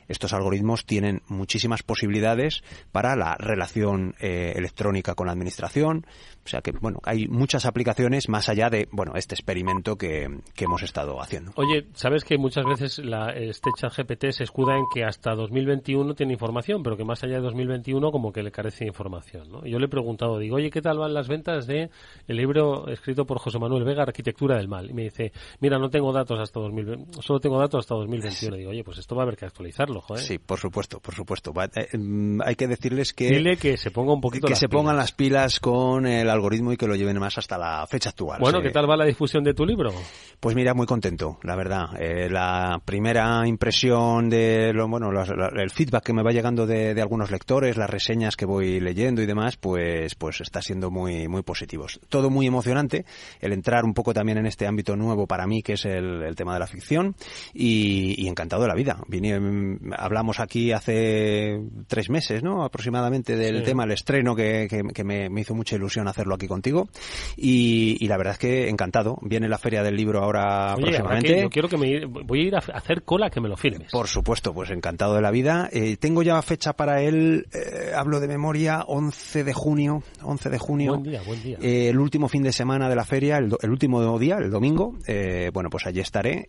estos 0.09 0.33
algoritmos 0.35 0.85
tienen 0.85 1.23
muchísimas 1.29 1.83
posibilidades 1.83 2.62
para 2.91 3.17
la 3.17 3.37
relación 3.37 4.15
electrónica 4.19 5.15
con 5.15 5.27
la 5.27 5.33
administración. 5.33 6.05
O 6.45 6.49
sea 6.49 6.61
que, 6.61 6.73
bueno, 6.73 6.99
hay 7.05 7.29
muchas 7.29 7.65
aplicaciones 7.65 8.29
más 8.29 8.49
allá 8.49 8.69
de, 8.69 8.88
bueno, 8.91 9.12
este 9.15 9.35
experimento 9.35 9.91
que, 9.96 10.28
hemos 10.57 10.83
estado 10.83 11.20
haciendo. 11.20 11.52
Oye, 11.57 11.87
sabes 11.94 12.24
que 12.24 12.38
muchas 12.38 12.64
veces 12.64 12.98
la, 12.98 13.31
este 13.31 13.70
chat 13.76 13.92
GPT 13.96 14.31
se 14.31 14.44
escuda 14.44 14.76
en 14.76 14.85
que 14.94 15.05
hasta 15.05 15.35
2021 15.35 16.14
tiene 16.14 16.35
información, 16.35 16.83
pero 16.83 16.96
que 16.96 17.05
más 17.05 17.22
allá 17.24 17.35
de 17.35 17.40
2021 17.40 18.12
como 18.12 18.33
que 18.33 18.42
le 18.42 18.52
carece 18.52 18.85
de 18.85 18.88
información, 18.88 19.50
¿no? 19.50 19.66
Yo 19.66 19.78
le 19.78 19.87
he 19.87 19.88
preguntado, 19.88 20.38
digo, 20.38 20.57
oye, 20.57 20.70
¿qué 20.70 20.81
tal 20.81 20.98
van 20.98 21.14
las 21.14 21.28
ventas 21.28 21.66
de 21.66 21.90
el 22.28 22.37
libro 22.37 22.88
escrito 22.88 23.24
por 23.26 23.38
José 23.38 23.59
Manuel 23.59 23.85
Vega, 23.85 24.02
Arquitectura 24.02 24.57
del 24.57 24.68
Mal? 24.68 24.90
Y 24.90 24.92
me 24.92 25.02
dice, 25.02 25.33
mira, 25.61 25.78
no 25.78 25.90
tengo 25.90 26.12
datos 26.12 26.38
hasta 26.38 26.61
2020, 26.61 27.22
solo 27.22 27.40
tengo 27.40 27.59
datos 27.59 27.81
hasta 27.81 27.94
2021. 27.96 28.57
Digo, 28.57 28.70
oye, 28.70 28.85
pues 28.85 28.98
esto 28.98 29.16
va 29.16 29.22
a 29.22 29.24
haber 29.24 29.37
que 29.37 29.46
actualizarlo, 29.46 30.00
joder. 30.00 30.22
Sí, 30.22 30.38
por 30.38 30.59
supuesto, 30.59 31.00
por 31.00 31.14
supuesto. 31.14 31.52
Eh, 31.74 31.96
mm, 31.96 32.40
hay 32.42 32.55
que 32.55 32.68
decirles 32.68 33.12
que... 33.12 33.28
Dile 33.28 33.57
que 33.57 33.76
se 33.76 33.90
ponga 33.90 34.12
un 34.12 34.20
poquito 34.20 34.46
Que 34.46 34.57
se 34.57 34.68
pongan 34.68 34.96
las 34.96 35.12
pilas 35.12 35.61
con 35.61 36.07
el 36.07 36.28
algoritmo 36.28 36.72
y 36.72 36.76
que 36.76 36.87
lo 36.87 36.94
lleven 36.94 37.18
más 37.18 37.38
hasta 37.38 37.59
la 37.59 37.87
fecha 37.87 38.11
actual. 38.11 38.40
Bueno, 38.40 38.61
¿qué 38.61 38.70
tal 38.70 38.88
va 38.88 38.96
la 38.96 39.05
difusión 39.05 39.44
de 39.44 39.55
tu 39.55 39.64
libro? 39.64 39.82
Pues 40.42 40.57
mira, 40.57 40.75
muy 40.75 40.87
contento, 40.87 41.38
la 41.45 41.55
verdad. 41.55 41.90
Eh, 42.01 42.29
la 42.29 42.83
primera 42.85 43.47
impresión 43.47 44.29
de 44.29 44.73
lo, 44.73 44.88
bueno, 44.88 45.11
el 45.12 45.71
feedback 45.71 46.03
que 46.03 46.12
me 46.12 46.25
va 46.25 46.33
llegando 46.33 46.66
de, 46.66 47.01
algunos 47.01 47.31
lectores, 47.31 47.77
las 47.77 47.88
reseñas 47.88 48.35
que 48.35 48.45
voy 48.45 48.81
leyendo 48.81 49.23
y 49.23 49.27
demás, 49.27 49.57
pues, 49.57 50.16
pues 50.16 50.40
está 50.40 50.61
siendo 50.61 50.90
muy, 50.90 51.29
muy 51.29 51.42
positivos. 51.42 52.01
Todo 52.09 52.29
muy 52.29 52.49
emocionante, 52.49 53.05
el 53.40 53.53
entrar 53.53 53.85
un 53.85 53.95
poco 53.95 54.12
también 54.12 54.37
en 54.37 54.47
este 54.47 54.66
ámbito 54.66 54.97
nuevo 54.97 55.29
para 55.29 55.47
mí, 55.47 55.62
que 55.62 55.75
es 55.75 55.85
el, 55.85 56.35
tema 56.35 56.55
de 56.55 56.59
la 56.59 56.66
ficción, 56.66 57.14
y, 57.55 58.27
encantado 58.27 58.62
de 58.62 58.68
la 58.68 58.75
vida. 58.75 58.99
Vine, 59.07 59.79
hablamos 59.97 60.40
aquí 60.40 60.73
hace 60.73 61.61
tres 61.87 62.11
meses, 62.11 62.42
¿no? 62.42 62.64
Aproximadamente 62.64 63.37
del 63.37 63.62
tema, 63.62 63.85
el 63.85 63.92
estreno, 63.92 64.35
que, 64.35 64.66
que, 64.92 65.05
me, 65.05 65.31
me 65.31 65.42
hizo 65.42 65.55
mucha 65.55 65.77
ilusión 65.77 66.09
hacerlo 66.09 66.35
aquí 66.35 66.49
contigo, 66.49 66.88
y, 67.37 68.05
la 68.09 68.16
verdad 68.16 68.33
es 68.33 68.38
que 68.40 68.68
encantado. 68.68 69.18
Viene 69.23 69.49
la 69.49 69.59
Feria 69.62 69.83
del 69.85 69.96
Libro 69.96 70.22
ahora 70.22 70.75
próximamente. 70.77 71.40
yo 71.40 71.48
quiero 71.48 71.68
que 71.68 71.77
me 71.77 72.05
voy 72.05 72.40
a 72.40 72.42
ir 72.42 72.55
a 72.57 72.59
hacer 72.59 73.05
cola 73.05 73.31
que 73.31 73.40
me 73.40 73.48
lo 73.48 73.57
firmes. 73.57 73.92
Por 73.92 74.09
supuesto, 74.09 74.53
pues 74.53 74.70
encantado 74.70 75.14
de 75.14 75.22
la 75.22 75.31
vida. 75.31 75.68
Eh, 75.72 75.96
tengo 75.98 76.25
ya 76.25 76.42
fecha 76.42 76.72
para 76.72 77.01
él, 77.01 77.46
eh, 77.53 77.92
hablo 77.94 78.18
de 78.18 78.27
memoria, 78.27 78.83
11 78.88 79.44
de 79.44 79.53
junio, 79.53 80.03
11 80.20 80.51
de 80.51 80.59
junio. 80.59 80.92
Buen 80.92 81.05
día, 81.05 81.22
buen 81.25 81.42
día. 81.42 81.59
Eh, 81.62 81.90
el 81.90 81.98
último 82.01 82.29
fin 82.29 82.42
de 82.42 82.53
semana 82.53 82.88
de 82.88 82.96
la 82.96 83.05
feria, 83.05 83.38
el, 83.38 83.70
último 83.70 84.18
día, 84.18 84.37
el 84.38 84.51
domingo. 84.51 84.94
bueno, 85.53 85.70
pues 85.70 85.87
allí 85.87 86.01
estaré 86.01 86.48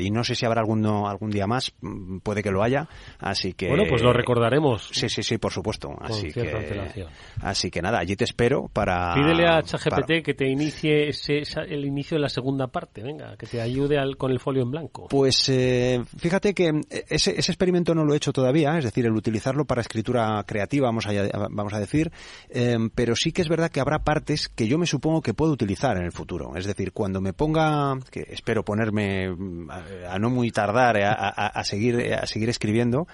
y 0.00 0.10
no 0.10 0.22
sé 0.22 0.36
si 0.36 0.46
habrá 0.46 0.60
algún, 0.60 0.86
algún 0.86 1.30
día 1.30 1.48
más, 1.48 1.72
mm, 1.80 2.18
puede 2.18 2.42
que 2.42 2.52
lo 2.52 2.62
haya, 2.62 2.88
así 3.18 3.54
que... 3.54 3.68
Bueno, 3.68 3.84
pues 3.88 4.02
lo 4.02 4.12
recordaremos. 4.12 4.88
Sí, 4.92 5.08
sí, 5.08 5.24
sí, 5.24 5.38
por 5.38 5.52
supuesto. 5.52 5.90
así 6.00 6.30
que, 6.30 7.04
así 7.40 7.70
que 7.70 7.82
nada, 7.82 7.98
allí 7.98 8.14
te 8.14 8.24
espero 8.24 8.68
para... 8.72 9.14
Pídele 9.14 9.48
a 9.48 9.62
ChatGPT 9.62 10.22
que 10.24 10.34
te 10.34 10.48
inicie 10.48 11.08
ese, 11.08 11.42
el 11.68 11.84
inicio 11.84 12.16
de 12.16 12.22
la 12.22 12.28
segunda 12.28 12.51
parte, 12.68 13.02
venga, 13.02 13.36
que 13.36 13.46
te 13.46 13.60
ayude 13.60 13.98
con 14.16 14.30
el 14.30 14.40
folio 14.40 14.62
en 14.62 14.70
blanco. 14.70 15.08
Pues 15.08 15.48
eh, 15.48 16.02
fíjate 16.16 16.54
que 16.54 16.68
eh, 16.68 17.04
ese, 17.08 17.38
ese, 17.38 17.52
experimento 17.52 17.94
no 17.94 18.04
lo 18.04 18.14
he 18.14 18.16
hecho 18.16 18.32
todavía, 18.32 18.76
es 18.78 18.84
decir, 18.84 19.06
el 19.06 19.12
utilizarlo 19.12 19.64
para 19.64 19.80
escritura 19.80 20.42
creativa, 20.46 20.86
vamos 20.86 21.06
a, 21.06 21.12
vamos 21.50 21.72
a 21.72 21.78
decir, 21.78 22.10
em, 22.48 22.90
pero 22.90 23.14
sí 23.16 23.32
que 23.32 23.42
es 23.42 23.48
verdad 23.48 23.70
que 23.70 23.80
habrá 23.80 24.04
partes 24.04 24.48
que 24.48 24.66
yo 24.66 24.78
me 24.78 24.86
supongo 24.86 25.22
que 25.22 25.34
puedo 25.34 25.52
utilizar 25.52 25.96
en 25.96 26.04
el 26.04 26.12
futuro. 26.12 26.56
Es 26.56 26.66
decir, 26.66 26.92
cuando 26.92 27.20
me 27.20 27.32
ponga, 27.32 27.98
que 28.10 28.26
espero 28.28 28.64
ponerme 28.64 29.30
mm, 29.30 29.70
a, 30.08 30.18
no 30.18 30.30
muy 30.30 30.50
tardar 30.50 30.96
a, 31.02 31.12
a, 31.12 31.64
seguir, 31.64 32.14
a 32.14 32.26
seguir 32.26 32.48
escribiendo, 32.48 33.06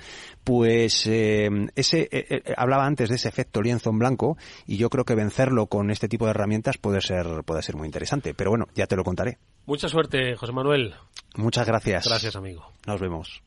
pues 0.48 1.06
em, 1.06 1.68
ese 1.76 2.08
hablaba 2.56 2.86
antes 2.86 3.10
de 3.10 3.16
ese 3.16 3.28
efecto 3.28 3.60
lienzo 3.60 3.90
en 3.90 3.98
blanco 3.98 4.38
y 4.66 4.78
yo 4.78 4.88
creo 4.88 5.04
que 5.04 5.14
vencerlo 5.14 5.66
con 5.66 5.90
este 5.90 6.08
tipo 6.08 6.24
de 6.24 6.30
herramientas 6.30 6.78
puede 6.78 7.02
ser 7.02 7.44
puede 7.44 7.62
ser 7.62 7.76
muy 7.76 7.84
interesante. 7.84 8.32
Pero 8.32 8.48
bueno, 8.48 8.64
ya 8.74 8.86
te 8.86 8.96
lo 8.96 9.04
contaré. 9.04 9.36
Mucha 9.66 9.90
suerte, 9.90 10.36
José 10.36 10.52
Manuel. 10.52 10.94
Muchas 11.36 11.66
gracias. 11.66 12.08
Gracias, 12.08 12.34
amigo. 12.34 12.72
Nos 12.86 12.98
vemos. 12.98 13.42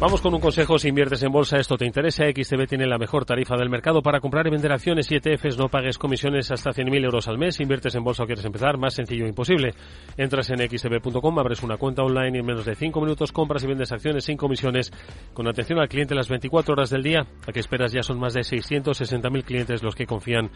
Vamos 0.00 0.22
con 0.22 0.32
un 0.32 0.40
consejo 0.40 0.78
si 0.78 0.88
inviertes 0.88 1.22
en 1.24 1.30
bolsa, 1.30 1.58
esto 1.58 1.76
te 1.76 1.84
interesa. 1.84 2.24
XTB 2.24 2.66
tiene 2.66 2.86
la 2.86 2.96
mejor 2.96 3.26
tarifa 3.26 3.54
del 3.58 3.68
mercado 3.68 4.00
para 4.00 4.18
comprar 4.18 4.46
y 4.46 4.50
vender 4.50 4.72
acciones 4.72 5.10
y 5.10 5.16
ETFs. 5.16 5.58
No 5.58 5.68
pagues 5.68 5.98
comisiones 5.98 6.50
hasta 6.50 6.70
100.000 6.70 7.04
euros 7.04 7.28
al 7.28 7.36
mes. 7.36 7.60
Inviertes 7.60 7.94
en 7.96 8.02
bolsa 8.02 8.22
o 8.22 8.26
quieres 8.26 8.46
empezar, 8.46 8.78
más 8.78 8.94
sencillo 8.94 9.26
imposible. 9.26 9.74
Entras 10.16 10.48
en 10.48 10.66
xtb.com, 10.66 11.38
abres 11.38 11.62
una 11.62 11.76
cuenta 11.76 12.02
online 12.02 12.38
y 12.38 12.40
en 12.40 12.46
menos 12.46 12.64
de 12.64 12.76
5 12.76 12.98
minutos 12.98 13.30
compras 13.30 13.62
y 13.62 13.66
vendes 13.66 13.92
acciones 13.92 14.24
sin 14.24 14.38
comisiones 14.38 14.90
con 15.34 15.46
atención 15.46 15.78
al 15.78 15.88
cliente 15.90 16.14
las 16.14 16.30
24 16.30 16.72
horas 16.72 16.88
del 16.88 17.02
día. 17.02 17.26
¿A 17.46 17.52
qué 17.52 17.60
esperas? 17.60 17.92
Ya 17.92 18.02
son 18.02 18.18
más 18.18 18.32
de 18.32 18.40
660.000 18.40 19.44
clientes 19.44 19.82
los 19.82 19.94
que 19.94 20.06
confían 20.06 20.50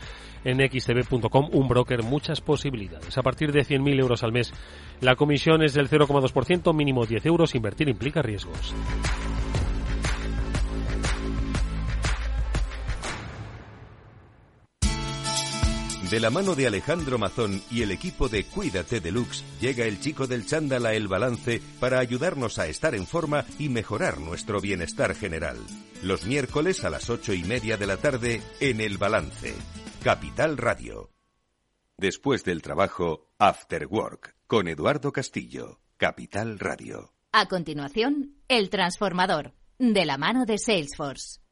en 0.45 0.57
xtb.com. 0.57 1.51
Un 1.53 1.69
broker, 1.69 2.03
muchas 2.03 2.41
posibilidades. 2.41 3.19
A 3.19 3.23
partir 3.23 3.53
de 3.53 3.61
100.000 3.61 4.01
euros 4.01 4.23
al 4.23 4.33
mes, 4.33 4.55
la 5.03 5.17
comisión 5.17 5.63
es 5.63 5.75
del 5.75 5.91
0,2%, 5.91 6.75
mínimo 6.75 7.05
10 7.05 7.27
euros. 7.27 7.55
Invertir 7.55 7.91
implica 7.91 8.23
riesgos. 8.23 8.75
De 16.11 16.21
la 16.21 16.29
mano 16.29 16.55
de 16.55 16.67
Alejandro 16.67 17.19
Mazón 17.19 17.63
y 17.71 17.81
el 17.83 17.91
equipo 17.91 18.29
de 18.29 18.45
Cuídate 18.45 19.01
Deluxe, 19.01 19.43
llega 19.59 19.87
el 19.87 20.01
chico 20.01 20.27
del 20.27 20.45
chándal 20.45 20.85
a 20.85 20.93
El 20.93 21.09
Balance 21.09 21.63
para 21.81 21.99
ayudarnos 21.99 22.59
a 22.59 22.67
estar 22.67 22.95
en 22.95 23.07
forma 23.07 23.47
y 23.59 23.71
mejorar 23.71 24.19
nuestro 24.19 24.61
bienestar 24.61 25.15
general. 25.15 25.57
Los 26.03 26.27
miércoles 26.27 26.85
a 26.85 26.91
las 26.91 27.09
ocho 27.09 27.33
y 27.33 27.43
media 27.43 27.79
de 27.79 27.87
la 27.87 27.97
tarde 27.97 28.43
en 28.61 28.83
El 28.83 28.99
Balance. 28.99 29.55
Capital 30.03 30.59
Radio. 30.59 31.11
Después 31.97 32.45
del 32.45 32.61
trabajo, 32.61 33.31
After 33.39 33.87
Work, 33.87 34.37
con 34.47 34.69
Eduardo 34.69 35.11
Castillo. 35.11 35.81
Capital 35.97 36.59
Radio. 36.59 37.15
A 37.33 37.47
continuación, 37.47 38.37
El 38.49 38.69
Transformador, 38.69 39.55
de 39.79 40.05
la 40.05 40.19
mano 40.19 40.45
de 40.45 40.59
Salesforce. 40.59 41.44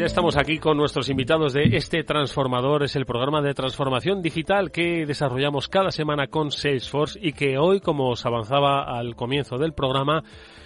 Ya 0.00 0.06
estamos 0.06 0.38
aquí 0.38 0.58
con 0.58 0.78
nuestros 0.78 1.10
invitados 1.10 1.52
de 1.52 1.76
este 1.76 2.02
Transformador. 2.04 2.84
Es 2.84 2.96
el 2.96 3.04
programa 3.04 3.42
de 3.42 3.52
transformación 3.52 4.22
digital 4.22 4.70
que 4.70 5.04
desarrollamos 5.04 5.68
cada 5.68 5.90
semana 5.90 6.28
con 6.28 6.50
Salesforce 6.50 7.18
y 7.22 7.34
que 7.34 7.58
hoy, 7.58 7.80
como 7.80 8.08
os 8.08 8.24
avanzaba 8.24 8.82
al 8.84 9.14
comienzo 9.14 9.58
del 9.58 9.74
programa, 9.74 10.22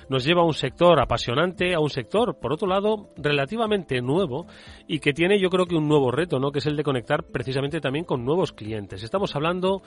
nos 0.09 0.25
lleva 0.25 0.42
a 0.42 0.44
un 0.44 0.55
sector 0.55 1.01
apasionante, 1.01 1.75
a 1.75 1.81
un 1.81 1.90
sector, 1.90 2.38
por 2.38 2.53
otro 2.53 2.68
lado, 2.68 3.11
relativamente 3.16 4.01
nuevo 4.01 4.47
y 4.87 5.01
que 5.01 5.12
tiene 5.12 5.40
yo 5.40 5.51
creo 5.51 5.66
que 5.66 5.77
un 5.77 5.88
nuevo 5.88 6.11
reto, 6.11 6.38
¿no? 6.38 6.53
que 6.53 6.59
es 6.59 6.66
el 6.66 6.77
de 6.77 6.85
conectar 6.85 7.25
precisamente 7.25 7.81
también 7.81 8.05
con 8.05 8.25
nuevos 8.25 8.53
clientes. 8.53 9.03
Estamos 9.03 9.35
hablando 9.35 9.83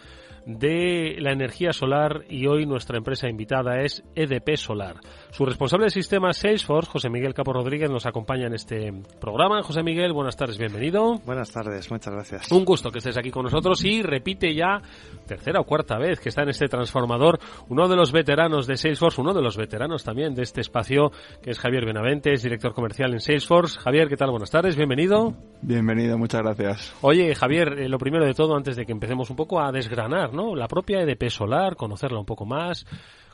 de 0.45 1.15
la 1.19 1.31
energía 1.31 1.73
solar 1.73 2.25
y 2.29 2.47
hoy 2.47 2.65
nuestra 2.65 2.97
empresa 2.97 3.29
invitada 3.29 3.81
es 3.81 4.03
EDP 4.15 4.55
Solar. 4.55 4.97
Su 5.31 5.45
responsable 5.45 5.85
de 5.85 5.89
sistema 5.91 6.33
Salesforce, 6.33 6.89
José 6.89 7.09
Miguel 7.09 7.33
Capo 7.33 7.53
Rodríguez, 7.53 7.89
nos 7.89 8.05
acompaña 8.05 8.47
en 8.47 8.53
este 8.53 8.91
programa. 9.19 9.61
José 9.61 9.83
Miguel, 9.83 10.13
buenas 10.13 10.35
tardes, 10.35 10.57
bienvenido. 10.57 11.19
Buenas 11.25 11.51
tardes, 11.51 11.91
muchas 11.91 12.13
gracias. 12.13 12.51
Un 12.51 12.65
gusto 12.65 12.91
que 12.91 12.99
estés 12.99 13.17
aquí 13.17 13.29
con 13.29 13.43
nosotros 13.43 13.83
y 13.85 14.01
repite 14.01 14.55
ya 14.55 14.81
tercera 15.27 15.59
o 15.59 15.65
cuarta 15.65 15.97
vez 15.97 16.19
que 16.19 16.29
está 16.29 16.43
en 16.43 16.49
este 16.49 16.67
transformador 16.67 17.39
uno 17.69 17.87
de 17.87 17.95
los 17.95 18.11
veteranos 18.11 18.65
de 18.65 18.77
Salesforce, 18.77 19.21
uno 19.21 19.33
de 19.33 19.41
los 19.41 19.57
veteranos 19.57 20.03
también 20.03 20.33
de 20.33 20.43
este 20.43 20.61
espacio, 20.61 21.11
que 21.41 21.51
es 21.51 21.59
Javier 21.59 21.85
Benaventes, 21.85 22.41
director 22.41 22.73
comercial 22.73 23.13
en 23.13 23.19
Salesforce. 23.19 23.79
Javier, 23.79 24.07
¿qué 24.07 24.17
tal? 24.17 24.31
Buenas 24.31 24.49
tardes, 24.49 24.75
bienvenido. 24.75 25.35
Bienvenido, 25.61 26.17
muchas 26.17 26.41
gracias. 26.41 26.95
Oye, 27.01 27.35
Javier, 27.35 27.79
eh, 27.79 27.89
lo 27.89 27.99
primero 27.99 28.25
de 28.25 28.33
todo, 28.33 28.55
antes 28.55 28.75
de 28.75 28.85
que 28.85 28.91
empecemos 28.91 29.29
un 29.29 29.35
poco 29.35 29.61
a 29.61 29.71
desgranar, 29.71 30.33
¿no? 30.33 30.55
La 30.55 30.67
propia 30.67 31.01
EDP 31.01 31.29
Solar, 31.29 31.75
conocerla 31.75 32.19
un 32.19 32.25
poco 32.25 32.45
más 32.45 32.85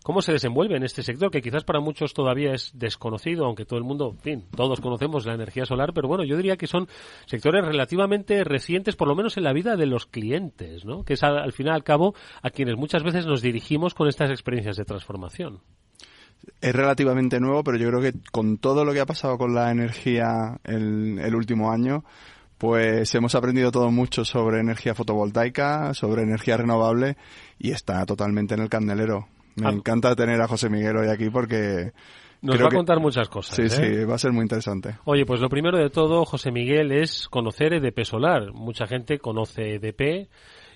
cómo 0.03 0.21
se 0.21 0.33
desenvuelve 0.33 0.75
en 0.75 0.83
este 0.83 1.03
sector, 1.03 1.31
que 1.31 1.41
quizás 1.41 1.63
para 1.63 1.79
muchos 1.79 2.13
todavía 2.13 2.53
es 2.53 2.71
desconocido, 2.73 3.45
aunque 3.45 3.65
todo 3.65 3.79
el 3.79 3.85
mundo, 3.85 4.11
en 4.11 4.19
fin, 4.19 4.45
todos 4.55 4.81
conocemos 4.81 5.25
la 5.25 5.33
energía 5.33 5.65
solar, 5.65 5.93
pero 5.93 6.07
bueno, 6.07 6.23
yo 6.23 6.37
diría 6.37 6.57
que 6.57 6.67
son 6.67 6.87
sectores 7.25 7.65
relativamente 7.65 8.43
recientes, 8.43 8.95
por 8.95 9.07
lo 9.07 9.15
menos 9.15 9.37
en 9.37 9.43
la 9.43 9.53
vida 9.53 9.75
de 9.75 9.85
los 9.85 10.05
clientes, 10.05 10.85
¿no? 10.85 11.03
Que 11.03 11.13
es 11.13 11.23
al, 11.23 11.37
al 11.37 11.53
final 11.53 11.73
al 11.73 11.83
cabo 11.83 12.13
a 12.41 12.49
quienes 12.49 12.77
muchas 12.77 13.03
veces 13.03 13.25
nos 13.25 13.41
dirigimos 13.41 13.93
con 13.93 14.07
estas 14.07 14.29
experiencias 14.29 14.77
de 14.77 14.85
transformación 14.85 15.61
es 16.61 16.75
relativamente 16.75 17.39
nuevo, 17.39 17.63
pero 17.63 17.77
yo 17.77 17.87
creo 17.89 18.01
que 18.01 18.13
con 18.31 18.57
todo 18.57 18.83
lo 18.83 18.93
que 18.93 18.99
ha 18.99 19.05
pasado 19.05 19.37
con 19.37 19.53
la 19.53 19.71
energía 19.71 20.59
el, 20.65 21.19
el, 21.19 21.35
último 21.35 21.71
año, 21.71 22.03
pues 22.57 23.13
hemos 23.15 23.35
aprendido 23.35 23.71
todo 23.71 23.91
mucho 23.91 24.25
sobre 24.25 24.59
energía 24.59 24.95
fotovoltaica, 24.95 25.93
sobre 25.93 26.23
energía 26.23 26.57
renovable 26.57 27.17
y 27.59 27.71
está 27.71 28.05
totalmente 28.05 28.55
en 28.55 28.61
el 28.61 28.69
candelero. 28.69 29.27
Me 29.55 29.69
encanta 29.69 30.15
tener 30.15 30.41
a 30.41 30.47
José 30.47 30.69
Miguel 30.69 30.97
hoy 30.97 31.09
aquí 31.09 31.29
porque... 31.29 31.91
Nos 32.41 32.61
va 32.61 32.67
a 32.67 32.71
contar 32.71 32.99
muchas 32.99 33.29
cosas. 33.29 33.55
Sí, 33.55 33.63
¿eh? 33.63 33.69
sí, 33.69 34.03
va 34.03 34.15
a 34.15 34.17
ser 34.17 34.33
muy 34.33 34.41
interesante. 34.41 34.97
Oye, 35.05 35.25
pues 35.25 35.39
lo 35.39 35.47
primero 35.47 35.77
de 35.77 35.89
todo, 35.89 36.25
José 36.25 36.51
Miguel, 36.51 36.91
es 36.91 37.29
conocer 37.29 37.73
EDP 37.73 38.03
Solar. 38.03 38.51
Mucha 38.51 38.85
gente 38.85 39.17
conoce 39.19 39.75
EDP, 39.75 40.27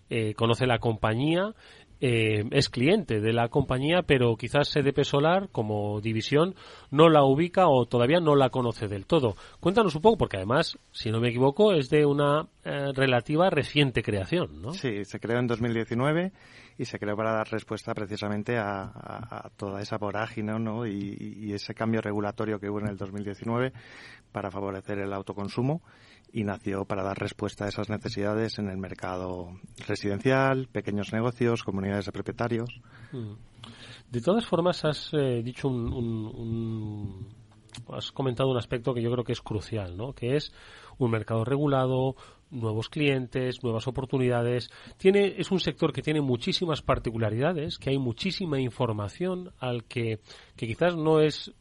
eh, 0.09 0.33
conoce 0.35 0.65
la 0.65 0.79
compañía, 0.79 1.53
eh, 1.99 2.45
es 2.51 2.69
cliente 2.69 3.19
de 3.19 3.33
la 3.33 3.49
compañía, 3.49 4.03
pero 4.03 4.35
quizás 4.37 4.75
EDP 4.75 5.03
Solar 5.03 5.49
como 5.51 5.99
división 5.99 6.53
no 6.91 7.09
la 7.09 7.23
ubica 7.23 7.67
o 7.67 7.85
todavía 7.85 8.19
no 8.19 8.35
la 8.35 8.49
conoce 8.49 8.87
del 8.87 9.05
todo. 9.05 9.35
Cuéntanos 9.59 9.95
un 9.95 10.01
poco, 10.01 10.17
porque 10.17 10.37
además, 10.37 10.77
si 10.91 11.09
no 11.09 11.19
me 11.19 11.29
equivoco, 11.29 11.73
es 11.73 11.89
de 11.89 12.05
una 12.05 12.47
eh, 12.63 12.91
relativa 12.93 13.49
reciente 13.49 14.03
creación, 14.03 14.61
¿no? 14.61 14.73
Sí, 14.73 15.05
se 15.05 15.19
creó 15.19 15.39
en 15.39 15.47
2019 15.47 16.31
y 16.77 16.85
se 16.85 16.99
creó 16.99 17.15
para 17.15 17.33
dar 17.33 17.49
respuesta 17.49 17.93
precisamente 17.93 18.57
a, 18.57 19.49
toda 19.57 19.81
esa 19.81 19.97
vorágine 19.97 20.59
¿no? 20.59 20.85
Y, 20.85 21.37
y, 21.41 21.53
ese 21.53 21.73
cambio 21.73 22.01
regulatorio 22.01 22.59
que 22.59 22.69
hubo 22.69 22.79
en 22.79 22.87
el 22.87 22.97
2019 22.97 23.73
para 24.31 24.51
favorecer 24.51 24.99
el 24.99 25.13
autoconsumo 25.13 25.81
y 26.31 26.43
nació 26.43 26.85
para 26.85 27.03
dar 27.03 27.17
respuesta 27.17 27.65
a 27.65 27.69
esas 27.69 27.89
necesidades 27.89 28.59
en 28.59 28.69
el 28.69 28.77
mercado 28.77 29.59
residencial, 29.87 30.67
pequeños 30.67 31.13
negocios, 31.13 31.63
comunidades 31.63 32.05
de 32.05 32.11
propietarios. 32.11 32.69
Mm. 33.11 33.33
De 34.11 34.21
todas 34.21 34.45
formas, 34.45 34.85
has 34.85 35.09
eh, 35.13 35.41
dicho 35.43 35.67
un, 35.67 35.91
un, 35.93 36.25
un, 36.25 37.27
has 37.93 38.11
comentado 38.11 38.49
un 38.49 38.57
aspecto 38.57 38.93
que 38.93 39.01
yo 39.01 39.11
creo 39.11 39.23
que 39.23 39.33
es 39.33 39.41
crucial, 39.41 39.97
¿no? 39.97 40.13
Que 40.13 40.35
es 40.35 40.53
un 40.97 41.11
mercado 41.11 41.43
regulado, 41.45 42.15
nuevos 42.49 42.89
clientes, 42.89 43.63
nuevas 43.63 43.87
oportunidades. 43.87 44.69
Tiene, 44.97 45.35
es 45.37 45.51
un 45.51 45.59
sector 45.59 45.91
que 45.91 46.01
tiene 46.01 46.21
muchísimas 46.21 46.81
particularidades, 46.81 47.77
que 47.77 47.89
hay 47.89 47.97
muchísima 47.97 48.59
información 48.59 49.51
al 49.59 49.83
que, 49.85 50.19
que 50.55 50.67
quizás 50.67 50.95
no 50.95 51.19
es 51.19 51.53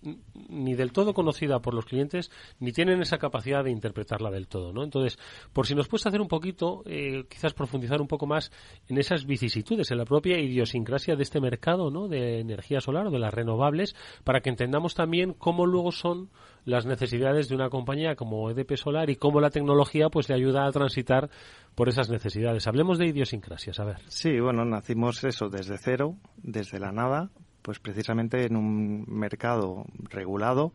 ni 0.48 0.74
del 0.74 0.92
todo 0.92 1.14
conocida 1.14 1.60
por 1.60 1.74
los 1.74 1.86
clientes, 1.86 2.30
ni 2.60 2.72
tienen 2.72 3.00
esa 3.00 3.18
capacidad 3.18 3.64
de 3.64 3.70
interpretarla 3.70 4.30
del 4.30 4.48
todo, 4.48 4.72
¿no? 4.72 4.84
Entonces, 4.84 5.18
por 5.52 5.66
si 5.66 5.74
nos 5.74 5.88
puedes 5.88 6.06
hacer 6.06 6.20
un 6.20 6.28
poquito, 6.28 6.82
eh, 6.86 7.24
quizás 7.28 7.54
profundizar 7.54 8.00
un 8.00 8.08
poco 8.08 8.26
más 8.26 8.52
en 8.88 8.98
esas 8.98 9.26
vicisitudes, 9.26 9.90
en 9.90 9.98
la 9.98 10.04
propia 10.04 10.38
idiosincrasia 10.38 11.16
de 11.16 11.22
este 11.22 11.40
mercado, 11.40 11.90
¿no? 11.90 12.08
De 12.08 12.40
energía 12.40 12.80
solar 12.80 13.06
o 13.06 13.10
de 13.10 13.18
las 13.18 13.34
renovables, 13.34 13.94
para 14.24 14.40
que 14.40 14.50
entendamos 14.50 14.94
también 14.94 15.32
cómo 15.32 15.66
luego 15.66 15.92
son 15.92 16.30
las 16.66 16.84
necesidades 16.84 17.48
de 17.48 17.54
una 17.54 17.70
compañía 17.70 18.16
como 18.16 18.50
EDP 18.50 18.76
Solar 18.76 19.08
y 19.08 19.16
cómo 19.16 19.40
la 19.40 19.50
tecnología 19.50 20.10
pues 20.10 20.28
le 20.28 20.34
ayuda 20.34 20.66
a 20.66 20.72
transitar 20.72 21.30
por 21.74 21.88
esas 21.88 22.10
necesidades. 22.10 22.66
Hablemos 22.66 22.98
de 22.98 23.06
idiosincrasias, 23.06 23.78
a 23.80 23.84
ver. 23.84 23.96
Sí, 24.08 24.38
bueno, 24.40 24.64
nacimos 24.64 25.24
eso 25.24 25.48
desde 25.48 25.78
cero, 25.78 26.16
desde 26.36 26.80
la 26.80 26.92
nada, 26.92 27.30
pues 27.62 27.78
precisamente 27.78 28.44
en 28.44 28.56
un 28.56 29.04
mercado 29.08 29.84
regulado, 30.10 30.72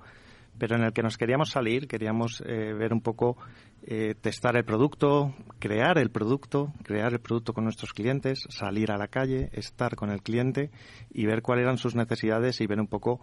pero 0.58 0.76
en 0.76 0.84
el 0.84 0.94
que 0.94 1.04
nos 1.04 1.18
queríamos 1.18 1.50
salir, 1.50 1.88
queríamos 1.88 2.42
eh, 2.46 2.74
ver 2.74 2.94
un 2.94 3.02
poco, 3.02 3.38
eh, 3.84 4.16
testar 4.20 4.56
el 4.56 4.64
producto, 4.64 5.34
crear 5.60 5.98
el 5.98 6.10
producto, 6.10 6.72
crear 6.84 7.12
el 7.14 7.20
producto 7.20 7.54
con 7.54 7.66
nuestros 7.66 7.94
clientes, 7.94 8.46
salir 8.50 8.92
a 8.92 8.98
la 8.98 9.08
calle, 9.08 9.50
estar 9.54 9.96
con 9.96 10.10
el 10.10 10.22
cliente 10.22 10.70
y 11.10 11.26
ver 11.26 11.42
cuáles 11.42 11.64
eran 11.64 11.78
sus 11.78 11.96
necesidades 11.96 12.62
y 12.62 12.68
ver 12.68 12.80
un 12.80 12.88
poco 12.88 13.20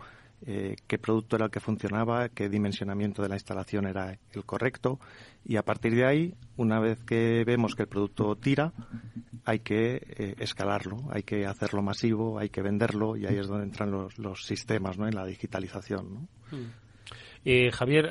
eh, 0.47 0.76
qué 0.86 0.99
producto 0.99 1.36
era 1.36 1.47
el 1.47 1.51
que 1.51 1.61
funcionaba, 1.61 2.28
qué 2.28 2.49
dimensionamiento 2.49 3.22
de 3.22 3.28
la 3.28 3.34
instalación 3.34 3.86
era 3.86 4.18
el 4.32 4.45
correcto 4.45 5.01
y 5.45 5.57
a 5.57 5.62
partir 5.62 5.95
de 5.95 6.07
ahí, 6.07 6.34
una 6.57 6.78
vez 6.78 7.03
que 7.05 7.45
vemos 7.45 7.74
que 7.74 7.82
el 7.82 7.89
producto 7.89 8.36
tira, 8.36 8.72
hay 9.45 9.61
que 9.61 9.97
eh, 9.97 10.34
escalarlo, 10.39 10.99
hay 11.11 11.22
que 11.22 11.47
hacerlo 11.47 11.82
masivo, 11.82 12.39
hay 12.39 12.51
que 12.51 12.62
venderlo 12.62 13.16
y 13.16 13.26
ahí 13.26 13.36
es 13.36 13.49
donde 13.49 13.64
entran 13.64 13.91
los, 13.91 14.18
los 14.18 14.45
sistemas, 14.45 14.97
¿no? 14.97 15.09
En 15.09 15.14
la 15.14 15.26
digitalización, 15.26 16.14
¿no? 16.14 16.28
Hmm. 16.51 16.70
Eh, 17.45 17.70
Javier, 17.70 18.11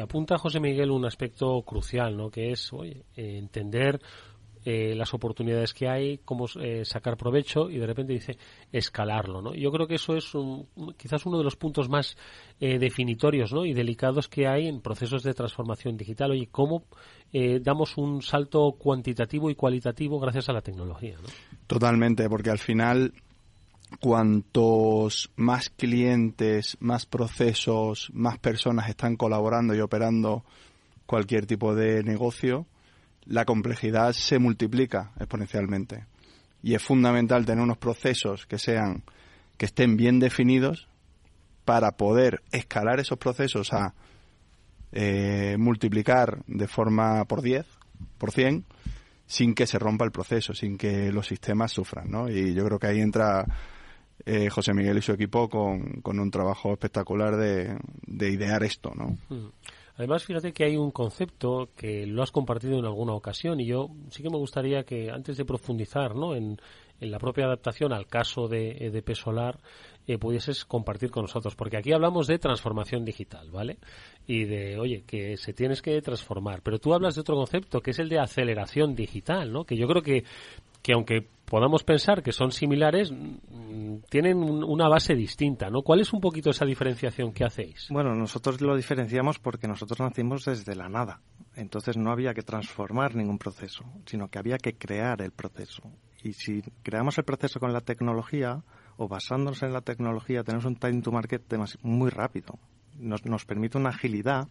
apunta 0.00 0.38
José 0.38 0.60
Miguel 0.60 0.90
un 0.90 1.06
aspecto 1.06 1.62
crucial, 1.62 2.16
¿no? 2.16 2.30
Que 2.30 2.52
es, 2.52 2.72
oye, 2.72 3.04
entender 3.16 4.00
eh, 4.64 4.94
las 4.94 5.12
oportunidades 5.14 5.74
que 5.74 5.88
hay, 5.88 6.18
cómo 6.24 6.46
eh, 6.60 6.84
sacar 6.84 7.16
provecho 7.16 7.68
y 7.70 7.78
de 7.78 7.86
repente 7.86 8.12
dice 8.12 8.36
escalarlo. 8.72 9.42
¿no? 9.42 9.54
Yo 9.54 9.70
creo 9.70 9.86
que 9.86 9.96
eso 9.96 10.16
es 10.16 10.34
un, 10.34 10.66
quizás 10.96 11.26
uno 11.26 11.38
de 11.38 11.44
los 11.44 11.56
puntos 11.56 11.88
más 11.88 12.16
eh, 12.60 12.78
definitorios 12.78 13.52
¿no? 13.52 13.64
y 13.64 13.74
delicados 13.74 14.28
que 14.28 14.46
hay 14.46 14.66
en 14.68 14.80
procesos 14.80 15.22
de 15.22 15.34
transformación 15.34 15.96
digital. 15.96 16.30
Oye, 16.30 16.48
cómo 16.50 16.84
eh, 17.32 17.60
damos 17.62 17.96
un 17.98 18.22
salto 18.22 18.72
cuantitativo 18.78 19.50
y 19.50 19.54
cualitativo 19.54 20.18
gracias 20.18 20.48
a 20.48 20.52
la 20.52 20.60
tecnología. 20.60 21.16
¿no? 21.22 21.28
Totalmente, 21.66 22.28
porque 22.28 22.50
al 22.50 22.58
final 22.58 23.12
cuantos 24.00 25.30
más 25.36 25.70
clientes, 25.70 26.76
más 26.80 27.06
procesos, 27.06 28.10
más 28.12 28.38
personas 28.38 28.88
están 28.88 29.16
colaborando 29.16 29.74
y 29.74 29.80
operando 29.80 30.44
cualquier 31.06 31.46
tipo 31.46 31.74
de 31.74 32.02
negocio, 32.02 32.66
la 33.26 33.44
complejidad 33.44 34.12
se 34.12 34.38
multiplica 34.38 35.12
exponencialmente. 35.18 36.06
Y 36.62 36.74
es 36.74 36.82
fundamental 36.82 37.44
tener 37.44 37.62
unos 37.62 37.78
procesos 37.78 38.46
que 38.46 38.58
sean, 38.58 39.02
que 39.56 39.66
estén 39.66 39.96
bien 39.96 40.18
definidos 40.18 40.88
para 41.64 41.92
poder 41.92 42.42
escalar 42.52 43.00
esos 43.00 43.18
procesos 43.18 43.72
a 43.72 43.94
eh, 44.92 45.56
multiplicar 45.58 46.42
de 46.46 46.68
forma 46.68 47.24
por 47.24 47.42
10, 47.42 47.66
por 48.18 48.30
100, 48.30 48.64
sin 49.26 49.54
que 49.54 49.66
se 49.66 49.78
rompa 49.78 50.04
el 50.04 50.12
proceso, 50.12 50.54
sin 50.54 50.76
que 50.76 51.10
los 51.10 51.26
sistemas 51.26 51.72
sufran, 51.72 52.10
¿no? 52.10 52.28
Y 52.28 52.54
yo 52.54 52.64
creo 52.64 52.78
que 52.78 52.86
ahí 52.86 53.00
entra 53.00 53.44
eh, 54.26 54.48
José 54.50 54.74
Miguel 54.74 54.98
y 54.98 55.02
su 55.02 55.12
equipo 55.12 55.48
con, 55.48 56.00
con 56.02 56.20
un 56.20 56.30
trabajo 56.30 56.72
espectacular 56.72 57.36
de, 57.36 57.76
de 58.06 58.30
idear 58.30 58.62
esto, 58.62 58.92
¿no? 58.94 59.16
Mm. 59.34 59.48
Además, 59.96 60.24
fíjate 60.24 60.52
que 60.52 60.64
hay 60.64 60.76
un 60.76 60.90
concepto 60.90 61.70
que 61.76 62.06
lo 62.06 62.22
has 62.22 62.32
compartido 62.32 62.78
en 62.78 62.84
alguna 62.84 63.14
ocasión 63.14 63.60
y 63.60 63.66
yo 63.66 63.90
sí 64.10 64.22
que 64.22 64.30
me 64.30 64.38
gustaría 64.38 64.82
que 64.82 65.10
antes 65.10 65.36
de 65.36 65.44
profundizar 65.44 66.16
¿no? 66.16 66.34
en, 66.34 66.58
en 67.00 67.10
la 67.10 67.18
propia 67.18 67.44
adaptación 67.44 67.92
al 67.92 68.06
caso 68.06 68.48
de 68.48 68.72
EDP 68.86 69.14
Solar 69.14 69.58
eh, 70.06 70.18
pudieses 70.18 70.64
compartir 70.64 71.10
con 71.10 71.22
nosotros, 71.22 71.56
porque 71.56 71.78
aquí 71.78 71.92
hablamos 71.92 72.26
de 72.26 72.38
transformación 72.38 73.06
digital, 73.06 73.50
¿vale? 73.50 73.78
Y 74.26 74.44
de, 74.44 74.78
oye, 74.78 75.02
que 75.06 75.38
se 75.38 75.54
tienes 75.54 75.80
que 75.80 76.00
transformar, 76.02 76.60
pero 76.62 76.78
tú 76.78 76.92
hablas 76.92 77.14
de 77.14 77.22
otro 77.22 77.36
concepto 77.36 77.80
que 77.80 77.92
es 77.92 77.98
el 77.98 78.10
de 78.10 78.18
aceleración 78.18 78.94
digital, 78.94 79.50
¿no? 79.50 79.64
Que 79.64 79.76
yo 79.76 79.86
creo 79.86 80.02
que 80.02 80.24
que 80.84 80.92
aunque 80.92 81.26
podamos 81.46 81.82
pensar 81.82 82.22
que 82.22 82.30
son 82.30 82.52
similares, 82.52 83.10
tienen 84.10 84.36
una 84.36 84.86
base 84.86 85.14
distinta, 85.14 85.70
¿no? 85.70 85.80
¿Cuál 85.80 86.00
es 86.00 86.12
un 86.12 86.20
poquito 86.20 86.50
esa 86.50 86.66
diferenciación 86.66 87.32
que 87.32 87.42
hacéis? 87.42 87.86
Bueno, 87.88 88.14
nosotros 88.14 88.60
lo 88.60 88.76
diferenciamos 88.76 89.38
porque 89.38 89.66
nosotros 89.66 89.98
nacimos 89.98 90.44
desde 90.44 90.76
la 90.76 90.90
nada. 90.90 91.22
Entonces 91.56 91.96
no 91.96 92.10
había 92.12 92.34
que 92.34 92.42
transformar 92.42 93.14
ningún 93.14 93.38
proceso, 93.38 93.82
sino 94.04 94.28
que 94.28 94.38
había 94.38 94.58
que 94.58 94.74
crear 94.74 95.22
el 95.22 95.30
proceso. 95.30 95.82
Y 96.22 96.34
si 96.34 96.60
creamos 96.82 97.16
el 97.16 97.24
proceso 97.24 97.58
con 97.58 97.72
la 97.72 97.80
tecnología 97.80 98.62
o 98.98 99.08
basándonos 99.08 99.62
en 99.62 99.72
la 99.72 99.80
tecnología, 99.80 100.44
tenemos 100.44 100.66
un 100.66 100.76
time 100.76 101.00
to 101.00 101.12
market 101.12 101.42
muy 101.80 102.10
rápido. 102.10 102.58
Nos, 102.98 103.24
nos 103.24 103.46
permite 103.46 103.78
una 103.78 103.88
agilidad 103.88 104.48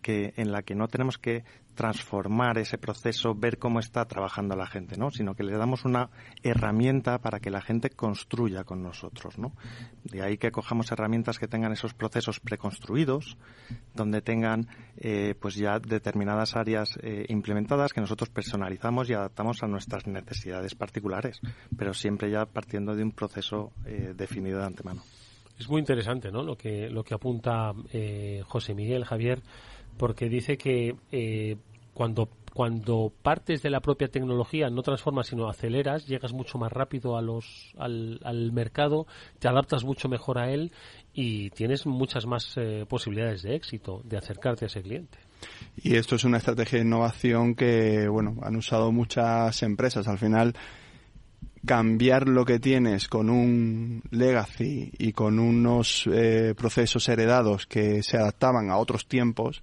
que 0.00 0.32
en 0.36 0.52
la 0.52 0.62
que 0.62 0.74
no 0.74 0.88
tenemos 0.88 1.18
que 1.18 1.44
transformar 1.80 2.58
ese 2.58 2.76
proceso, 2.76 3.34
ver 3.34 3.58
cómo 3.58 3.80
está 3.80 4.04
trabajando 4.04 4.54
la 4.54 4.66
gente, 4.66 4.98
¿no? 4.98 5.10
Sino 5.10 5.34
que 5.34 5.44
le 5.44 5.56
damos 5.56 5.86
una 5.86 6.10
herramienta 6.42 7.18
para 7.20 7.40
que 7.40 7.48
la 7.48 7.62
gente 7.62 7.88
construya 7.88 8.64
con 8.64 8.82
nosotros, 8.82 9.38
¿no? 9.38 9.52
De 10.04 10.22
ahí 10.22 10.36
que 10.36 10.50
cojamos 10.50 10.92
herramientas 10.92 11.38
que 11.38 11.48
tengan 11.48 11.72
esos 11.72 11.94
procesos 11.94 12.38
preconstruidos, 12.38 13.38
donde 13.94 14.20
tengan, 14.20 14.68
eh, 14.98 15.34
pues 15.40 15.54
ya 15.54 15.78
determinadas 15.78 16.54
áreas 16.54 16.98
eh, 17.02 17.24
implementadas 17.30 17.94
que 17.94 18.02
nosotros 18.02 18.28
personalizamos 18.28 19.08
y 19.08 19.14
adaptamos 19.14 19.62
a 19.62 19.66
nuestras 19.66 20.06
necesidades 20.06 20.74
particulares, 20.74 21.40
pero 21.78 21.94
siempre 21.94 22.30
ya 22.30 22.44
partiendo 22.44 22.94
de 22.94 23.04
un 23.04 23.12
proceso 23.12 23.72
eh, 23.86 24.12
definido 24.14 24.58
de 24.58 24.66
antemano. 24.66 25.02
Es 25.58 25.68
muy 25.68 25.78
interesante, 25.78 26.30
¿no? 26.30 26.42
Lo 26.42 26.56
que 26.56 26.88
lo 26.88 27.04
que 27.04 27.14
apunta 27.14 27.72
José 28.46 28.74
Miguel 28.74 29.04
Javier 29.04 29.42
porque 30.00 30.30
dice 30.30 30.56
que 30.56 30.96
eh, 31.12 31.58
cuando 31.92 32.30
cuando 32.54 33.12
partes 33.22 33.62
de 33.62 33.68
la 33.68 33.80
propia 33.80 34.08
tecnología 34.08 34.70
no 34.70 34.82
transformas 34.82 35.26
sino 35.28 35.48
aceleras, 35.48 36.06
llegas 36.06 36.32
mucho 36.32 36.58
más 36.58 36.72
rápido 36.72 37.16
a 37.16 37.22
los, 37.22 37.74
al, 37.78 38.50
mercado, 38.52 39.06
te 39.38 39.46
adaptas 39.46 39.84
mucho 39.84 40.08
mejor 40.08 40.38
a 40.38 40.50
él 40.50 40.72
y 41.12 41.50
tienes 41.50 41.86
muchas 41.86 42.26
más 42.26 42.54
eh, 42.56 42.86
posibilidades 42.88 43.42
de 43.42 43.54
éxito, 43.54 44.00
de 44.02 44.16
acercarte 44.16 44.64
a 44.64 44.66
ese 44.66 44.82
cliente. 44.82 45.18
Y 45.76 45.94
esto 45.94 46.16
es 46.16 46.24
una 46.24 46.38
estrategia 46.38 46.80
de 46.80 46.86
innovación 46.86 47.54
que, 47.54 48.08
bueno, 48.08 48.36
han 48.42 48.56
usado 48.56 48.90
muchas 48.90 49.62
empresas. 49.62 50.08
Al 50.08 50.18
final, 50.18 50.54
cambiar 51.64 52.26
lo 52.26 52.44
que 52.44 52.58
tienes 52.58 53.06
con 53.06 53.30
un 53.30 54.02
legacy 54.10 54.90
y 54.98 55.12
con 55.12 55.38
unos 55.38 56.08
eh, 56.12 56.54
procesos 56.56 57.08
heredados 57.08 57.66
que 57.66 58.02
se 58.02 58.16
adaptaban 58.16 58.70
a 58.70 58.78
otros 58.78 59.06
tiempos, 59.06 59.62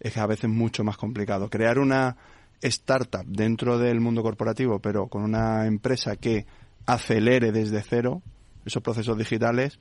es 0.00 0.16
a 0.16 0.26
veces 0.26 0.50
mucho 0.50 0.84
más 0.84 0.96
complicado. 0.96 1.50
Crear 1.50 1.78
una 1.78 2.16
startup 2.60 3.24
dentro 3.26 3.78
del 3.78 4.00
mundo 4.00 4.22
corporativo, 4.22 4.80
pero 4.80 5.08
con 5.08 5.22
una 5.22 5.66
empresa 5.66 6.16
que 6.16 6.46
acelere 6.86 7.52
desde 7.52 7.82
cero 7.82 8.22
esos 8.64 8.82
procesos 8.82 9.16
digitales, 9.16 9.78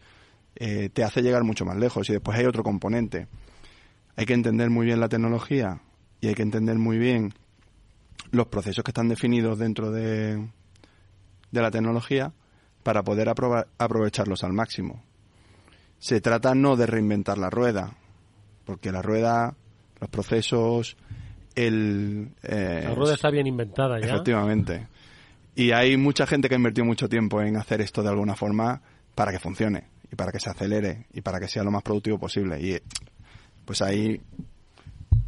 eh, 0.55 0.89
te 0.89 1.03
hace 1.03 1.21
llegar 1.21 1.43
mucho 1.43 1.65
más 1.65 1.77
lejos. 1.77 2.09
Y 2.09 2.13
después 2.13 2.37
hay 2.37 2.45
otro 2.45 2.63
componente. 2.63 3.27
Hay 4.15 4.25
que 4.25 4.33
entender 4.33 4.69
muy 4.69 4.85
bien 4.85 4.99
la 4.99 5.09
tecnología 5.09 5.81
y 6.21 6.27
hay 6.27 6.35
que 6.35 6.41
entender 6.41 6.77
muy 6.77 6.97
bien 6.97 7.33
los 8.31 8.47
procesos 8.47 8.83
que 8.83 8.91
están 8.91 9.09
definidos 9.09 9.59
dentro 9.59 9.91
de, 9.91 10.47
de 11.51 11.61
la 11.61 11.71
tecnología 11.71 12.33
para 12.83 13.03
poder 13.03 13.29
aprovecharlos 13.29 14.43
al 14.43 14.53
máximo. 14.53 15.03
Se 15.99 16.21
trata 16.21 16.55
no 16.55 16.75
de 16.75 16.85
reinventar 16.85 17.37
la 17.37 17.49
rueda, 17.49 17.95
porque 18.65 18.91
la 18.91 19.01
rueda 19.01 19.55
los 19.99 20.09
procesos, 20.09 20.97
el... 21.55 22.29
Eh, 22.43 22.81
la 22.83 22.95
rueda 22.95 23.15
está 23.15 23.29
bien 23.29 23.47
inventada 23.47 23.99
ya. 23.99 24.07
Efectivamente. 24.07 24.87
Y 25.55 25.71
hay 25.71 25.97
mucha 25.97 26.27
gente 26.27 26.47
que 26.47 26.55
ha 26.55 26.57
invertido 26.57 26.85
mucho 26.85 27.09
tiempo 27.09 27.41
en 27.41 27.57
hacer 27.57 27.81
esto 27.81 28.03
de 28.03 28.09
alguna 28.09 28.35
forma 28.35 28.81
para 29.15 29.31
que 29.31 29.39
funcione 29.39 29.85
y 30.11 30.15
para 30.15 30.31
que 30.31 30.39
se 30.39 30.49
acelere 30.49 31.07
y 31.13 31.21
para 31.21 31.39
que 31.39 31.47
sea 31.47 31.63
lo 31.63 31.71
más 31.71 31.81
productivo 31.81 32.19
posible. 32.19 32.61
Y 32.61 32.79
pues 33.65 33.81
ahí 33.81 34.21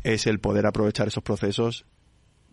es 0.03 0.27
el 0.27 0.39
poder 0.39 0.65
aprovechar 0.65 1.07
esos 1.07 1.23
procesos 1.23 1.85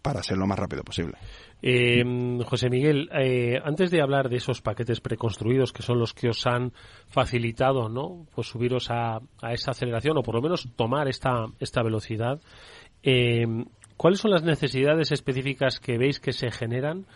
para 0.07 0.23
ser 0.23 0.39
lo 0.39 0.47
más 0.47 0.57
rápido 0.57 0.85
posible. 0.85 1.19
Eh, 1.61 2.05
José 2.45 2.71
Miguel, 2.71 3.11
eh, 3.13 3.59
antes 3.65 3.91
de 3.91 4.01
hablar 4.01 4.29
de 4.29 4.37
esos 4.37 4.63
paquetes 4.63 5.01
preconstruidos 5.01 5.73
que 5.73 5.83
son 5.83 5.99
los 5.99 6.15
que 6.15 6.29
os 6.29 6.47
han 6.47 6.73
facilitado, 7.09 7.89
¿no? 7.89 8.25
Pues 8.33 8.47
subiros 8.47 8.89
a, 8.91 9.19
esa 9.51 9.73
aceleración 9.73 10.17
o 10.17 10.23
por 10.23 10.37
lo 10.37 10.43
menos 10.43 10.69
tomar 10.77 11.09
esta, 11.09 11.47
esta 11.59 11.83
velocidad, 11.83 12.41
eh, 13.03 13.47
¿cuáles 13.97 14.21
son 14.21 14.31
las 14.31 14.45
necesidades 14.45 15.11
específicas 15.11 15.81
que 15.81 15.99
veis 15.99 16.21
que 16.21 16.33
se 16.33 16.53
generan 16.53 17.07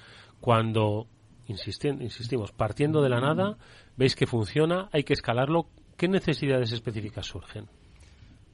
cuando, 0.40 1.06
insistimos, 1.46 2.50
partiendo 2.50 3.02
de 3.02 3.08
la 3.08 3.20
nada, 3.20 3.56
veis 3.96 4.16
que 4.16 4.26
funciona, 4.26 4.88
hay 4.90 5.04
que 5.04 5.12
escalarlo? 5.12 5.66
¿Qué 5.96 6.08
necesidades 6.08 6.72
específicas 6.72 7.26
surgen? 7.26 7.68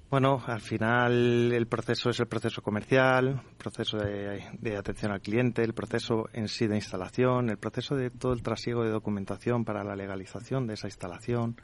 Bueno, 0.08 0.40
al 0.46 0.60
final 0.60 1.52
el 1.52 1.66
proceso 1.66 2.10
es 2.10 2.20
el 2.20 2.28
proceso 2.28 2.62
comercial, 2.62 3.42
el 3.50 3.56
proceso 3.56 3.98
de, 3.98 4.76
atención 4.76 5.10
al 5.10 5.20
cliente, 5.20 5.64
el 5.64 5.74
proceso 5.74 6.28
en 6.32 6.46
sí 6.46 6.68
de 6.68 6.76
instalación, 6.76 7.50
el 7.50 7.58
proceso 7.58 7.96
de 7.96 8.10
todo 8.10 8.32
el 8.32 8.40
trasiego 8.40 8.84
de 8.84 8.90
documentación 8.90 9.64
para 9.64 9.82
la 9.82 9.96
legalización 9.96 10.68
de 10.68 10.74
esa 10.74 10.86
instalación. 10.86 11.56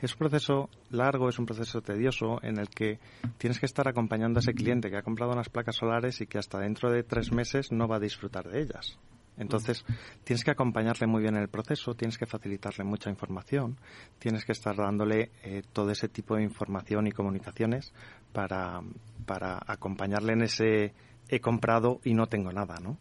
Es 0.00 0.10
un 0.14 0.18
proceso 0.18 0.70
largo, 0.90 1.28
es 1.28 1.38
un 1.38 1.46
proceso 1.46 1.82
tedioso 1.82 2.40
en 2.42 2.58
el 2.58 2.68
que 2.68 2.98
tienes 3.38 3.60
que 3.60 3.66
estar 3.66 3.86
acompañando 3.86 4.38
a 4.38 4.42
ese 4.42 4.54
cliente 4.54 4.90
que 4.90 4.96
ha 4.96 5.02
comprado 5.02 5.32
unas 5.32 5.48
placas 5.48 5.76
solares 5.76 6.20
y 6.20 6.26
que 6.26 6.38
hasta 6.38 6.58
dentro 6.58 6.90
de 6.90 7.04
tres 7.04 7.30
meses 7.30 7.70
no 7.70 7.86
va 7.86 7.96
a 7.96 8.00
disfrutar 8.00 8.48
de 8.48 8.60
ellas. 8.60 8.98
Entonces, 9.36 9.84
tienes 10.22 10.44
que 10.44 10.50
acompañarle 10.50 11.06
muy 11.06 11.22
bien 11.22 11.36
en 11.36 11.42
el 11.42 11.48
proceso, 11.48 11.94
tienes 11.94 12.18
que 12.18 12.26
facilitarle 12.26 12.84
mucha 12.84 13.10
información, 13.10 13.76
tienes 14.18 14.44
que 14.44 14.52
estar 14.52 14.76
dándole 14.76 15.30
eh, 15.42 15.62
todo 15.72 15.90
ese 15.90 16.08
tipo 16.08 16.36
de 16.36 16.44
información 16.44 17.06
y 17.06 17.12
comunicaciones 17.12 17.92
para, 18.32 18.80
para 19.26 19.60
acompañarle 19.66 20.34
en 20.34 20.42
ese 20.42 20.94
he 21.28 21.40
comprado 21.40 22.00
y 22.04 22.14
no 22.14 22.26
tengo 22.26 22.52
nada, 22.52 22.76
¿no? 22.82 22.98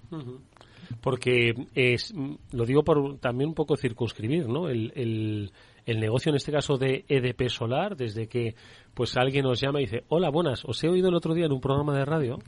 Porque 1.01 1.53
es, 1.75 2.13
lo 2.51 2.65
digo 2.65 2.83
por 2.83 3.17
también 3.19 3.49
un 3.49 3.55
poco 3.55 3.75
circunscribir, 3.75 4.47
¿no? 4.47 4.69
el 4.69 5.51
negocio 5.85 6.29
en 6.29 6.35
este 6.35 6.51
caso 6.51 6.77
de 6.77 7.05
EDP 7.07 7.49
Solar, 7.49 7.95
desde 7.95 8.27
que 8.27 8.55
pues 8.93 9.17
alguien 9.17 9.43
nos 9.43 9.59
llama 9.59 9.81
y 9.81 9.85
dice, 9.85 10.03
hola, 10.07 10.29
buenas, 10.29 10.63
os 10.65 10.83
he 10.83 10.87
oído 10.87 11.09
el 11.09 11.15
otro 11.15 11.33
día 11.33 11.45
en 11.45 11.51
un 11.51 11.61
programa 11.61 11.95
de 11.97 12.05
radio 12.05 12.39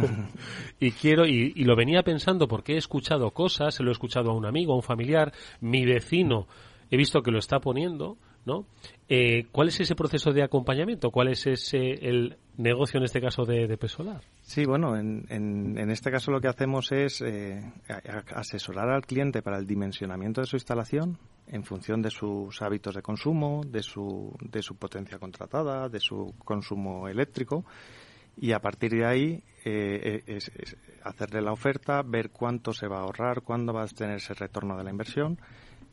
y 0.80 0.90
quiero, 0.92 1.26
y, 1.26 1.52
lo 1.64 1.76
venía 1.76 2.02
pensando 2.02 2.48
porque 2.48 2.74
he 2.74 2.76
escuchado 2.76 3.30
cosas, 3.30 3.74
se 3.74 3.82
lo 3.82 3.90
he 3.90 3.92
escuchado 3.92 4.30
a 4.30 4.34
un 4.34 4.46
amigo, 4.46 4.72
a 4.72 4.76
un 4.76 4.82
familiar, 4.82 5.32
mi 5.60 5.84
vecino, 5.84 6.46
he 6.90 6.96
visto 6.96 7.22
que 7.22 7.30
lo 7.30 7.38
está 7.38 7.60
poniendo, 7.60 8.18
¿no? 8.44 8.66
Eh, 9.08 9.46
¿Cuál 9.52 9.68
es 9.68 9.80
ese 9.80 9.94
proceso 9.94 10.32
de 10.32 10.42
acompañamiento? 10.42 11.10
¿Cuál 11.10 11.28
es 11.28 11.46
ese 11.46 11.92
el 12.08 12.36
negocio 12.56 12.98
en 12.98 13.04
este 13.04 13.20
caso 13.20 13.44
de, 13.44 13.66
de 13.66 13.88
Solar? 13.88 14.22
Sí, 14.42 14.64
bueno, 14.64 14.96
en, 14.96 15.26
en, 15.28 15.90
este 15.90 16.10
caso 16.10 16.30
lo 16.30 16.40
que 16.40 16.48
hacemos 16.48 16.92
es 16.92 17.20
eh, 17.22 17.60
asesorar 18.34 18.90
al 18.90 19.06
cliente 19.06 19.42
para 19.42 19.58
el 19.58 19.66
dimensionamiento 19.66 20.40
de 20.40 20.46
su 20.46 20.56
instalación 20.56 21.18
en 21.48 21.64
función 21.64 22.02
de 22.02 22.10
sus 22.10 22.62
hábitos 22.62 22.94
de 22.94 23.02
consumo, 23.02 23.62
de 23.66 23.82
su, 23.82 24.36
de 24.40 24.62
su 24.62 24.76
potencia 24.76 25.18
contratada, 25.18 25.88
de 25.88 26.00
su 26.00 26.34
consumo 26.44 27.08
eléctrico 27.08 27.64
y 28.36 28.52
a 28.52 28.60
partir 28.60 28.92
de 28.92 29.04
ahí 29.04 29.42
eh, 29.64 30.22
es, 30.26 30.50
hacerle 31.02 31.42
la 31.42 31.52
oferta, 31.52 32.02
ver 32.02 32.30
cuánto 32.30 32.72
se 32.72 32.86
va 32.86 32.98
a 32.98 33.02
ahorrar, 33.02 33.42
cuándo 33.42 33.72
va 33.72 33.82
a 33.82 33.86
tener 33.88 34.16
ese 34.16 34.34
retorno 34.34 34.76
de 34.76 34.84
la 34.84 34.90
inversión 34.90 35.38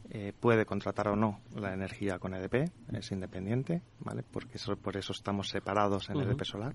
eh, 0.10 0.34
puede 0.40 0.66
contratar 0.66 1.10
o 1.10 1.16
no 1.16 1.42
la 1.56 1.74
energía 1.74 2.20
con 2.20 2.34
EDP, 2.34 2.72
es 2.94 3.12
independiente, 3.12 3.82
¿vale? 4.00 4.24
Porque 4.24 4.56
eso, 4.56 4.76
por 4.76 4.98
eso 4.98 5.12
estamos 5.12 5.50
separados 5.50 6.10
en 6.10 6.22
EDP 6.22 6.44
Solar. 6.44 6.74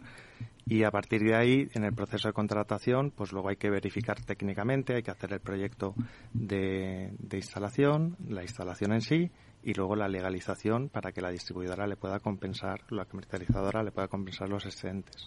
Y 0.67 0.85
a 0.85 0.91
partir 0.91 1.23
de 1.23 1.35
ahí, 1.35 1.69
en 1.75 1.85
el 1.85 1.95
proceso 1.95 2.29
de 2.29 2.35
contratación, 2.35 3.11
pues 3.11 3.33
luego 3.33 3.49
hay 3.49 3.57
que 3.57 3.71
verificar 3.71 4.21
técnicamente, 4.25 4.95
hay 4.95 5.03
que 5.03 5.11
hacer 5.11 5.33
el 5.33 5.41
proyecto 5.41 5.95
de 6.33 7.11
instalación, 7.33 8.17
la 8.29 8.43
instalación 8.43 8.93
en 8.93 9.01
sí, 9.01 9.31
y 9.63 9.75
luego 9.75 9.97
la 9.97 10.09
legalización 10.09 10.89
para 10.89 11.13
que 11.13 11.21
la 11.21 11.31
distribuidora 11.31 11.87
le 11.87 11.97
pueda 11.97 12.21
compensar, 12.21 12.81
la 12.91 13.05
comercializadora 13.05 13.83
le 13.83 13.93
pueda 13.93 14.09
compensar 14.09 14.49
los 14.49 14.67
excedentes. 14.67 15.25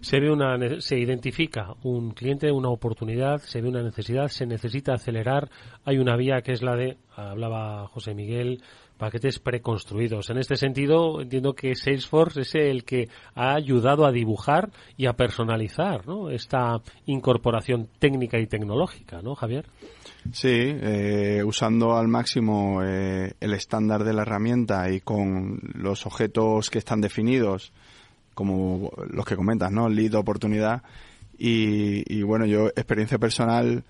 Se 0.00 0.20
ve 0.20 0.30
una, 0.30 0.80
se 0.80 0.98
identifica 0.98 1.74
un 1.82 2.12
cliente, 2.12 2.50
una 2.50 2.70
oportunidad, 2.70 3.38
se 3.38 3.60
ve 3.60 3.68
una 3.68 3.82
necesidad, 3.82 4.28
se 4.28 4.46
necesita 4.46 4.94
acelerar. 4.94 5.50
Hay 5.84 5.98
una 5.98 6.16
vía 6.16 6.40
que 6.42 6.52
es 6.52 6.62
la 6.62 6.76
de, 6.76 6.98
hablaba 7.14 7.86
José 7.88 8.14
Miguel, 8.14 8.62
paquetes 8.98 9.38
preconstruidos. 9.38 10.28
En 10.28 10.38
este 10.38 10.56
sentido, 10.56 11.22
entiendo 11.22 11.54
que 11.54 11.74
Salesforce 11.74 12.42
es 12.42 12.54
el 12.54 12.84
que 12.84 13.08
ha 13.34 13.54
ayudado 13.54 14.04
a 14.04 14.12
dibujar 14.12 14.70
y 14.96 15.06
a 15.06 15.14
personalizar 15.14 16.02
esta 16.30 16.82
incorporación 17.06 17.88
técnica 17.98 18.38
y 18.38 18.46
tecnológica, 18.46 19.22
¿no, 19.22 19.34
Javier? 19.34 19.66
Sí, 20.32 20.50
eh, 20.52 21.42
usando 21.44 21.96
al 21.96 22.08
máximo 22.08 22.82
eh, 22.82 23.32
el 23.40 23.54
estándar 23.54 24.04
de 24.04 24.12
la 24.12 24.22
herramienta 24.22 24.90
y 24.90 25.00
con 25.00 25.60
los 25.74 26.04
objetos 26.04 26.68
que 26.68 26.78
están 26.78 27.00
definidos, 27.00 27.72
como 28.34 28.92
los 29.08 29.24
que 29.24 29.36
comentas, 29.36 29.70
¿no? 29.70 29.88
Lead, 29.88 30.14
oportunidad. 30.14 30.82
Y, 31.38 32.02
y 32.12 32.22
bueno, 32.22 32.46
yo, 32.46 32.66
experiencia 32.68 33.18
personal, 33.18 33.84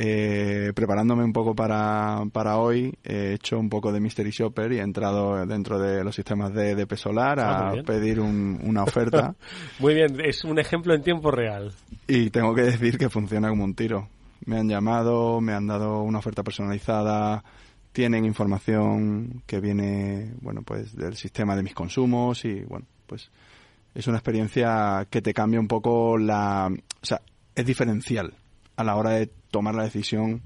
eh, 0.00 0.72
preparándome 0.76 1.24
un 1.24 1.32
poco 1.32 1.56
para, 1.56 2.22
para 2.32 2.58
hoy, 2.58 2.94
he 3.02 3.32
hecho 3.32 3.58
un 3.58 3.68
poco 3.68 3.90
de 3.90 3.98
Mystery 3.98 4.30
Shopper 4.30 4.70
y 4.70 4.78
he 4.78 4.82
entrado 4.82 5.44
dentro 5.44 5.76
de 5.80 6.04
los 6.04 6.14
sistemas 6.14 6.54
de, 6.54 6.76
de 6.76 6.86
Pesolar 6.86 7.40
ah, 7.40 7.70
a 7.70 7.82
pedir 7.82 8.20
una 8.20 8.84
oferta. 8.84 9.34
muy 9.80 9.94
bien, 9.94 10.20
es 10.24 10.44
un 10.44 10.60
ejemplo 10.60 10.94
en 10.94 11.02
tiempo 11.02 11.32
real. 11.32 11.72
Y 12.06 12.30
tengo 12.30 12.54
que 12.54 12.62
decir 12.62 12.96
que 12.96 13.08
funciona 13.10 13.48
como 13.48 13.64
un 13.64 13.74
tiro. 13.74 14.08
Me 14.46 14.60
han 14.60 14.68
llamado, 14.68 15.40
me 15.40 15.52
han 15.52 15.66
dado 15.66 16.02
una 16.02 16.20
oferta 16.20 16.44
personalizada, 16.44 17.42
tienen 17.90 18.24
información 18.24 19.42
que 19.46 19.58
viene, 19.58 20.32
bueno, 20.40 20.62
pues 20.62 20.94
del 20.94 21.16
sistema 21.16 21.56
de 21.56 21.64
mis 21.64 21.74
consumos 21.74 22.44
y, 22.44 22.60
bueno, 22.60 22.86
pues 23.08 23.32
es 23.96 24.06
una 24.06 24.18
experiencia 24.18 25.08
que 25.10 25.22
te 25.22 25.34
cambia 25.34 25.58
un 25.58 25.66
poco 25.66 26.16
la... 26.16 26.70
O 26.70 27.04
sea, 27.04 27.20
es 27.56 27.66
diferencial 27.66 28.32
a 28.76 28.84
la 28.84 28.94
hora 28.94 29.10
de 29.10 29.28
tomar 29.50 29.74
la 29.74 29.84
decisión 29.84 30.42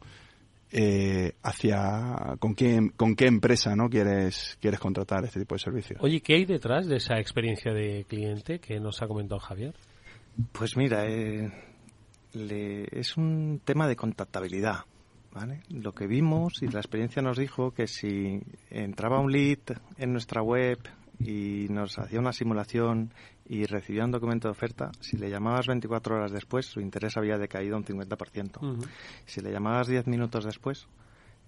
eh, 0.71 1.35
hacia 1.43 2.37
con 2.39 2.55
qué, 2.55 2.91
con 2.97 3.15
qué 3.15 3.27
empresa 3.27 3.77
no 3.77 3.91
quieres, 3.91 4.57
quieres 4.61 4.81
contratar 4.81 5.25
este 5.25 5.41
tipo 5.41 5.55
de 5.55 5.59
servicios. 5.59 6.01
Oye, 6.03 6.21
¿qué 6.21 6.35
hay 6.35 6.45
detrás 6.47 6.87
de 6.87 6.97
esa 6.97 7.19
experiencia 7.19 7.73
de 7.73 8.07
cliente 8.09 8.59
que 8.59 8.81
nos 8.81 9.03
ha 9.03 9.07
comentado 9.07 9.39
Javier? 9.41 9.75
Pues 10.53 10.77
mira, 10.77 11.05
eh, 11.07 11.51
es 12.33 13.17
un 13.17 13.61
tema 13.65 13.87
de 13.87 13.97
contactabilidad. 13.97 14.85
¿vale? 15.33 15.63
Lo 15.69 15.93
que 15.93 16.07
vimos 16.07 16.63
y 16.63 16.69
la 16.69 16.81
experiencia 16.81 17.23
nos 17.23 17.39
dijo 17.39 17.73
que 17.73 17.87
si 17.87 18.41
entraba 18.71 19.19
un 19.19 19.33
lead 19.33 19.59
en 19.97 20.13
nuestra 20.13 20.43
web 20.43 20.79
y 21.25 21.67
nos 21.71 21.99
hacía 21.99 22.21
una 22.21 22.33
simulación 22.33 23.13
y 23.47 23.65
recibía 23.65 24.05
un 24.05 24.11
documento 24.11 24.49
de 24.49 24.53
oferta, 24.53 24.91
si 25.01 25.17
le 25.17 25.31
llamabas 25.31 25.67
24 25.67 26.17
horas 26.17 26.33
después, 26.33 26.67
su 26.67 26.81
interés 26.81 27.17
había 27.17 27.39
decaído 27.39 27.77
un 27.77 27.85
50%. 27.85 28.87
Si 29.27 29.41
le 29.41 29.53
llamabas 29.53 29.89
10 29.89 30.07
minutos 30.07 30.45
después, 30.45 30.87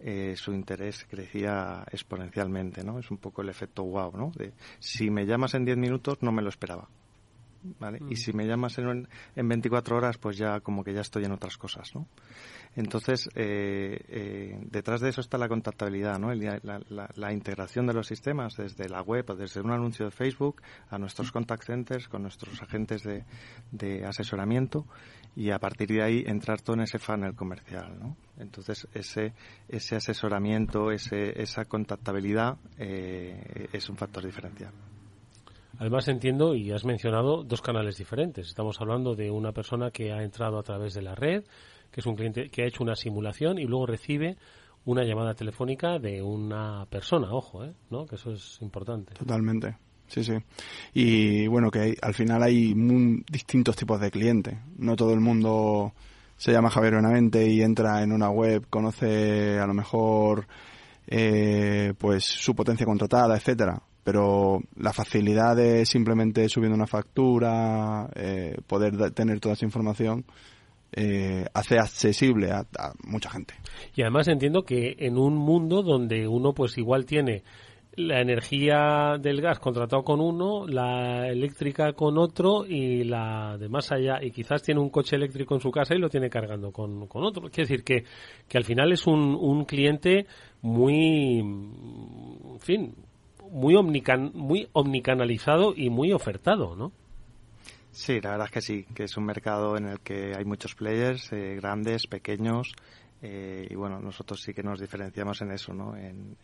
eh, 0.00 0.34
su 0.36 0.52
interés 0.52 1.06
crecía 1.08 1.84
exponencialmente, 1.90 2.84
¿no? 2.84 2.98
Es 2.98 3.10
un 3.10 3.18
poco 3.18 3.42
el 3.42 3.48
efecto 3.48 3.84
wow, 3.84 4.12
¿no? 4.16 4.32
De, 4.36 4.52
si 4.78 5.10
me 5.10 5.24
llamas 5.24 5.54
en 5.54 5.64
10 5.64 5.78
minutos, 5.78 6.18
no 6.20 6.32
me 6.32 6.42
lo 6.42 6.48
esperaba. 6.48 6.88
¿Vale? 7.80 7.98
Y 8.10 8.16
si 8.16 8.34
me 8.34 8.46
llamas 8.46 8.76
en, 8.76 9.08
en 9.34 9.48
24 9.48 9.96
horas, 9.96 10.18
pues 10.18 10.36
ya 10.36 10.60
como 10.60 10.84
que 10.84 10.92
ya 10.92 11.00
estoy 11.00 11.24
en 11.24 11.32
otras 11.32 11.56
cosas, 11.56 11.94
¿no? 11.94 12.06
Entonces, 12.76 13.28
eh, 13.36 14.00
eh, 14.08 14.58
detrás 14.70 15.00
de 15.00 15.10
eso 15.10 15.20
está 15.20 15.38
la 15.38 15.48
contactabilidad, 15.48 16.18
¿no? 16.18 16.32
la, 16.34 17.32
integración 17.32 17.86
de 17.86 17.94
los 17.94 18.06
sistemas 18.06 18.56
desde 18.56 18.88
la 18.88 19.00
web 19.00 19.26
desde 19.36 19.60
un 19.60 19.70
anuncio 19.70 20.06
de 20.06 20.10
Facebook 20.10 20.60
a 20.90 20.98
nuestros 20.98 21.30
contact 21.30 21.64
centers 21.64 22.08
con 22.08 22.22
nuestros 22.22 22.60
agentes 22.62 23.02
de, 23.04 24.04
asesoramiento 24.04 24.86
y 25.36 25.50
a 25.50 25.58
partir 25.58 25.88
de 25.88 26.02
ahí 26.02 26.24
entrar 26.26 26.60
todo 26.60 26.74
en 26.76 26.82
ese 26.82 26.98
funnel 26.98 27.34
comercial, 27.34 27.98
¿no? 27.98 28.16
Entonces, 28.38 28.88
ese, 28.92 29.32
ese 29.68 29.96
asesoramiento, 29.96 30.90
ese, 30.90 31.40
esa 31.40 31.64
contactabilidad 31.64 32.56
eh, 32.78 33.68
es 33.72 33.88
un 33.88 33.96
factor 33.96 34.24
diferencial. 34.24 34.72
Además 35.78 36.06
entiendo 36.06 36.54
y 36.54 36.70
has 36.70 36.84
mencionado 36.84 37.42
dos 37.42 37.60
canales 37.60 37.96
diferentes. 37.96 38.46
Estamos 38.46 38.80
hablando 38.80 39.14
de 39.14 39.30
una 39.30 39.52
persona 39.52 39.90
que 39.90 40.12
ha 40.12 40.22
entrado 40.22 40.58
a 40.58 40.62
través 40.62 40.94
de 40.94 41.02
la 41.02 41.14
red, 41.14 41.44
que 41.90 42.00
es 42.00 42.06
un 42.06 42.16
cliente 42.16 42.48
que 42.50 42.62
ha 42.62 42.66
hecho 42.66 42.82
una 42.82 42.96
simulación 42.96 43.58
y 43.58 43.64
luego 43.64 43.86
recibe 43.86 44.36
una 44.84 45.04
llamada 45.04 45.34
telefónica 45.34 45.98
de 45.98 46.22
una 46.22 46.86
persona, 46.86 47.32
ojo, 47.32 47.64
¿eh? 47.64 47.72
¿no? 47.90 48.06
Que 48.06 48.16
eso 48.16 48.32
es 48.32 48.58
importante. 48.60 49.14
Totalmente. 49.14 49.76
Sí, 50.06 50.22
sí. 50.22 50.34
Y 50.92 51.46
bueno, 51.46 51.70
que 51.70 51.96
al 52.00 52.14
final 52.14 52.42
hay 52.42 52.74
distintos 53.30 53.76
tipos 53.76 54.00
de 54.00 54.10
clientes. 54.10 54.54
No 54.76 54.96
todo 54.96 55.12
el 55.12 55.20
mundo 55.20 55.94
se 56.36 56.52
llama 56.52 56.70
Javier 56.70 56.96
Benavente 56.96 57.48
y 57.48 57.62
entra 57.62 58.02
en 58.02 58.12
una 58.12 58.28
web, 58.28 58.66
conoce 58.68 59.58
a 59.58 59.66
lo 59.66 59.74
mejor 59.74 60.46
eh, 61.06 61.94
pues 61.98 62.24
su 62.24 62.54
potencia 62.54 62.86
contratada, 62.86 63.36
etcétera. 63.36 63.82
Pero 64.02 64.60
la 64.76 64.92
facilidad 64.92 65.56
de 65.56 65.86
simplemente 65.86 66.48
subiendo 66.50 66.76
una 66.76 66.86
factura, 66.86 68.10
eh, 68.14 68.56
poder 68.66 69.12
tener 69.12 69.40
toda 69.40 69.54
esa 69.54 69.64
información, 69.64 70.26
eh, 70.96 71.44
hace 71.54 71.78
accesible 71.78 72.50
a, 72.52 72.64
mucha 73.04 73.30
gente. 73.30 73.54
Y 73.96 74.02
además 74.02 74.28
entiendo 74.28 74.62
que 74.62 74.96
en 74.98 75.18
un 75.18 75.36
mundo 75.36 75.82
donde 75.82 76.28
uno 76.28 76.52
pues 76.52 76.78
igual 76.78 77.04
tiene 77.04 77.42
la 77.96 78.20
energía 78.20 79.16
del 79.20 79.40
gas 79.40 79.58
contratado 79.60 80.02
con 80.02 80.20
uno, 80.20 80.66
la 80.66 81.28
eléctrica 81.28 81.92
con 81.92 82.18
otro 82.18 82.66
y 82.66 83.04
la 83.04 83.56
de 83.58 83.68
más 83.68 83.92
allá, 83.92 84.18
y 84.22 84.30
quizás 84.32 84.62
tiene 84.62 84.80
un 84.80 84.90
coche 84.90 85.16
eléctrico 85.16 85.54
en 85.54 85.60
su 85.60 85.70
casa 85.70 85.94
y 85.94 85.98
lo 85.98 86.08
tiene 86.08 86.28
cargando 86.28 86.72
con, 86.72 87.06
otro. 87.12 87.50
Quiere 87.50 87.68
decir 87.68 87.84
que, 87.84 88.04
que 88.48 88.58
al 88.58 88.64
final 88.64 88.92
es 88.92 89.06
un, 89.06 89.36
un 89.40 89.64
cliente 89.64 90.26
muy, 90.62 91.38
en 91.38 92.60
fin, 92.60 92.94
muy, 93.50 93.76
omnican, 93.76 94.32
muy 94.34 94.68
omnicanalizado 94.72 95.72
y 95.76 95.88
muy 95.90 96.12
ofertado, 96.12 96.74
¿no? 96.74 96.92
Sí, 97.94 98.20
la 98.20 98.32
verdad 98.32 98.46
es 98.46 98.50
que 98.50 98.60
sí, 98.60 98.84
que 98.92 99.04
es 99.04 99.16
un 99.16 99.24
mercado 99.24 99.76
en 99.76 99.86
el 99.86 100.00
que 100.00 100.34
hay 100.36 100.44
muchos 100.44 100.74
players, 100.74 101.32
eh, 101.32 101.54
grandes, 101.54 102.08
pequeños, 102.08 102.74
eh, 103.22 103.68
y 103.70 103.74
bueno, 103.76 104.00
nosotros 104.00 104.42
sí 104.42 104.52
que 104.52 104.64
nos 104.64 104.80
diferenciamos 104.80 105.40
en 105.42 105.52
eso, 105.52 105.72
¿no? 105.72 105.96
En, 105.96 106.36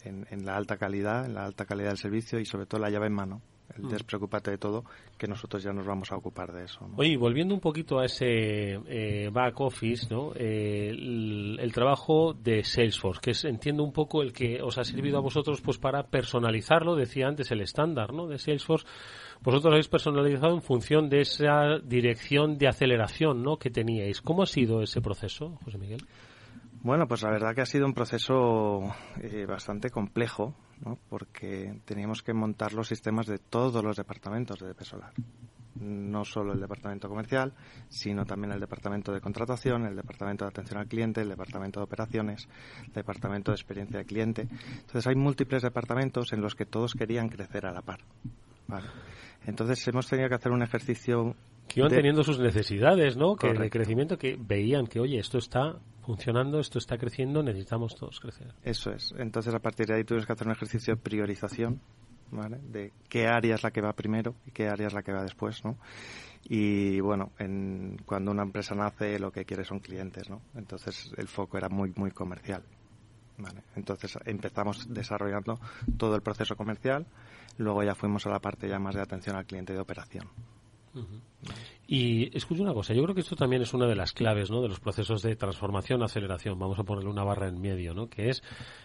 la 0.44 0.56
alta 0.56 0.76
calidad, 0.76 1.26
en 1.26 1.34
la 1.34 1.44
alta 1.44 1.66
calidad 1.66 1.88
del 1.88 1.98
servicio 1.98 2.38
y 2.38 2.46
sobre 2.46 2.66
todo 2.66 2.80
la 2.80 2.88
llave 2.88 3.08
en 3.08 3.14
mano. 3.14 3.42
El 3.76 3.84
mm. 3.84 3.88
despreocúpate 3.88 4.52
de 4.52 4.58
todo, 4.58 4.84
que 5.18 5.26
nosotros 5.26 5.62
ya 5.62 5.72
nos 5.72 5.86
vamos 5.86 6.12
a 6.12 6.16
ocupar 6.16 6.52
de 6.52 6.64
eso. 6.64 6.88
Oye, 6.96 7.16
volviendo 7.16 7.52
un 7.52 7.60
poquito 7.60 7.98
a 7.98 8.04
ese 8.04 8.74
eh, 8.86 9.28
back 9.32 9.60
office, 9.60 10.06
¿no? 10.08 10.32
El, 10.34 11.58
el, 11.60 11.72
trabajo 11.72 12.32
de 12.32 12.62
Salesforce, 12.62 13.20
que 13.20 13.32
es, 13.32 13.44
entiendo 13.44 13.82
un 13.82 13.92
poco 13.92 14.22
el 14.22 14.32
que 14.32 14.62
os 14.62 14.78
ha 14.78 14.84
servido 14.84 15.18
a 15.18 15.20
vosotros 15.20 15.60
pues 15.60 15.78
para 15.78 16.04
personalizarlo, 16.04 16.94
decía 16.94 17.26
antes 17.26 17.50
el 17.50 17.60
estándar, 17.60 18.12
¿no? 18.12 18.28
De 18.28 18.38
Salesforce 18.38 18.86
vosotros 19.42 19.72
habéis 19.72 19.88
personalizado 19.88 20.54
en 20.54 20.62
función 20.62 21.08
de 21.08 21.22
esa 21.22 21.78
dirección 21.82 22.58
de 22.58 22.68
aceleración 22.68 23.42
¿no? 23.42 23.58
que 23.58 23.70
teníais. 23.70 24.20
¿Cómo 24.20 24.42
ha 24.42 24.46
sido 24.46 24.82
ese 24.82 25.00
proceso, 25.00 25.58
José 25.64 25.78
Miguel? 25.78 26.06
Bueno, 26.82 27.06
pues 27.06 27.22
la 27.22 27.30
verdad 27.30 27.54
que 27.54 27.60
ha 27.60 27.66
sido 27.66 27.86
un 27.86 27.94
proceso 27.94 28.80
eh, 29.20 29.46
bastante 29.46 29.90
complejo, 29.90 30.54
¿no? 30.84 30.98
porque 31.08 31.80
teníamos 31.84 32.22
que 32.22 32.32
montar 32.32 32.72
los 32.72 32.88
sistemas 32.88 33.26
de 33.26 33.38
todos 33.38 33.84
los 33.84 33.96
departamentos 33.96 34.58
de 34.58 34.68
DP. 34.68 34.82
No 35.76 36.24
solo 36.24 36.52
el 36.52 36.60
departamento 36.60 37.08
comercial, 37.08 37.54
sino 37.88 38.26
también 38.26 38.52
el 38.52 38.60
departamento 38.60 39.12
de 39.12 39.20
contratación, 39.20 39.86
el 39.86 39.96
departamento 39.96 40.44
de 40.44 40.50
atención 40.50 40.80
al 40.80 40.86
cliente, 40.86 41.22
el 41.22 41.28
departamento 41.28 41.80
de 41.80 41.84
operaciones, 41.84 42.48
el 42.86 42.92
departamento 42.92 43.52
de 43.52 43.56
experiencia 43.56 43.98
de 43.98 44.04
cliente. 44.04 44.48
Entonces 44.80 45.06
hay 45.06 45.14
múltiples 45.14 45.62
departamentos 45.62 46.32
en 46.34 46.42
los 46.42 46.54
que 46.54 46.66
todos 46.66 46.92
querían 46.94 47.28
crecer 47.30 47.64
a 47.64 47.72
la 47.72 47.80
par. 47.80 48.00
¿Vale? 48.70 48.88
Entonces 49.46 49.86
hemos 49.88 50.06
tenido 50.06 50.28
que 50.28 50.34
hacer 50.34 50.52
un 50.52 50.62
ejercicio 50.62 51.34
que 51.66 51.80
iban 51.80 51.90
teniendo 51.90 52.24
sus 52.24 52.38
necesidades, 52.38 53.16
¿no? 53.16 53.36
Que 53.36 53.52
de 53.52 53.70
crecimiento 53.70 54.18
que 54.18 54.36
veían 54.38 54.86
que, 54.86 55.00
oye, 55.00 55.18
esto 55.18 55.38
está 55.38 55.78
funcionando, 56.02 56.58
esto 56.58 56.78
está 56.78 56.98
creciendo, 56.98 57.42
necesitamos 57.42 57.94
todos 57.94 58.18
crecer. 58.20 58.54
Eso 58.62 58.90
es. 58.90 59.14
Entonces 59.16 59.54
a 59.54 59.60
partir 59.60 59.86
de 59.86 59.94
ahí 59.94 60.04
tuvimos 60.04 60.26
que 60.26 60.32
hacer 60.32 60.46
un 60.46 60.52
ejercicio 60.52 60.94
de 60.94 61.00
priorización, 61.00 61.80
¿vale? 62.30 62.58
De 62.62 62.92
qué 63.08 63.28
área 63.28 63.54
es 63.54 63.62
la 63.62 63.70
que 63.70 63.80
va 63.80 63.92
primero 63.92 64.34
y 64.46 64.50
qué 64.50 64.68
área 64.68 64.88
es 64.88 64.92
la 64.92 65.02
que 65.02 65.12
va 65.12 65.22
después, 65.22 65.64
¿no? 65.64 65.78
Y 66.42 67.00
bueno, 67.00 67.32
en, 67.38 67.98
cuando 68.04 68.30
una 68.30 68.42
empresa 68.42 68.74
nace 68.74 69.18
lo 69.18 69.30
que 69.30 69.44
quiere 69.44 69.64
son 69.64 69.78
clientes, 69.78 70.28
¿no? 70.28 70.42
Entonces 70.56 71.12
el 71.16 71.28
foco 71.28 71.58
era 71.58 71.68
muy, 71.68 71.92
muy 71.96 72.10
comercial. 72.10 72.62
¿vale? 73.38 73.62
Entonces 73.74 74.18
empezamos 74.24 74.92
desarrollando 74.92 75.58
todo 75.96 76.14
el 76.14 76.22
proceso 76.22 76.56
comercial 76.56 77.06
Luego 77.60 77.82
ya 77.82 77.94
fuimos 77.94 78.26
a 78.26 78.30
la 78.30 78.38
parte 78.38 78.68
ya 78.68 78.78
más 78.78 78.94
de 78.94 79.02
atención 79.02 79.36
al 79.36 79.44
cliente 79.44 79.74
de 79.74 79.80
operación. 79.80 80.26
Y 81.86 82.34
escucho 82.36 82.62
una 82.62 82.72
cosa, 82.72 82.94
yo 82.94 83.02
creo 83.02 83.14
que 83.14 83.20
esto 83.20 83.36
también 83.36 83.60
es 83.60 83.74
una 83.74 83.86
de 83.86 83.94
las 83.94 84.12
claves 84.12 84.50
¿no? 84.50 84.62
de 84.62 84.68
los 84.68 84.80
procesos 84.80 85.20
de 85.22 85.36
transformación, 85.36 86.02
aceleración, 86.02 86.58
vamos 86.58 86.78
a 86.78 86.84
ponerle 86.84 87.10
una 87.10 87.22
barra 87.22 87.48
en 87.48 87.60
medio, 87.60 87.92
¿no? 87.92 88.08
que 88.08 88.30
es 88.30 88.42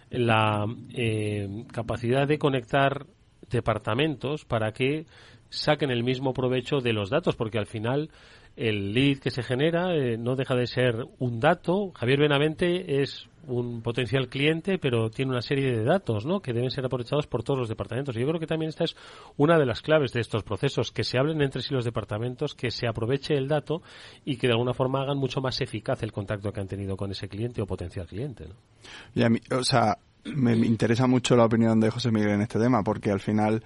la 0.10 0.66
eh, 0.94 1.66
capacidad 1.72 2.28
de 2.28 2.38
conectar 2.38 3.06
departamentos 3.50 4.44
para 4.44 4.74
que 4.74 5.06
saquen 5.50 5.90
el 5.90 6.04
mismo 6.04 6.34
provecho 6.34 6.82
de 6.82 6.92
los 6.92 7.10
datos, 7.10 7.38
porque 7.38 7.58
al 7.58 7.68
final 7.68 8.10
el 8.58 8.94
lead 8.94 9.20
que 9.20 9.32
se 9.32 9.42
genera 9.42 9.96
eh, 9.96 10.18
no 10.18 10.36
deja 10.36 10.56
de 10.56 10.68
ser 10.68 11.06
un 11.20 11.40
dato. 11.40 11.92
Javier 11.96 12.20
Benavente 12.20 13.02
es 13.02 13.30
un 13.48 13.82
potencial 13.82 14.28
cliente, 14.28 14.78
pero 14.78 15.10
tiene 15.10 15.32
una 15.32 15.42
serie 15.42 15.72
de 15.72 15.84
datos 15.84 16.26
¿no? 16.26 16.42
que 16.42 16.54
deben 16.54 16.72
ser 16.72 16.86
aprovechados 16.86 17.28
por 17.28 17.44
todos 17.44 17.60
los 17.60 17.70
departamentos. 17.70 18.16
Y 18.16 18.20
yo 18.20 18.28
creo 18.28 18.40
que 18.40 18.48
también 18.48 18.70
esta 18.70 18.84
es 18.84 18.96
una 19.38 19.58
de 19.58 19.66
las 19.66 19.82
claves 19.82 20.12
de 20.14 20.22
estos 20.22 20.44
procesos, 20.44 20.92
que 20.92 21.04
se 21.04 21.18
hablen 21.18 21.42
entre 21.42 21.62
sí 21.62 21.74
los 21.74 21.86
departamentos, 21.86 22.56
que 22.56 22.72
se 22.72 22.88
aproveche 22.88 23.36
el 23.36 23.48
dato 23.48 23.82
y 24.24 24.38
que 24.38 24.48
de 24.48 24.54
alguna 24.54 24.74
forma 24.74 25.02
hagan 25.02 25.18
mucho 25.18 25.42
más 25.42 25.60
eficaz 25.62 26.04
el 26.04 26.12
contacto 26.12 26.52
que 26.52 26.62
han 26.62 26.68
tenido 26.68 26.96
con 26.98 27.12
ese 27.12 27.28
cliente 27.28 27.62
o 27.62 27.66
potencial 27.66 28.08
cliente. 28.08 28.48
¿no? 28.48 29.58
o 29.58 29.64
sea, 29.64 29.98
me 30.24 30.54
interesa 30.56 31.08
mucho 31.08 31.36
la 31.36 31.46
opinión 31.46 31.80
de 31.80 31.90
José 31.90 32.12
Miguel 32.12 32.32
en 32.32 32.42
este 32.42 32.60
tema, 32.60 32.84
porque 32.84 33.12
al 33.12 33.20
final 33.20 33.64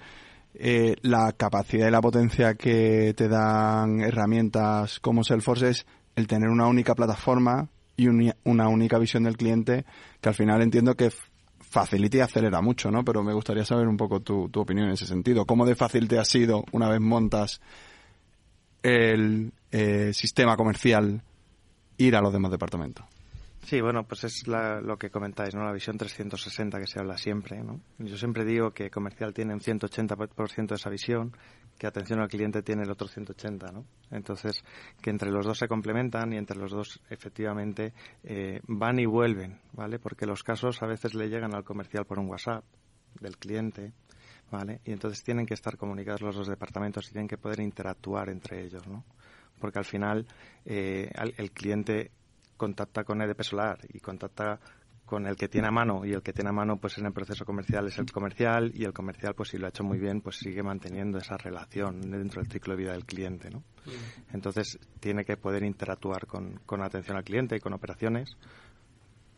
eh, 0.54 0.96
la 1.02 1.32
capacidad 1.32 1.88
y 1.88 1.90
la 1.90 2.00
potencia 2.00 2.54
que 2.54 3.14
te 3.16 3.28
dan 3.28 4.00
herramientas 4.00 4.98
como 5.00 5.22
Salesforce 5.22 5.68
es 5.68 5.86
el 6.16 6.26
tener 6.26 6.48
una 6.48 6.66
única 6.66 6.94
plataforma 6.94 7.68
y 8.00 8.08
una 8.44 8.68
única 8.68 8.98
visión 8.98 9.24
del 9.24 9.36
cliente 9.36 9.84
que 10.20 10.28
al 10.30 10.34
final 10.34 10.62
entiendo 10.62 10.96
que 10.96 11.10
facilita 11.58 12.16
y 12.16 12.20
acelera 12.20 12.60
mucho, 12.60 12.90
¿no? 12.90 13.04
Pero 13.04 13.22
me 13.22 13.34
gustaría 13.34 13.64
saber 13.64 13.86
un 13.86 13.96
poco 13.96 14.20
tu, 14.20 14.48
tu 14.48 14.60
opinión 14.60 14.86
en 14.86 14.94
ese 14.94 15.06
sentido. 15.06 15.44
¿Cómo 15.44 15.66
de 15.66 15.76
fácil 15.76 16.08
te 16.08 16.18
ha 16.18 16.24
sido 16.24 16.64
una 16.72 16.88
vez 16.88 17.00
montas 17.00 17.60
el 18.82 19.52
eh, 19.70 20.12
sistema 20.14 20.56
comercial 20.56 21.22
ir 21.98 22.16
a 22.16 22.22
los 22.22 22.32
demás 22.32 22.50
departamentos? 22.50 23.04
Sí, 23.62 23.80
bueno, 23.80 24.04
pues 24.04 24.24
es 24.24 24.46
lo 24.48 24.96
que 24.96 25.10
comentáis, 25.10 25.54
¿no? 25.54 25.64
La 25.64 25.72
visión 25.72 25.96
360 25.96 26.80
que 26.80 26.86
se 26.86 26.98
habla 26.98 27.16
siempre, 27.16 27.62
¿no? 27.62 27.80
Yo 27.98 28.16
siempre 28.16 28.44
digo 28.44 28.72
que 28.72 28.90
comercial 28.90 29.32
tiene 29.32 29.52
un 29.52 29.60
180% 29.60 30.66
de 30.66 30.74
esa 30.74 30.90
visión, 30.90 31.36
que 31.78 31.86
atención 31.86 32.20
al 32.20 32.28
cliente 32.28 32.62
tiene 32.62 32.82
el 32.82 32.90
otro 32.90 33.06
180, 33.06 33.70
¿no? 33.70 33.84
Entonces, 34.10 34.64
que 35.00 35.10
entre 35.10 35.30
los 35.30 35.46
dos 35.46 35.58
se 35.58 35.68
complementan 35.68 36.32
y 36.32 36.36
entre 36.36 36.58
los 36.58 36.72
dos 36.72 37.00
efectivamente 37.10 37.92
eh, 38.24 38.60
van 38.66 38.98
y 38.98 39.06
vuelven, 39.06 39.60
¿vale? 39.72 39.98
Porque 39.98 40.26
los 40.26 40.42
casos 40.42 40.82
a 40.82 40.86
veces 40.86 41.14
le 41.14 41.28
llegan 41.28 41.54
al 41.54 41.62
comercial 41.62 42.06
por 42.06 42.18
un 42.18 42.28
WhatsApp 42.28 42.64
del 43.20 43.36
cliente, 43.36 43.92
¿vale? 44.50 44.80
Y 44.84 44.92
entonces 44.92 45.22
tienen 45.22 45.46
que 45.46 45.54
estar 45.54 45.76
comunicados 45.76 46.22
los 46.22 46.34
dos 46.34 46.48
departamentos 46.48 47.08
y 47.08 47.12
tienen 47.12 47.28
que 47.28 47.38
poder 47.38 47.60
interactuar 47.60 48.30
entre 48.30 48.64
ellos, 48.64 48.86
¿no? 48.88 49.04
Porque 49.60 49.78
al 49.78 49.84
final 49.84 50.26
eh, 50.64 51.10
el 51.36 51.50
cliente 51.52 52.10
contacta 52.60 53.04
con 53.04 53.22
EDP 53.22 53.40
Solar 53.40 53.78
y 53.88 54.00
contacta 54.00 54.60
con 55.06 55.26
el 55.26 55.34
que 55.34 55.48
tiene 55.48 55.68
a 55.68 55.70
mano 55.70 56.04
y 56.04 56.12
el 56.12 56.22
que 56.22 56.34
tiene 56.34 56.50
a 56.50 56.52
mano 56.52 56.76
pues 56.76 56.98
en 56.98 57.06
el 57.06 57.12
proceso 57.14 57.46
comercial 57.46 57.86
es 57.86 57.98
el 57.98 58.12
comercial 58.12 58.70
y 58.74 58.84
el 58.84 58.92
comercial 58.92 59.34
pues 59.34 59.48
si 59.48 59.56
lo 59.56 59.64
ha 59.64 59.70
hecho 59.70 59.82
muy 59.82 59.98
bien 59.98 60.20
pues 60.20 60.36
sigue 60.36 60.62
manteniendo 60.62 61.16
esa 61.16 61.38
relación 61.38 62.02
dentro 62.02 62.42
del 62.42 62.52
ciclo 62.52 62.76
de 62.76 62.82
vida 62.82 62.92
del 62.92 63.06
cliente 63.06 63.48
¿no? 63.48 63.64
entonces 64.34 64.78
tiene 65.00 65.24
que 65.24 65.38
poder 65.38 65.62
interactuar 65.62 66.26
con, 66.26 66.60
con 66.66 66.82
atención 66.82 67.16
al 67.16 67.24
cliente 67.24 67.56
y 67.56 67.60
con 67.60 67.72
operaciones 67.72 68.36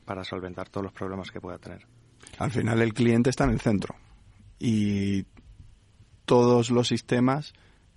para 0.04 0.24
solventar 0.24 0.68
todos 0.68 0.82
los 0.82 0.92
problemas 0.92 1.30
que 1.30 1.40
pueda 1.40 1.58
tener. 1.58 1.86
Al 2.38 2.50
final 2.50 2.82
el 2.82 2.92
cliente 2.92 3.30
está 3.30 3.44
en 3.44 3.50
el 3.50 3.60
centro 3.60 3.94
y 4.58 5.24
todos 6.24 6.72
los 6.72 6.88
sistemas 6.88 7.52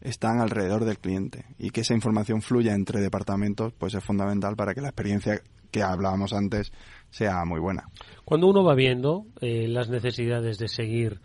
están 0.05 0.39
alrededor 0.39 0.85
del 0.85 0.99
cliente 0.99 1.45
y 1.57 1.71
que 1.71 1.81
esa 1.81 1.93
información 1.93 2.41
fluya 2.41 2.73
entre 2.73 3.01
departamentos 3.01 3.73
pues 3.77 3.93
es 3.93 4.03
fundamental 4.03 4.55
para 4.55 4.73
que 4.73 4.81
la 4.81 4.89
experiencia 4.89 5.41
que 5.71 5.83
hablábamos 5.83 6.33
antes 6.33 6.71
sea 7.09 7.43
muy 7.45 7.59
buena. 7.59 7.83
Cuando 8.23 8.47
uno 8.47 8.63
va 8.63 8.75
viendo 8.75 9.25
eh, 9.41 9.67
las 9.67 9.89
necesidades 9.89 10.57
de 10.57 10.67
seguir 10.67 11.19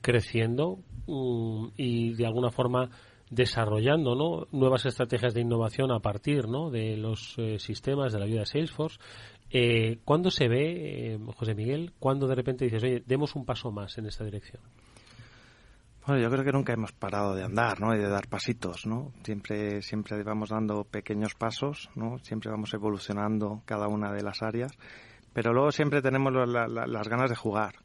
creciendo 0.00 0.80
um, 1.06 1.70
y 1.76 2.14
de 2.14 2.26
alguna 2.26 2.50
forma 2.50 2.90
desarrollando 3.30 4.14
¿no? 4.14 4.46
nuevas 4.52 4.86
estrategias 4.86 5.34
de 5.34 5.40
innovación 5.40 5.90
a 5.90 6.00
partir 6.00 6.46
¿no? 6.48 6.70
de 6.70 6.96
los 6.96 7.34
eh, 7.38 7.58
sistemas 7.58 8.12
de 8.12 8.18
la 8.18 8.26
vida 8.26 8.40
de 8.40 8.46
Salesforce, 8.46 8.98
eh, 9.50 9.98
¿cuándo 10.04 10.30
se 10.30 10.48
ve, 10.48 11.14
eh, 11.14 11.18
José 11.36 11.54
Miguel, 11.54 11.92
cuando 11.98 12.26
de 12.26 12.34
repente 12.34 12.64
dices, 12.64 12.82
oye, 12.82 13.02
demos 13.06 13.34
un 13.34 13.44
paso 13.44 13.70
más 13.70 13.96
en 13.98 14.06
esta 14.06 14.24
dirección? 14.24 14.62
Bueno, 16.06 16.20
yo 16.22 16.30
creo 16.30 16.44
que 16.44 16.52
nunca 16.52 16.74
hemos 16.74 16.92
parado 16.92 17.34
de 17.34 17.44
andar, 17.44 17.80
¿no? 17.80 17.94
Y 17.94 17.98
de 17.98 18.08
dar 18.10 18.28
pasitos, 18.28 18.84
¿no? 18.86 19.10
Siempre, 19.22 19.80
siempre 19.80 20.22
vamos 20.22 20.50
dando 20.50 20.84
pequeños 20.84 21.34
pasos, 21.34 21.88
¿no? 21.94 22.18
Siempre 22.18 22.50
vamos 22.50 22.74
evolucionando 22.74 23.62
cada 23.64 23.88
una 23.88 24.12
de 24.12 24.22
las 24.22 24.42
áreas, 24.42 24.72
pero 25.32 25.54
luego 25.54 25.72
siempre 25.72 26.02
tenemos 26.02 26.30
las 26.32 27.08
ganas 27.08 27.30
de 27.30 27.36
jugar, 27.36 27.76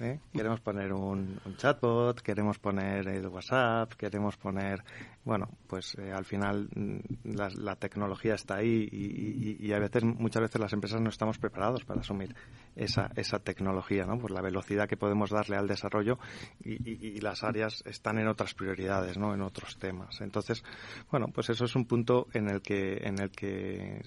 ¿Eh? 0.00 0.18
Queremos 0.32 0.60
poner 0.60 0.92
un, 0.92 1.40
chatbot, 1.56 2.20
queremos 2.20 2.58
poner 2.58 3.06
el 3.08 3.26
WhatsApp, 3.26 3.92
queremos 3.92 4.36
poner, 4.36 4.82
bueno, 5.24 5.48
pues 5.66 5.96
eh, 5.98 6.12
al 6.12 6.24
final 6.24 6.68
mm, 6.74 7.34
la, 7.34 7.76
tecnología 7.76 8.34
está 8.34 8.56
ahí 8.56 8.88
y, 8.90 9.72
a 9.72 9.78
veces, 9.78 10.02
muchas 10.02 10.42
veces 10.42 10.60
las 10.60 10.72
empresas 10.72 11.00
no 11.00 11.10
estamos 11.10 11.38
preparados 11.38 11.84
para 11.84 12.00
asumir 12.00 12.34
esa, 12.74 13.10
esa 13.16 13.38
tecnología, 13.38 14.06
¿no? 14.06 14.18
Por 14.18 14.30
la 14.30 14.40
velocidad 14.40 14.88
que 14.88 14.96
podemos 14.96 15.30
darle 15.30 15.56
al 15.56 15.68
desarrollo 15.68 16.18
y, 16.64 17.20
las 17.20 17.44
áreas 17.44 17.82
están 17.86 18.18
en 18.18 18.28
otras 18.28 18.54
prioridades, 18.54 19.16
¿no? 19.16 19.34
En 19.34 19.42
otros 19.42 19.78
temas. 19.78 20.20
Entonces, 20.20 20.64
bueno, 21.10 21.28
pues 21.28 21.50
eso 21.50 21.64
es 21.64 21.74
un 21.76 21.86
punto 21.86 22.26
en 22.32 22.48
el 22.48 22.60
que, 22.60 22.96
en 23.04 23.18
el 23.18 23.30
que 23.30 24.02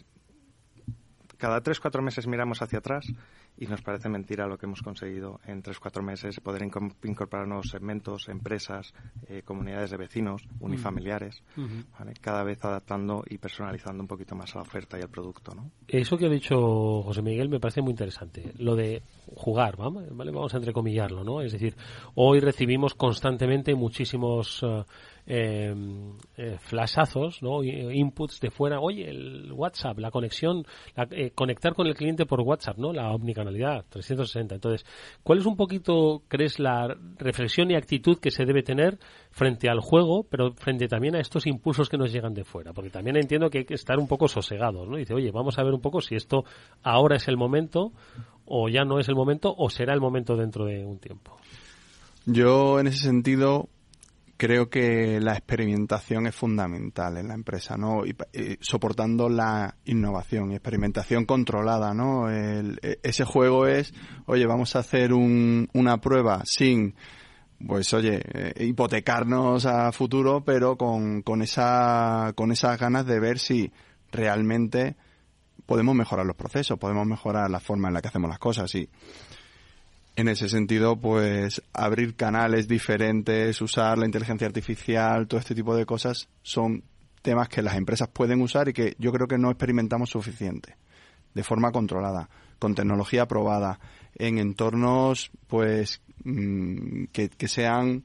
cada 1.38 1.62
tres, 1.62 1.80
cuatro 1.80 2.02
meses 2.02 2.28
miramos 2.28 2.62
hacia 2.62 2.80
atrás 2.80 3.06
y 3.58 3.66
nos 3.66 3.82
parece 3.82 4.10
mentira 4.10 4.48
lo 4.48 4.58
que 4.58 4.66
hemos 4.66 4.82
conseguido 4.82 5.40
en 5.46 5.62
tres 5.62 5.80
cuatro 5.80 6.04
meses 6.04 6.40
poder 6.40 6.64
incorporar 7.04 7.48
nuevos 7.48 7.70
segmentos, 7.70 8.30
empresas, 8.30 8.94
eh, 9.28 9.42
comunidades 9.44 9.92
de 9.92 9.98
vecinos, 9.98 10.44
unifamiliares, 10.60 11.44
cada 12.22 12.44
vez 12.44 12.64
adaptando 12.64 13.24
y 13.28 13.38
personalizando 13.38 14.02
un 14.04 14.08
poquito 14.08 14.36
más 14.36 14.54
a 14.56 14.60
la 14.60 14.62
oferta 14.64 14.98
y 15.00 15.02
al 15.02 15.10
producto. 15.10 15.54
¿no? 15.56 15.72
Eso 15.88 16.18
que 16.18 16.28
ha 16.28 16.30
dicho 16.30 17.02
José 17.02 17.22
Miguel 17.22 17.50
me 17.50 17.60
parece 17.60 17.82
muy 17.82 17.92
interesante, 17.92 18.54
lo 18.60 18.76
de 18.76 19.02
jugar, 19.36 19.76
¿vale? 19.78 20.32
vamos 20.32 20.54
a 20.54 20.58
entrecomillarlo, 20.58 21.24
¿no? 21.24 21.42
es 21.42 21.52
decir, 21.52 21.76
hoy 22.16 22.40
recibimos 22.40 22.94
constantemente 22.94 23.74
muchísimos... 23.76 24.64
Eh, 24.64 24.84
Em, 25.30 26.14
eh, 26.38 26.56
flashazos, 26.58 27.44
¿no? 27.44 27.62
inputs 27.62 28.40
de 28.40 28.50
fuera. 28.50 28.80
Oye, 28.80 29.10
el 29.10 29.52
WhatsApp, 29.52 30.00
la 30.00 30.10
conexión, 30.10 30.66
eh, 31.12 31.32
conectar 31.32 31.74
con 31.74 31.86
el 31.86 31.96
cliente 31.96 32.26
por 32.26 32.40
WhatsApp, 32.40 32.78
¿no? 32.78 32.94
La 32.94 33.14
omnicanalidad 33.48 33.86
360. 33.90 34.56
Entonces, 34.56 34.86
¿cuál 35.24 35.40
es 35.40 35.46
un 35.46 35.56
poquito, 35.56 36.24
crees, 36.28 36.60
la 36.60 36.96
reflexión 37.18 37.72
y 37.72 37.76
actitud 37.76 38.20
que 38.20 38.32
se 38.32 38.46
debe 38.46 38.64
tener 38.64 39.00
frente 39.32 39.70
al 39.70 39.80
juego, 39.80 40.26
pero 40.30 40.54
frente 40.54 40.88
también 40.88 41.16
a 41.16 41.20
estos 41.20 41.48
impulsos 41.48 41.90
que 41.90 41.98
nos 41.98 42.12
llegan 42.12 42.34
de 42.34 42.44
fuera? 42.44 42.74
Porque 42.74 42.90
también 42.90 43.18
entiendo 43.18 43.50
que 43.50 43.60
hay 43.60 43.66
que 43.66 43.74
estar 43.74 43.98
un 44.00 44.08
poco 44.08 44.28
sosegados, 44.28 44.88
¿no? 44.88 44.98
Dice, 44.98 45.14
oye, 45.14 45.32
vamos 45.32 45.58
a 45.58 45.64
ver 45.64 45.74
un 45.74 45.82
poco 45.82 46.02
si 46.02 46.16
esto 46.16 46.44
ahora 46.84 47.18
es 47.18 47.28
el 47.28 47.38
momento 47.38 47.92
o 48.46 48.70
ya 48.70 48.84
no 48.84 49.00
es 49.00 49.10
el 49.10 49.16
momento 49.16 49.54
o 49.58 49.70
será 49.70 49.94
el 49.94 50.02
momento 50.02 50.36
dentro 50.36 50.66
de 50.66 50.86
un 50.86 51.00
tiempo. 51.00 51.38
Yo, 52.26 52.80
en 52.80 52.88
ese 52.88 53.06
sentido, 53.06 53.70
creo 54.38 54.70
que 54.70 55.20
la 55.20 55.34
experimentación 55.34 56.28
es 56.28 56.36
fundamental 56.36 57.18
en 57.18 57.28
la 57.28 57.34
empresa, 57.34 57.76
¿no? 57.76 58.06
Y, 58.06 58.16
soportando 58.62 59.30
la 59.30 59.76
innovación 59.86 60.52
y 60.52 60.56
experimentación 60.56 61.26
controlada, 61.26 61.94
¿no? 61.94 62.30
El, 62.30 62.80
e, 62.82 63.00
ese 63.04 63.26
juego 63.26 63.68
es, 63.68 63.94
oye, 64.26 64.46
vamos 64.46 64.76
a 64.76 64.80
hacer 64.80 65.14
un, 65.14 65.68
una 65.74 65.98
prueba 66.00 66.42
sin, 66.46 66.96
pues 67.66 67.94
oye, 67.94 68.22
eh, 68.24 68.66
hipotecarnos 68.66 69.66
a 69.66 69.92
futuro, 69.92 70.44
pero 70.46 70.78
con, 70.78 71.24
con, 71.24 71.42
esa, 71.42 72.34
con 72.36 72.52
esas 72.52 72.80
ganas 72.80 73.06
de 73.06 73.20
ver 73.20 73.40
si 73.40 73.72
realmente 74.12 74.96
podemos 75.66 75.96
mejorar 75.96 76.26
los 76.26 76.36
procesos, 76.36 76.80
podemos 76.80 77.06
mejorar 77.06 77.50
la 77.50 77.60
forma 77.60 77.90
en 77.90 77.96
la 77.96 78.02
que 78.02 78.08
hacemos 78.08 78.30
las 78.30 78.40
cosas 78.40 78.74
y 78.76 78.90
en 80.18 80.28
ese 80.30 80.50
sentido, 80.50 81.00
pues 81.00 81.62
abrir 81.74 82.16
canales 82.16 82.68
diferentes, 82.68 83.62
usar 83.62 84.00
la 84.00 84.08
inteligencia 84.08 84.48
artificial, 84.48 85.28
todo 85.28 85.40
este 85.40 85.54
tipo 85.54 85.76
de 85.76 85.86
cosas 85.86 86.28
son 86.42 86.84
temas 87.22 87.48
que 87.50 87.62
las 87.62 87.76
empresas 87.76 88.10
pueden 88.10 88.42
usar 88.42 88.68
y 88.68 88.74
que 88.74 88.96
yo 88.98 89.12
creo 89.12 89.28
que 89.28 89.38
no 89.38 89.52
experimentamos 89.52 90.10
suficiente, 90.10 90.76
de 91.36 91.44
forma 91.44 91.72
controlada, 91.72 92.30
con 92.58 92.74
tecnología 92.74 93.28
probada, 93.28 93.80
en 94.16 94.40
entornos, 94.40 95.30
pues, 95.46 96.02
mm, 96.24 97.06
que, 97.12 97.48
sean, 97.48 98.04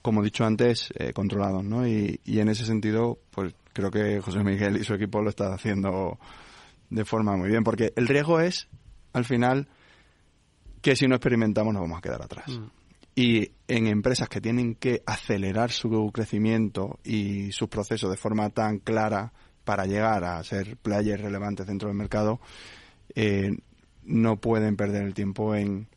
como 0.00 0.22
he 0.22 0.24
dicho 0.24 0.46
antes, 0.46 0.94
eh, 0.98 1.12
controlados, 1.12 1.62
¿no? 1.62 1.86
Y, 1.86 2.20
y 2.24 2.40
en 2.40 2.48
ese 2.48 2.64
sentido, 2.64 3.18
pues 3.32 3.54
creo 3.74 3.90
que 3.90 4.22
José 4.22 4.42
Miguel 4.42 4.78
y 4.78 4.84
su 4.84 4.94
equipo 4.94 5.20
lo 5.20 5.28
están 5.28 5.52
haciendo 5.52 6.18
de 6.88 7.04
forma 7.04 7.36
muy 7.36 7.50
bien, 7.50 7.64
porque 7.64 7.92
el 7.96 8.08
riesgo 8.08 8.40
es, 8.40 8.66
al 9.12 9.26
final, 9.26 9.68
que 10.86 10.94
si 10.94 11.08
no 11.08 11.16
experimentamos 11.16 11.74
nos 11.74 11.82
vamos 11.82 11.98
a 11.98 12.00
quedar 12.00 12.22
atrás. 12.22 12.46
Mm. 12.46 12.66
Y 13.16 13.50
en 13.66 13.88
empresas 13.88 14.28
que 14.28 14.40
tienen 14.40 14.76
que 14.76 15.02
acelerar 15.04 15.72
su 15.72 16.12
crecimiento 16.14 17.00
y 17.02 17.50
sus 17.50 17.66
procesos 17.68 18.08
de 18.08 18.16
forma 18.16 18.50
tan 18.50 18.78
clara 18.78 19.32
para 19.64 19.84
llegar 19.86 20.22
a 20.22 20.40
ser 20.44 20.76
players 20.76 21.22
relevantes 21.22 21.66
dentro 21.66 21.88
del 21.88 21.98
mercado, 21.98 22.38
eh, 23.16 23.50
no 24.04 24.36
pueden 24.36 24.76
perder 24.76 25.02
el 25.02 25.12
tiempo 25.12 25.56
en, 25.56 25.88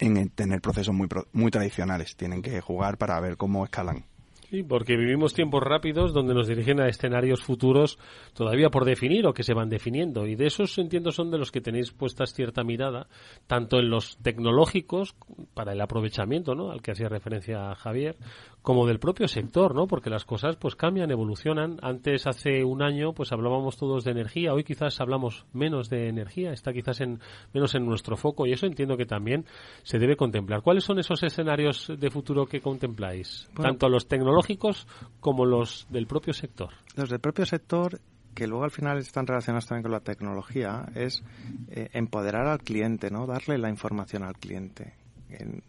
en 0.00 0.30
tener 0.30 0.60
procesos 0.60 0.92
muy, 0.92 1.06
muy 1.32 1.52
tradicionales. 1.52 2.16
Tienen 2.16 2.42
que 2.42 2.60
jugar 2.60 2.98
para 2.98 3.20
ver 3.20 3.36
cómo 3.36 3.62
escalan. 3.62 4.04
Sí, 4.52 4.62
porque 4.62 4.98
vivimos 4.98 5.32
tiempos 5.32 5.62
rápidos 5.62 6.12
donde 6.12 6.34
nos 6.34 6.46
dirigen 6.46 6.78
a 6.78 6.86
escenarios 6.86 7.42
futuros 7.42 7.98
todavía 8.34 8.68
por 8.68 8.84
definir 8.84 9.26
o 9.26 9.32
que 9.32 9.44
se 9.44 9.54
van 9.54 9.70
definiendo. 9.70 10.26
Y 10.26 10.34
de 10.34 10.46
esos, 10.46 10.76
entiendo, 10.76 11.10
son 11.10 11.30
de 11.30 11.38
los 11.38 11.50
que 11.50 11.62
tenéis 11.62 11.90
puestas 11.90 12.34
cierta 12.34 12.62
mirada, 12.62 13.08
tanto 13.46 13.78
en 13.78 13.88
los 13.88 14.18
tecnológicos, 14.18 15.14
para 15.54 15.72
el 15.72 15.80
aprovechamiento, 15.80 16.54
¿no? 16.54 16.70
Al 16.70 16.82
que 16.82 16.90
hacía 16.90 17.08
referencia 17.08 17.74
Javier, 17.76 18.16
como 18.62 18.86
del 18.86 19.00
propio 19.00 19.26
sector, 19.26 19.74
¿no? 19.74 19.86
Porque 19.86 20.08
las 20.08 20.24
cosas 20.24 20.56
pues 20.56 20.76
cambian, 20.76 21.10
evolucionan. 21.10 21.78
Antes, 21.82 22.26
hace 22.26 22.64
un 22.64 22.82
año, 22.82 23.12
pues 23.12 23.32
hablábamos 23.32 23.76
todos 23.76 24.04
de 24.04 24.12
energía. 24.12 24.54
Hoy 24.54 24.64
quizás 24.64 25.00
hablamos 25.00 25.44
menos 25.52 25.90
de 25.90 26.08
energía, 26.08 26.52
está 26.52 26.72
quizás 26.72 27.00
en, 27.00 27.20
menos 27.52 27.74
en 27.74 27.84
nuestro 27.84 28.16
foco 28.16 28.46
y 28.46 28.52
eso 28.52 28.66
entiendo 28.66 28.96
que 28.96 29.06
también 29.06 29.44
se 29.82 29.98
debe 29.98 30.16
contemplar. 30.16 30.62
¿Cuáles 30.62 30.84
son 30.84 30.98
esos 30.98 31.22
escenarios 31.22 31.92
de 31.98 32.10
futuro 32.10 32.46
que 32.46 32.60
contempláis? 32.60 33.50
Tanto 33.60 33.88
los 33.88 34.06
tecnológicos 34.06 34.86
como 35.20 35.44
los 35.44 35.86
del 35.90 36.06
propio 36.06 36.32
sector. 36.32 36.70
Los 36.96 37.10
del 37.10 37.20
propio 37.20 37.44
sector 37.44 38.00
que 38.34 38.46
luego 38.46 38.64
al 38.64 38.70
final 38.70 38.98
están 38.98 39.26
relacionados 39.26 39.66
también 39.66 39.82
con 39.82 39.92
la 39.92 40.00
tecnología, 40.00 40.86
es 40.94 41.22
eh, 41.68 41.90
empoderar 41.92 42.46
al 42.46 42.60
cliente, 42.60 43.10
¿no? 43.10 43.26
Darle 43.26 43.58
la 43.58 43.68
información 43.68 44.22
al 44.22 44.34
cliente. 44.36 44.94
En, 45.28 45.62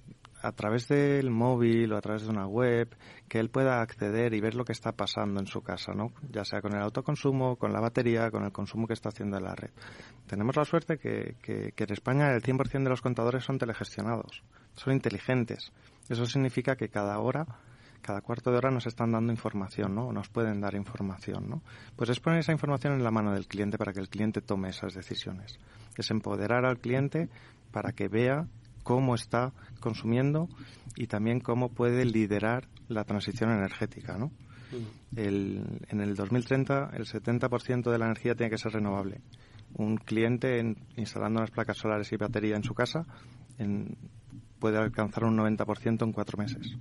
a 0.44 0.52
través 0.52 0.88
del 0.90 1.32
móvil 1.32 1.92
o 1.94 1.98
a 1.98 2.02
través 2.02 2.24
de 2.24 2.30
una 2.30 2.46
web, 2.46 2.96
que 3.28 3.40
él 3.40 3.50
pueda 3.50 3.82
acceder 3.82 4.34
y 4.34 4.42
ver 4.42 4.56
lo 4.56 4.66
que 4.66 4.74
está 4.74 4.92
pasando 4.92 5.40
en 5.40 5.48
su 5.48 5.62
casa, 5.62 5.94
¿no? 5.94 6.12
Ya 6.30 6.44
sea 6.44 6.62
con 6.62 6.76
el 6.76 6.82
autoconsumo, 6.82 7.56
con 7.56 7.74
la 7.74 7.80
batería, 7.80 8.30
con 8.30 8.44
el 8.44 8.52
consumo 8.52 8.86
que 8.86 8.94
está 8.94 9.10
haciendo 9.10 9.38
en 9.38 9.44
la 9.44 9.56
red. 9.56 9.72
Tenemos 10.28 10.56
la 10.56 10.66
suerte 10.66 10.98
que, 10.98 11.36
que 11.42 11.84
en 11.84 11.94
España 11.94 12.32
el 12.32 12.44
100% 12.44 12.84
de 12.84 12.90
los 12.90 13.02
contadores 13.02 13.44
son 13.44 13.58
telegestionados, 13.58 14.44
son 14.76 14.94
inteligentes. 14.94 15.72
Eso 16.10 16.26
significa 16.26 16.76
que 16.76 16.90
cada 16.90 17.18
hora 17.20 17.48
cada 18.04 18.22
cuarto 18.22 18.52
de 18.52 18.58
hora 18.58 18.70
nos 18.70 18.86
están 18.86 19.14
dando 19.14 19.32
información, 19.32 19.96
¿no? 19.96 20.12
Nos 20.12 20.28
pueden 20.28 20.60
dar 20.60 20.76
información, 20.76 21.50
¿no? 21.50 21.64
Pues 21.96 22.10
es 22.10 22.20
poner 22.20 22.40
esa 22.40 22.52
información 22.52 22.94
en 22.94 23.04
la 23.04 23.12
mano 23.12 23.32
del 23.32 23.48
cliente 23.48 23.78
para 23.78 23.94
que 23.94 24.02
el 24.02 24.10
cliente 24.10 24.42
tome 24.42 24.70
esas 24.70 24.94
decisiones. 24.94 25.58
Es 25.98 26.12
empoderar 26.12 26.66
al 26.66 26.80
cliente 26.80 27.30
para 27.72 27.94
que 27.94 28.10
vea 28.10 28.46
cómo 28.84 29.16
está 29.16 29.54
consumiendo 29.80 30.48
y 30.96 31.08
también 31.08 31.40
cómo 31.40 31.70
puede 31.70 32.06
liderar 32.06 32.68
la 32.88 33.04
transición 33.04 33.52
energética, 33.52 34.18
¿no? 34.18 34.32
Mm. 34.72 35.16
en 35.16 36.02
el 36.02 36.16
2030 36.16 36.92
el 36.96 37.06
70% 37.06 37.92
de 37.92 37.98
la 38.00 38.06
energía 38.06 38.34
tiene 38.36 38.50
que 38.50 38.58
ser 38.58 38.74
renovable. 38.74 39.22
Un 39.76 39.98
cliente 39.98 40.60
instalando 40.98 41.40
unas 41.40 41.52
placas 41.52 41.78
solares 41.78 42.12
y 42.12 42.18
batería 42.18 42.56
en 42.56 42.64
su 42.64 42.74
casa 42.74 43.06
puede 44.60 44.78
alcanzar 44.78 45.26
un 45.26 45.38
90% 45.38 46.04
en 46.04 46.12
cuatro 46.12 46.38
meses 46.38 46.78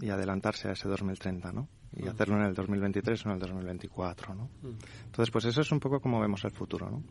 y 0.00 0.10
adelantarse 0.10 0.68
a 0.68 0.72
ese 0.72 0.88
2030, 0.88 1.52
¿no? 1.52 1.68
Y 1.94 2.04
mm. 2.04 2.08
hacerlo 2.08 2.36
en 2.36 2.42
el 2.42 2.54
2023 2.54 3.26
o 3.26 3.28
en 3.28 3.34
el 3.34 3.40
2024, 3.40 4.34
¿no? 4.34 4.44
Mm. 4.44 4.78
Entonces, 5.06 5.30
pues 5.30 5.44
eso 5.44 5.60
es 5.60 5.70
un 5.70 5.80
poco 5.80 6.00
como 6.00 6.20
vemos 6.20 6.44
el 6.44 6.50
futuro, 6.50 6.90
¿no? 6.90 7.02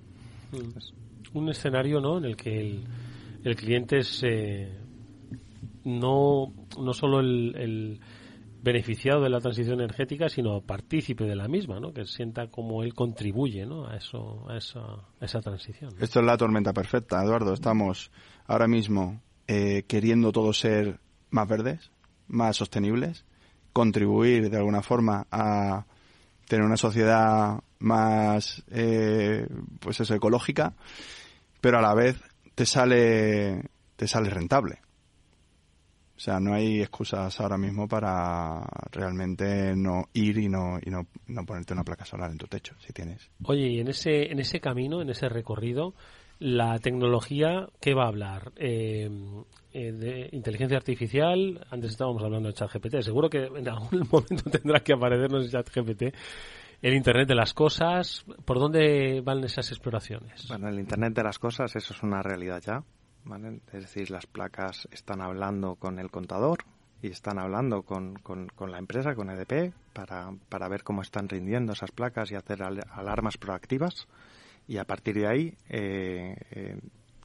Un 1.33 1.49
escenario, 1.49 2.01
¿no? 2.01 2.17
En 2.17 2.25
el 2.25 2.35
que 2.35 2.59
el, 2.59 2.83
el 3.43 3.55
cliente 3.55 3.99
es 3.99 4.21
eh, 4.23 4.77
no, 5.83 6.53
no 6.79 6.93
solo 6.93 7.19
el, 7.19 7.99
beneficiado 8.63 9.21
de 9.21 9.29
la 9.29 9.39
transición 9.39 9.81
energética, 9.81 10.29
sino 10.29 10.61
partícipe 10.61 11.23
de 11.23 11.35
la 11.35 11.47
misma, 11.47 11.79
¿no? 11.79 11.93
Que 11.93 12.05
sienta 12.05 12.47
como 12.47 12.83
él 12.83 12.93
contribuye, 12.93 13.65
¿no? 13.65 13.87
A 13.87 13.95
eso, 13.95 14.45
a 14.47 14.57
esa, 14.57 14.81
esa 15.19 15.41
transición. 15.41 15.95
Esto 15.99 16.19
es 16.19 16.25
la 16.25 16.37
tormenta 16.37 16.71
perfecta, 16.71 17.23
Eduardo. 17.23 17.53
Estamos 17.53 18.11
ahora 18.45 18.67
mismo 18.67 19.23
eh, 19.47 19.83
queriendo 19.87 20.31
todos 20.31 20.59
ser 20.59 20.99
más 21.31 21.47
verdes, 21.47 21.89
más 22.27 22.55
sostenibles, 22.55 23.25
contribuir 23.73 24.51
de 24.51 24.57
alguna 24.57 24.83
forma 24.83 25.25
a 25.31 25.87
tener 26.47 26.63
una 26.63 26.77
sociedad 26.77 27.63
más 27.79 28.63
eh, 28.69 29.47
pues 29.79 29.99
eso 30.01 30.13
ecológica 30.13 30.75
pero 31.61 31.77
a 31.77 31.81
la 31.81 31.93
vez 31.93 32.19
te 32.55 32.65
sale 32.65 33.61
te 33.95 34.07
sale 34.07 34.29
rentable 34.29 34.79
o 36.15 36.19
sea 36.19 36.39
no 36.39 36.53
hay 36.53 36.81
excusas 36.81 37.39
ahora 37.39 37.57
mismo 37.57 37.87
para 37.87 38.61
realmente 38.91 39.75
no 39.75 40.09
ir 40.13 40.37
y 40.37 40.49
no 40.49 40.79
y 40.81 40.89
no, 40.89 41.07
no 41.27 41.45
ponerte 41.45 41.73
una 41.73 41.83
placa 41.83 42.05
solar 42.05 42.31
en 42.31 42.37
tu 42.37 42.47
techo 42.47 42.75
si 42.79 42.93
tienes 42.93 43.29
oye 43.43 43.67
y 43.67 43.79
en 43.79 43.87
ese 43.87 44.31
en 44.31 44.39
ese 44.39 44.59
camino 44.59 45.01
en 45.01 45.09
ese 45.09 45.29
recorrido 45.29 45.93
la 46.41 46.79
tecnología, 46.79 47.69
¿qué 47.79 47.93
va 47.93 48.05
a 48.05 48.07
hablar? 48.07 48.51
Eh, 48.55 49.07
eh, 49.73 49.91
de 49.91 50.29
inteligencia 50.31 50.75
artificial, 50.75 51.63
antes 51.69 51.91
estábamos 51.91 52.23
hablando 52.23 52.49
de 52.49 52.55
ChatGPT, 52.55 53.01
seguro 53.01 53.29
que 53.29 53.43
en 53.43 53.69
algún 53.69 54.07
momento 54.11 54.49
tendrá 54.49 54.79
que 54.79 54.93
aparecernos 54.93 55.51
ChatGPT, 55.51 56.15
el 56.81 56.95
Internet 56.95 57.27
de 57.27 57.35
las 57.35 57.53
cosas, 57.53 58.25
¿por 58.45 58.59
dónde 58.59 59.21
van 59.21 59.43
esas 59.43 59.69
exploraciones? 59.69 60.47
Bueno, 60.47 60.69
el 60.69 60.79
Internet 60.79 61.13
de 61.13 61.23
las 61.23 61.37
cosas, 61.37 61.75
eso 61.75 61.93
es 61.93 62.03
una 62.03 62.21
realidad 62.23 62.61
ya, 62.65 62.83
Es 63.71 63.83
decir, 63.83 64.09
las 64.09 64.25
placas 64.25 64.87
están 64.91 65.21
hablando 65.21 65.75
con 65.75 65.99
el 65.99 66.09
contador 66.09 66.59
y 67.03 67.09
están 67.09 67.39
hablando 67.39 67.83
con, 67.83 68.15
con, 68.15 68.71
la 68.71 68.79
empresa, 68.79 69.15
con 69.15 69.29
EDP, 69.29 69.73
para, 69.93 70.31
para 70.49 70.67
ver 70.69 70.83
cómo 70.83 71.01
están 71.01 71.29
rindiendo 71.29 71.73
esas 71.73 71.91
placas 71.91 72.31
y 72.31 72.35
hacer 72.35 72.63
alarmas 72.63 73.37
proactivas. 73.37 74.07
Y 74.67 74.77
a 74.77 74.85
partir 74.85 75.15
de 75.15 75.27
ahí 75.27 75.57
eh, 75.69 76.35
eh, 76.51 76.79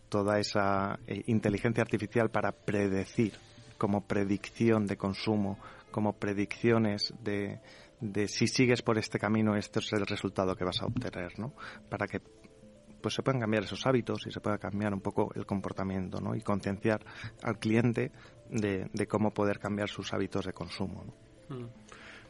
toda 0.09 0.39
esa 0.39 0.99
eh, 1.07 1.23
inteligencia 1.27 1.83
artificial 1.83 2.31
para 2.31 2.53
predecir 2.53 3.33
como 3.79 4.03
predicción 4.03 4.87
de 4.87 4.97
consumo, 4.97 5.59
como 5.91 6.15
predicciones 6.15 7.13
de, 7.23 7.61
de 8.01 8.29
si 8.29 8.47
sigues 8.47 8.83
por 8.83 8.99
este 8.99 9.19
camino, 9.19 9.57
este 9.57 9.79
es 9.81 9.93
el 9.93 10.07
resultado 10.07 10.55
que 10.55 10.65
vas 10.65 10.83
a 10.83 10.87
obtener, 10.87 11.39
¿no? 11.39 11.55
Para 11.89 12.07
que 12.07 12.21
pues 13.01 13.15
se 13.15 13.23
puedan 13.23 13.41
cambiar 13.41 13.65
esos 13.65 13.87
hábitos 13.87 14.27
y 14.27 14.33
se 14.33 14.41
pueda 14.41 14.59
cambiar 14.59 14.93
un 14.93 15.01
poco 15.01 15.33
el 15.35 15.47
comportamiento, 15.47 16.21
¿no? 16.21 16.35
Y 16.35 16.41
concienciar 16.41 17.05
al 17.43 17.59
cliente 17.59 18.11
de, 18.51 18.89
de 18.93 19.07
cómo 19.07 19.33
poder 19.33 19.59
cambiar 19.59 19.89
sus 19.89 20.13
hábitos 20.13 20.45
de 20.47 20.53
consumo. 20.53 21.05
Mm. 21.49 21.67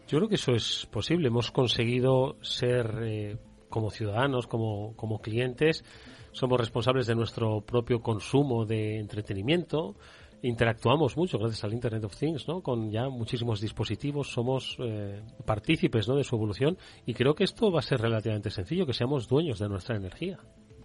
Yo 0.09 0.19
creo 0.19 0.29
que 0.29 0.37
eso 0.37 0.53
es 0.53 0.87
posible. 0.87 1.29
Hemos 1.29 1.51
conseguido 1.51 2.37
ser 2.41 3.39
como 3.69 3.91
ciudadanos, 3.91 4.47
como, 4.47 4.95
como 4.97 5.21
clientes, 5.21 5.85
somos 6.33 6.61
responsables 6.61 7.07
de 7.07 7.15
nuestro 7.15 7.63
propio 7.63 8.01
consumo 8.01 8.67
de 8.67 8.99
entretenimiento, 8.99 9.97
interactuamos 10.43 11.17
mucho 11.17 11.39
gracias 11.39 11.65
al 11.65 11.73
Internet 11.73 12.05
of 12.05 12.17
Things, 12.17 12.47
¿no? 12.49 12.61
Con 12.63 12.91
ya 12.91 13.09
muchísimos 13.09 13.61
dispositivos, 13.61 14.31
somos 14.31 14.77
eh, 14.81 15.23
partícipes, 15.45 16.09
¿no? 16.09 16.17
De 16.17 16.25
su 16.25 16.37
evolución 16.37 16.77
y 17.05 17.15
creo 17.15 17.35
que 17.35 17.45
esto 17.45 17.71
va 17.71 17.81
a 17.81 17.83
ser 17.83 18.01
relativamente 18.01 18.51
sencillo, 18.51 18.87
que 18.87 18.93
seamos 18.93 19.29
dueños 19.29 19.59
de 19.59 19.69
nuestra 19.69 19.97
energía, 19.97 20.39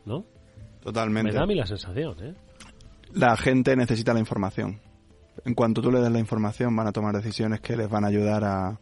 ¿no? 0.06 0.26
Totalmente. 0.82 1.32
Me 1.32 1.38
da 1.38 1.44
a 1.44 1.48
mí 1.48 1.56
la 1.56 1.66
sensación, 1.66 2.16
¿eh? 2.24 2.36
La 3.14 3.36
gente 3.38 3.76
necesita 3.76 4.14
la 4.14 4.20
información. 4.20 4.80
En 5.46 5.54
cuanto 5.54 5.82
tú 5.82 5.92
le 5.92 6.00
des 6.00 6.12
la 6.12 6.20
información, 6.20 6.76
van 6.76 6.88
a 6.88 6.92
tomar 6.92 7.16
decisiones 7.16 7.62
que 7.62 7.76
les 7.76 7.90
van 7.90 8.06
a 8.06 8.08
ayudar 8.08 8.44
a 8.44 8.80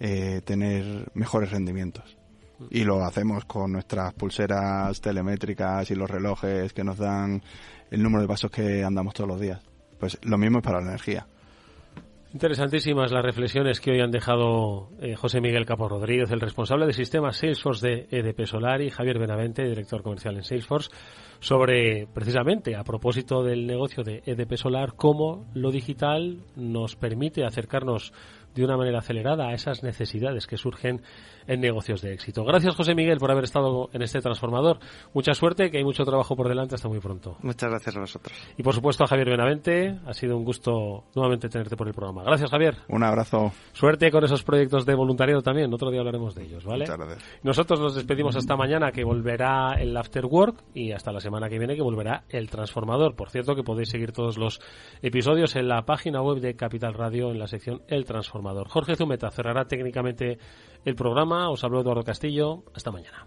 eh, 0.00 0.40
tener 0.44 1.10
mejores 1.14 1.50
rendimientos 1.50 2.18
y 2.70 2.84
lo 2.84 3.04
hacemos 3.04 3.44
con 3.44 3.72
nuestras 3.72 4.12
pulseras 4.14 5.00
telemétricas 5.00 5.90
y 5.90 5.94
los 5.94 6.10
relojes 6.10 6.72
que 6.72 6.84
nos 6.84 6.98
dan 6.98 7.42
el 7.90 8.02
número 8.02 8.22
de 8.22 8.28
pasos 8.28 8.50
que 8.50 8.84
andamos 8.84 9.14
todos 9.14 9.28
los 9.28 9.40
días. 9.40 9.60
Pues 9.98 10.18
lo 10.22 10.38
mismo 10.38 10.58
es 10.58 10.64
para 10.64 10.80
la 10.80 10.88
energía. 10.88 11.26
Interesantísimas 12.34 13.10
las 13.10 13.24
reflexiones 13.24 13.80
que 13.80 13.90
hoy 13.90 14.00
han 14.00 14.10
dejado 14.10 14.90
eh, 15.00 15.14
José 15.16 15.40
Miguel 15.40 15.64
Capo 15.64 15.88
Rodríguez, 15.88 16.30
el 16.30 16.42
responsable 16.42 16.84
de 16.84 16.92
sistemas 16.92 17.38
Salesforce 17.38 17.88
de 17.88 18.08
EDP 18.10 18.44
Solar, 18.44 18.82
y 18.82 18.90
Javier 18.90 19.18
Benavente, 19.18 19.66
director 19.66 20.02
comercial 20.02 20.36
en 20.36 20.44
Salesforce, 20.44 20.90
sobre 21.40 22.06
precisamente 22.06 22.76
a 22.76 22.84
propósito 22.84 23.42
del 23.42 23.66
negocio 23.66 24.04
de 24.04 24.22
EDP 24.26 24.56
Solar, 24.56 24.92
cómo 24.94 25.46
lo 25.54 25.70
digital 25.70 26.42
nos 26.54 26.96
permite 26.96 27.46
acercarnos 27.46 28.12
de 28.54 28.64
una 28.64 28.76
manera 28.76 28.98
acelerada 28.98 29.48
a 29.48 29.54
esas 29.54 29.82
necesidades 29.82 30.46
que 30.46 30.58
surgen 30.58 31.00
en 31.48 31.60
negocios 31.60 32.02
de 32.02 32.12
éxito. 32.12 32.44
Gracias, 32.44 32.76
José 32.76 32.94
Miguel, 32.94 33.18
por 33.18 33.32
haber 33.32 33.44
estado 33.44 33.88
en 33.92 34.02
este 34.02 34.20
transformador. 34.20 34.78
Mucha 35.14 35.34
suerte, 35.34 35.70
que 35.70 35.78
hay 35.78 35.84
mucho 35.84 36.04
trabajo 36.04 36.36
por 36.36 36.48
delante. 36.48 36.76
Hasta 36.76 36.88
muy 36.88 37.00
pronto. 37.00 37.36
Muchas 37.42 37.70
gracias 37.70 37.96
a 37.96 38.00
vosotros. 38.00 38.38
Y 38.56 38.62
por 38.62 38.74
supuesto 38.74 39.04
a 39.04 39.06
Javier 39.06 39.30
Benavente. 39.30 39.98
Ha 40.06 40.12
sido 40.12 40.36
un 40.36 40.44
gusto 40.44 41.04
nuevamente 41.14 41.48
tenerte 41.48 41.76
por 41.76 41.88
el 41.88 41.94
programa. 41.94 42.22
Gracias, 42.22 42.50
Javier. 42.50 42.76
Un 42.88 43.02
abrazo. 43.02 43.50
Suerte 43.72 44.10
con 44.10 44.22
esos 44.24 44.44
proyectos 44.44 44.84
de 44.84 44.94
voluntariado 44.94 45.42
también. 45.42 45.72
Otro 45.72 45.90
día 45.90 46.00
hablaremos 46.00 46.34
de 46.34 46.44
ellos, 46.44 46.64
¿vale? 46.64 46.84
Muchas 46.84 46.98
gracias. 46.98 47.24
Nosotros 47.42 47.80
nos 47.80 47.94
despedimos 47.94 48.36
hasta 48.36 48.56
mañana, 48.56 48.92
que 48.92 49.02
volverá 49.02 49.74
el 49.78 49.96
After 49.96 50.26
Work, 50.26 50.62
y 50.74 50.92
hasta 50.92 51.12
la 51.12 51.20
semana 51.20 51.48
que 51.48 51.58
viene, 51.58 51.74
que 51.74 51.82
volverá 51.82 52.24
el 52.28 52.50
Transformador. 52.50 53.16
Por 53.16 53.30
cierto, 53.30 53.54
que 53.54 53.62
podéis 53.62 53.88
seguir 53.88 54.12
todos 54.12 54.36
los 54.36 54.60
episodios 55.00 55.56
en 55.56 55.68
la 55.68 55.82
página 55.82 56.20
web 56.20 56.40
de 56.40 56.54
Capital 56.54 56.94
Radio 56.94 57.30
en 57.30 57.38
la 57.38 57.46
sección 57.46 57.82
El 57.88 58.04
Transformador. 58.04 58.68
Jorge 58.68 58.96
Zumeta 58.96 59.30
cerrará 59.30 59.64
técnicamente 59.64 60.38
el 60.84 60.94
programa. 60.94 61.50
Os 61.50 61.64
habló 61.64 61.80
Eduardo 61.80 62.04
Castillo. 62.04 62.64
Hasta 62.74 62.90
mañana. 62.90 63.26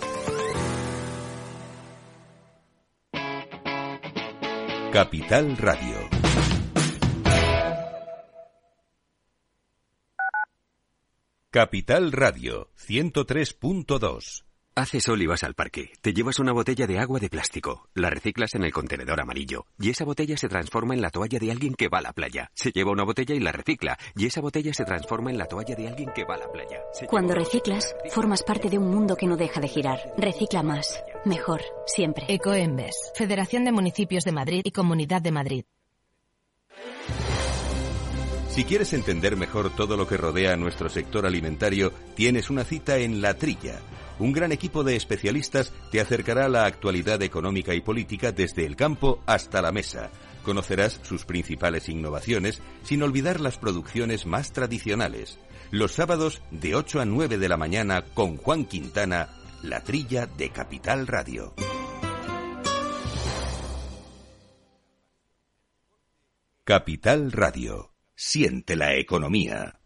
Capital 4.91 5.55
Radio. 5.55 5.95
Capital 11.49 12.11
Radio 12.11 12.67
103.2 12.75 14.43
Haces 14.75 15.03
sol 15.03 15.21
y 15.21 15.27
vas 15.27 15.43
al 15.43 15.53
parque. 15.53 15.91
Te 16.01 16.13
llevas 16.13 16.39
una 16.39 16.51
botella 16.51 16.87
de 16.87 16.99
agua 16.99 17.19
de 17.19 17.29
plástico. 17.29 17.87
La 17.93 18.09
reciclas 18.09 18.53
en 18.55 18.65
el 18.65 18.73
contenedor 18.73 19.21
amarillo. 19.21 19.65
Y 19.79 19.91
esa 19.91 20.03
botella 20.03 20.35
se 20.35 20.49
transforma 20.49 20.93
en 20.93 21.01
la 21.01 21.09
toalla 21.09 21.39
de 21.39 21.51
alguien 21.51 21.73
que 21.73 21.87
va 21.87 21.99
a 21.99 22.01
la 22.01 22.11
playa. 22.11 22.51
Se 22.53 22.71
lleva 22.71 22.91
una 22.91 23.05
botella 23.05 23.33
y 23.33 23.39
la 23.39 23.53
recicla. 23.53 23.97
Y 24.17 24.25
esa 24.25 24.41
botella 24.41 24.73
se 24.73 24.83
transforma 24.83 25.29
en 25.29 25.37
la 25.37 25.45
toalla 25.45 25.75
de 25.75 25.87
alguien 25.87 26.11
que 26.13 26.25
va 26.25 26.35
a 26.35 26.39
la 26.39 26.51
playa. 26.51 26.81
Cuando 27.09 27.33
reciclas, 27.33 27.95
formas 28.09 28.43
parte 28.43 28.69
de 28.69 28.77
un 28.77 28.89
mundo 28.89 29.15
que 29.15 29.27
no 29.27 29.37
deja 29.37 29.61
de 29.61 29.69
girar. 29.69 29.99
Recicla 30.17 30.63
más. 30.63 31.01
Mejor. 31.25 31.61
Siempre. 31.85 32.25
Ecoembes. 32.29 32.95
Federación 33.15 33.63
de 33.63 33.71
Municipios 33.71 34.23
de 34.23 34.31
Madrid 34.31 34.61
y 34.63 34.71
Comunidad 34.71 35.21
de 35.21 35.31
Madrid. 35.31 35.65
Si 38.49 38.63
quieres 38.65 38.91
entender 38.93 39.37
mejor 39.37 39.69
todo 39.75 39.95
lo 39.95 40.07
que 40.07 40.17
rodea 40.17 40.53
a 40.53 40.57
nuestro 40.57 40.89
sector 40.89 41.25
alimentario, 41.25 41.93
tienes 42.15 42.49
una 42.49 42.63
cita 42.63 42.97
en 42.97 43.21
La 43.21 43.35
Trilla 43.35 43.79
un 44.21 44.33
gran 44.33 44.51
equipo 44.51 44.83
de 44.83 44.95
especialistas 44.95 45.73
te 45.89 45.99
acercará 45.99 46.45
a 46.45 46.49
la 46.49 46.65
actualidad 46.65 47.23
económica 47.23 47.73
y 47.73 47.81
política 47.81 48.31
desde 48.31 48.67
el 48.67 48.75
campo 48.75 49.19
hasta 49.25 49.63
la 49.63 49.71
mesa. 49.71 50.11
Conocerás 50.43 50.99
sus 51.01 51.25
principales 51.25 51.89
innovaciones 51.89 52.61
sin 52.83 53.01
olvidar 53.01 53.39
las 53.39 53.57
producciones 53.57 54.27
más 54.27 54.53
tradicionales. 54.53 55.39
Los 55.71 55.93
sábados 55.93 56.43
de 56.51 56.75
8 56.75 57.01
a 57.01 57.05
9 57.05 57.39
de 57.39 57.49
la 57.49 57.57
mañana 57.57 58.03
con 58.13 58.37
Juan 58.37 58.65
Quintana, 58.65 59.29
la 59.63 59.81
trilla 59.83 60.25
de 60.25 60.49
Capital 60.49 61.05
Radio. 61.07 61.53
Capital 66.63 67.31
Radio. 67.31 67.93
Siente 68.15 68.75
la 68.75 68.95
economía. 68.95 69.80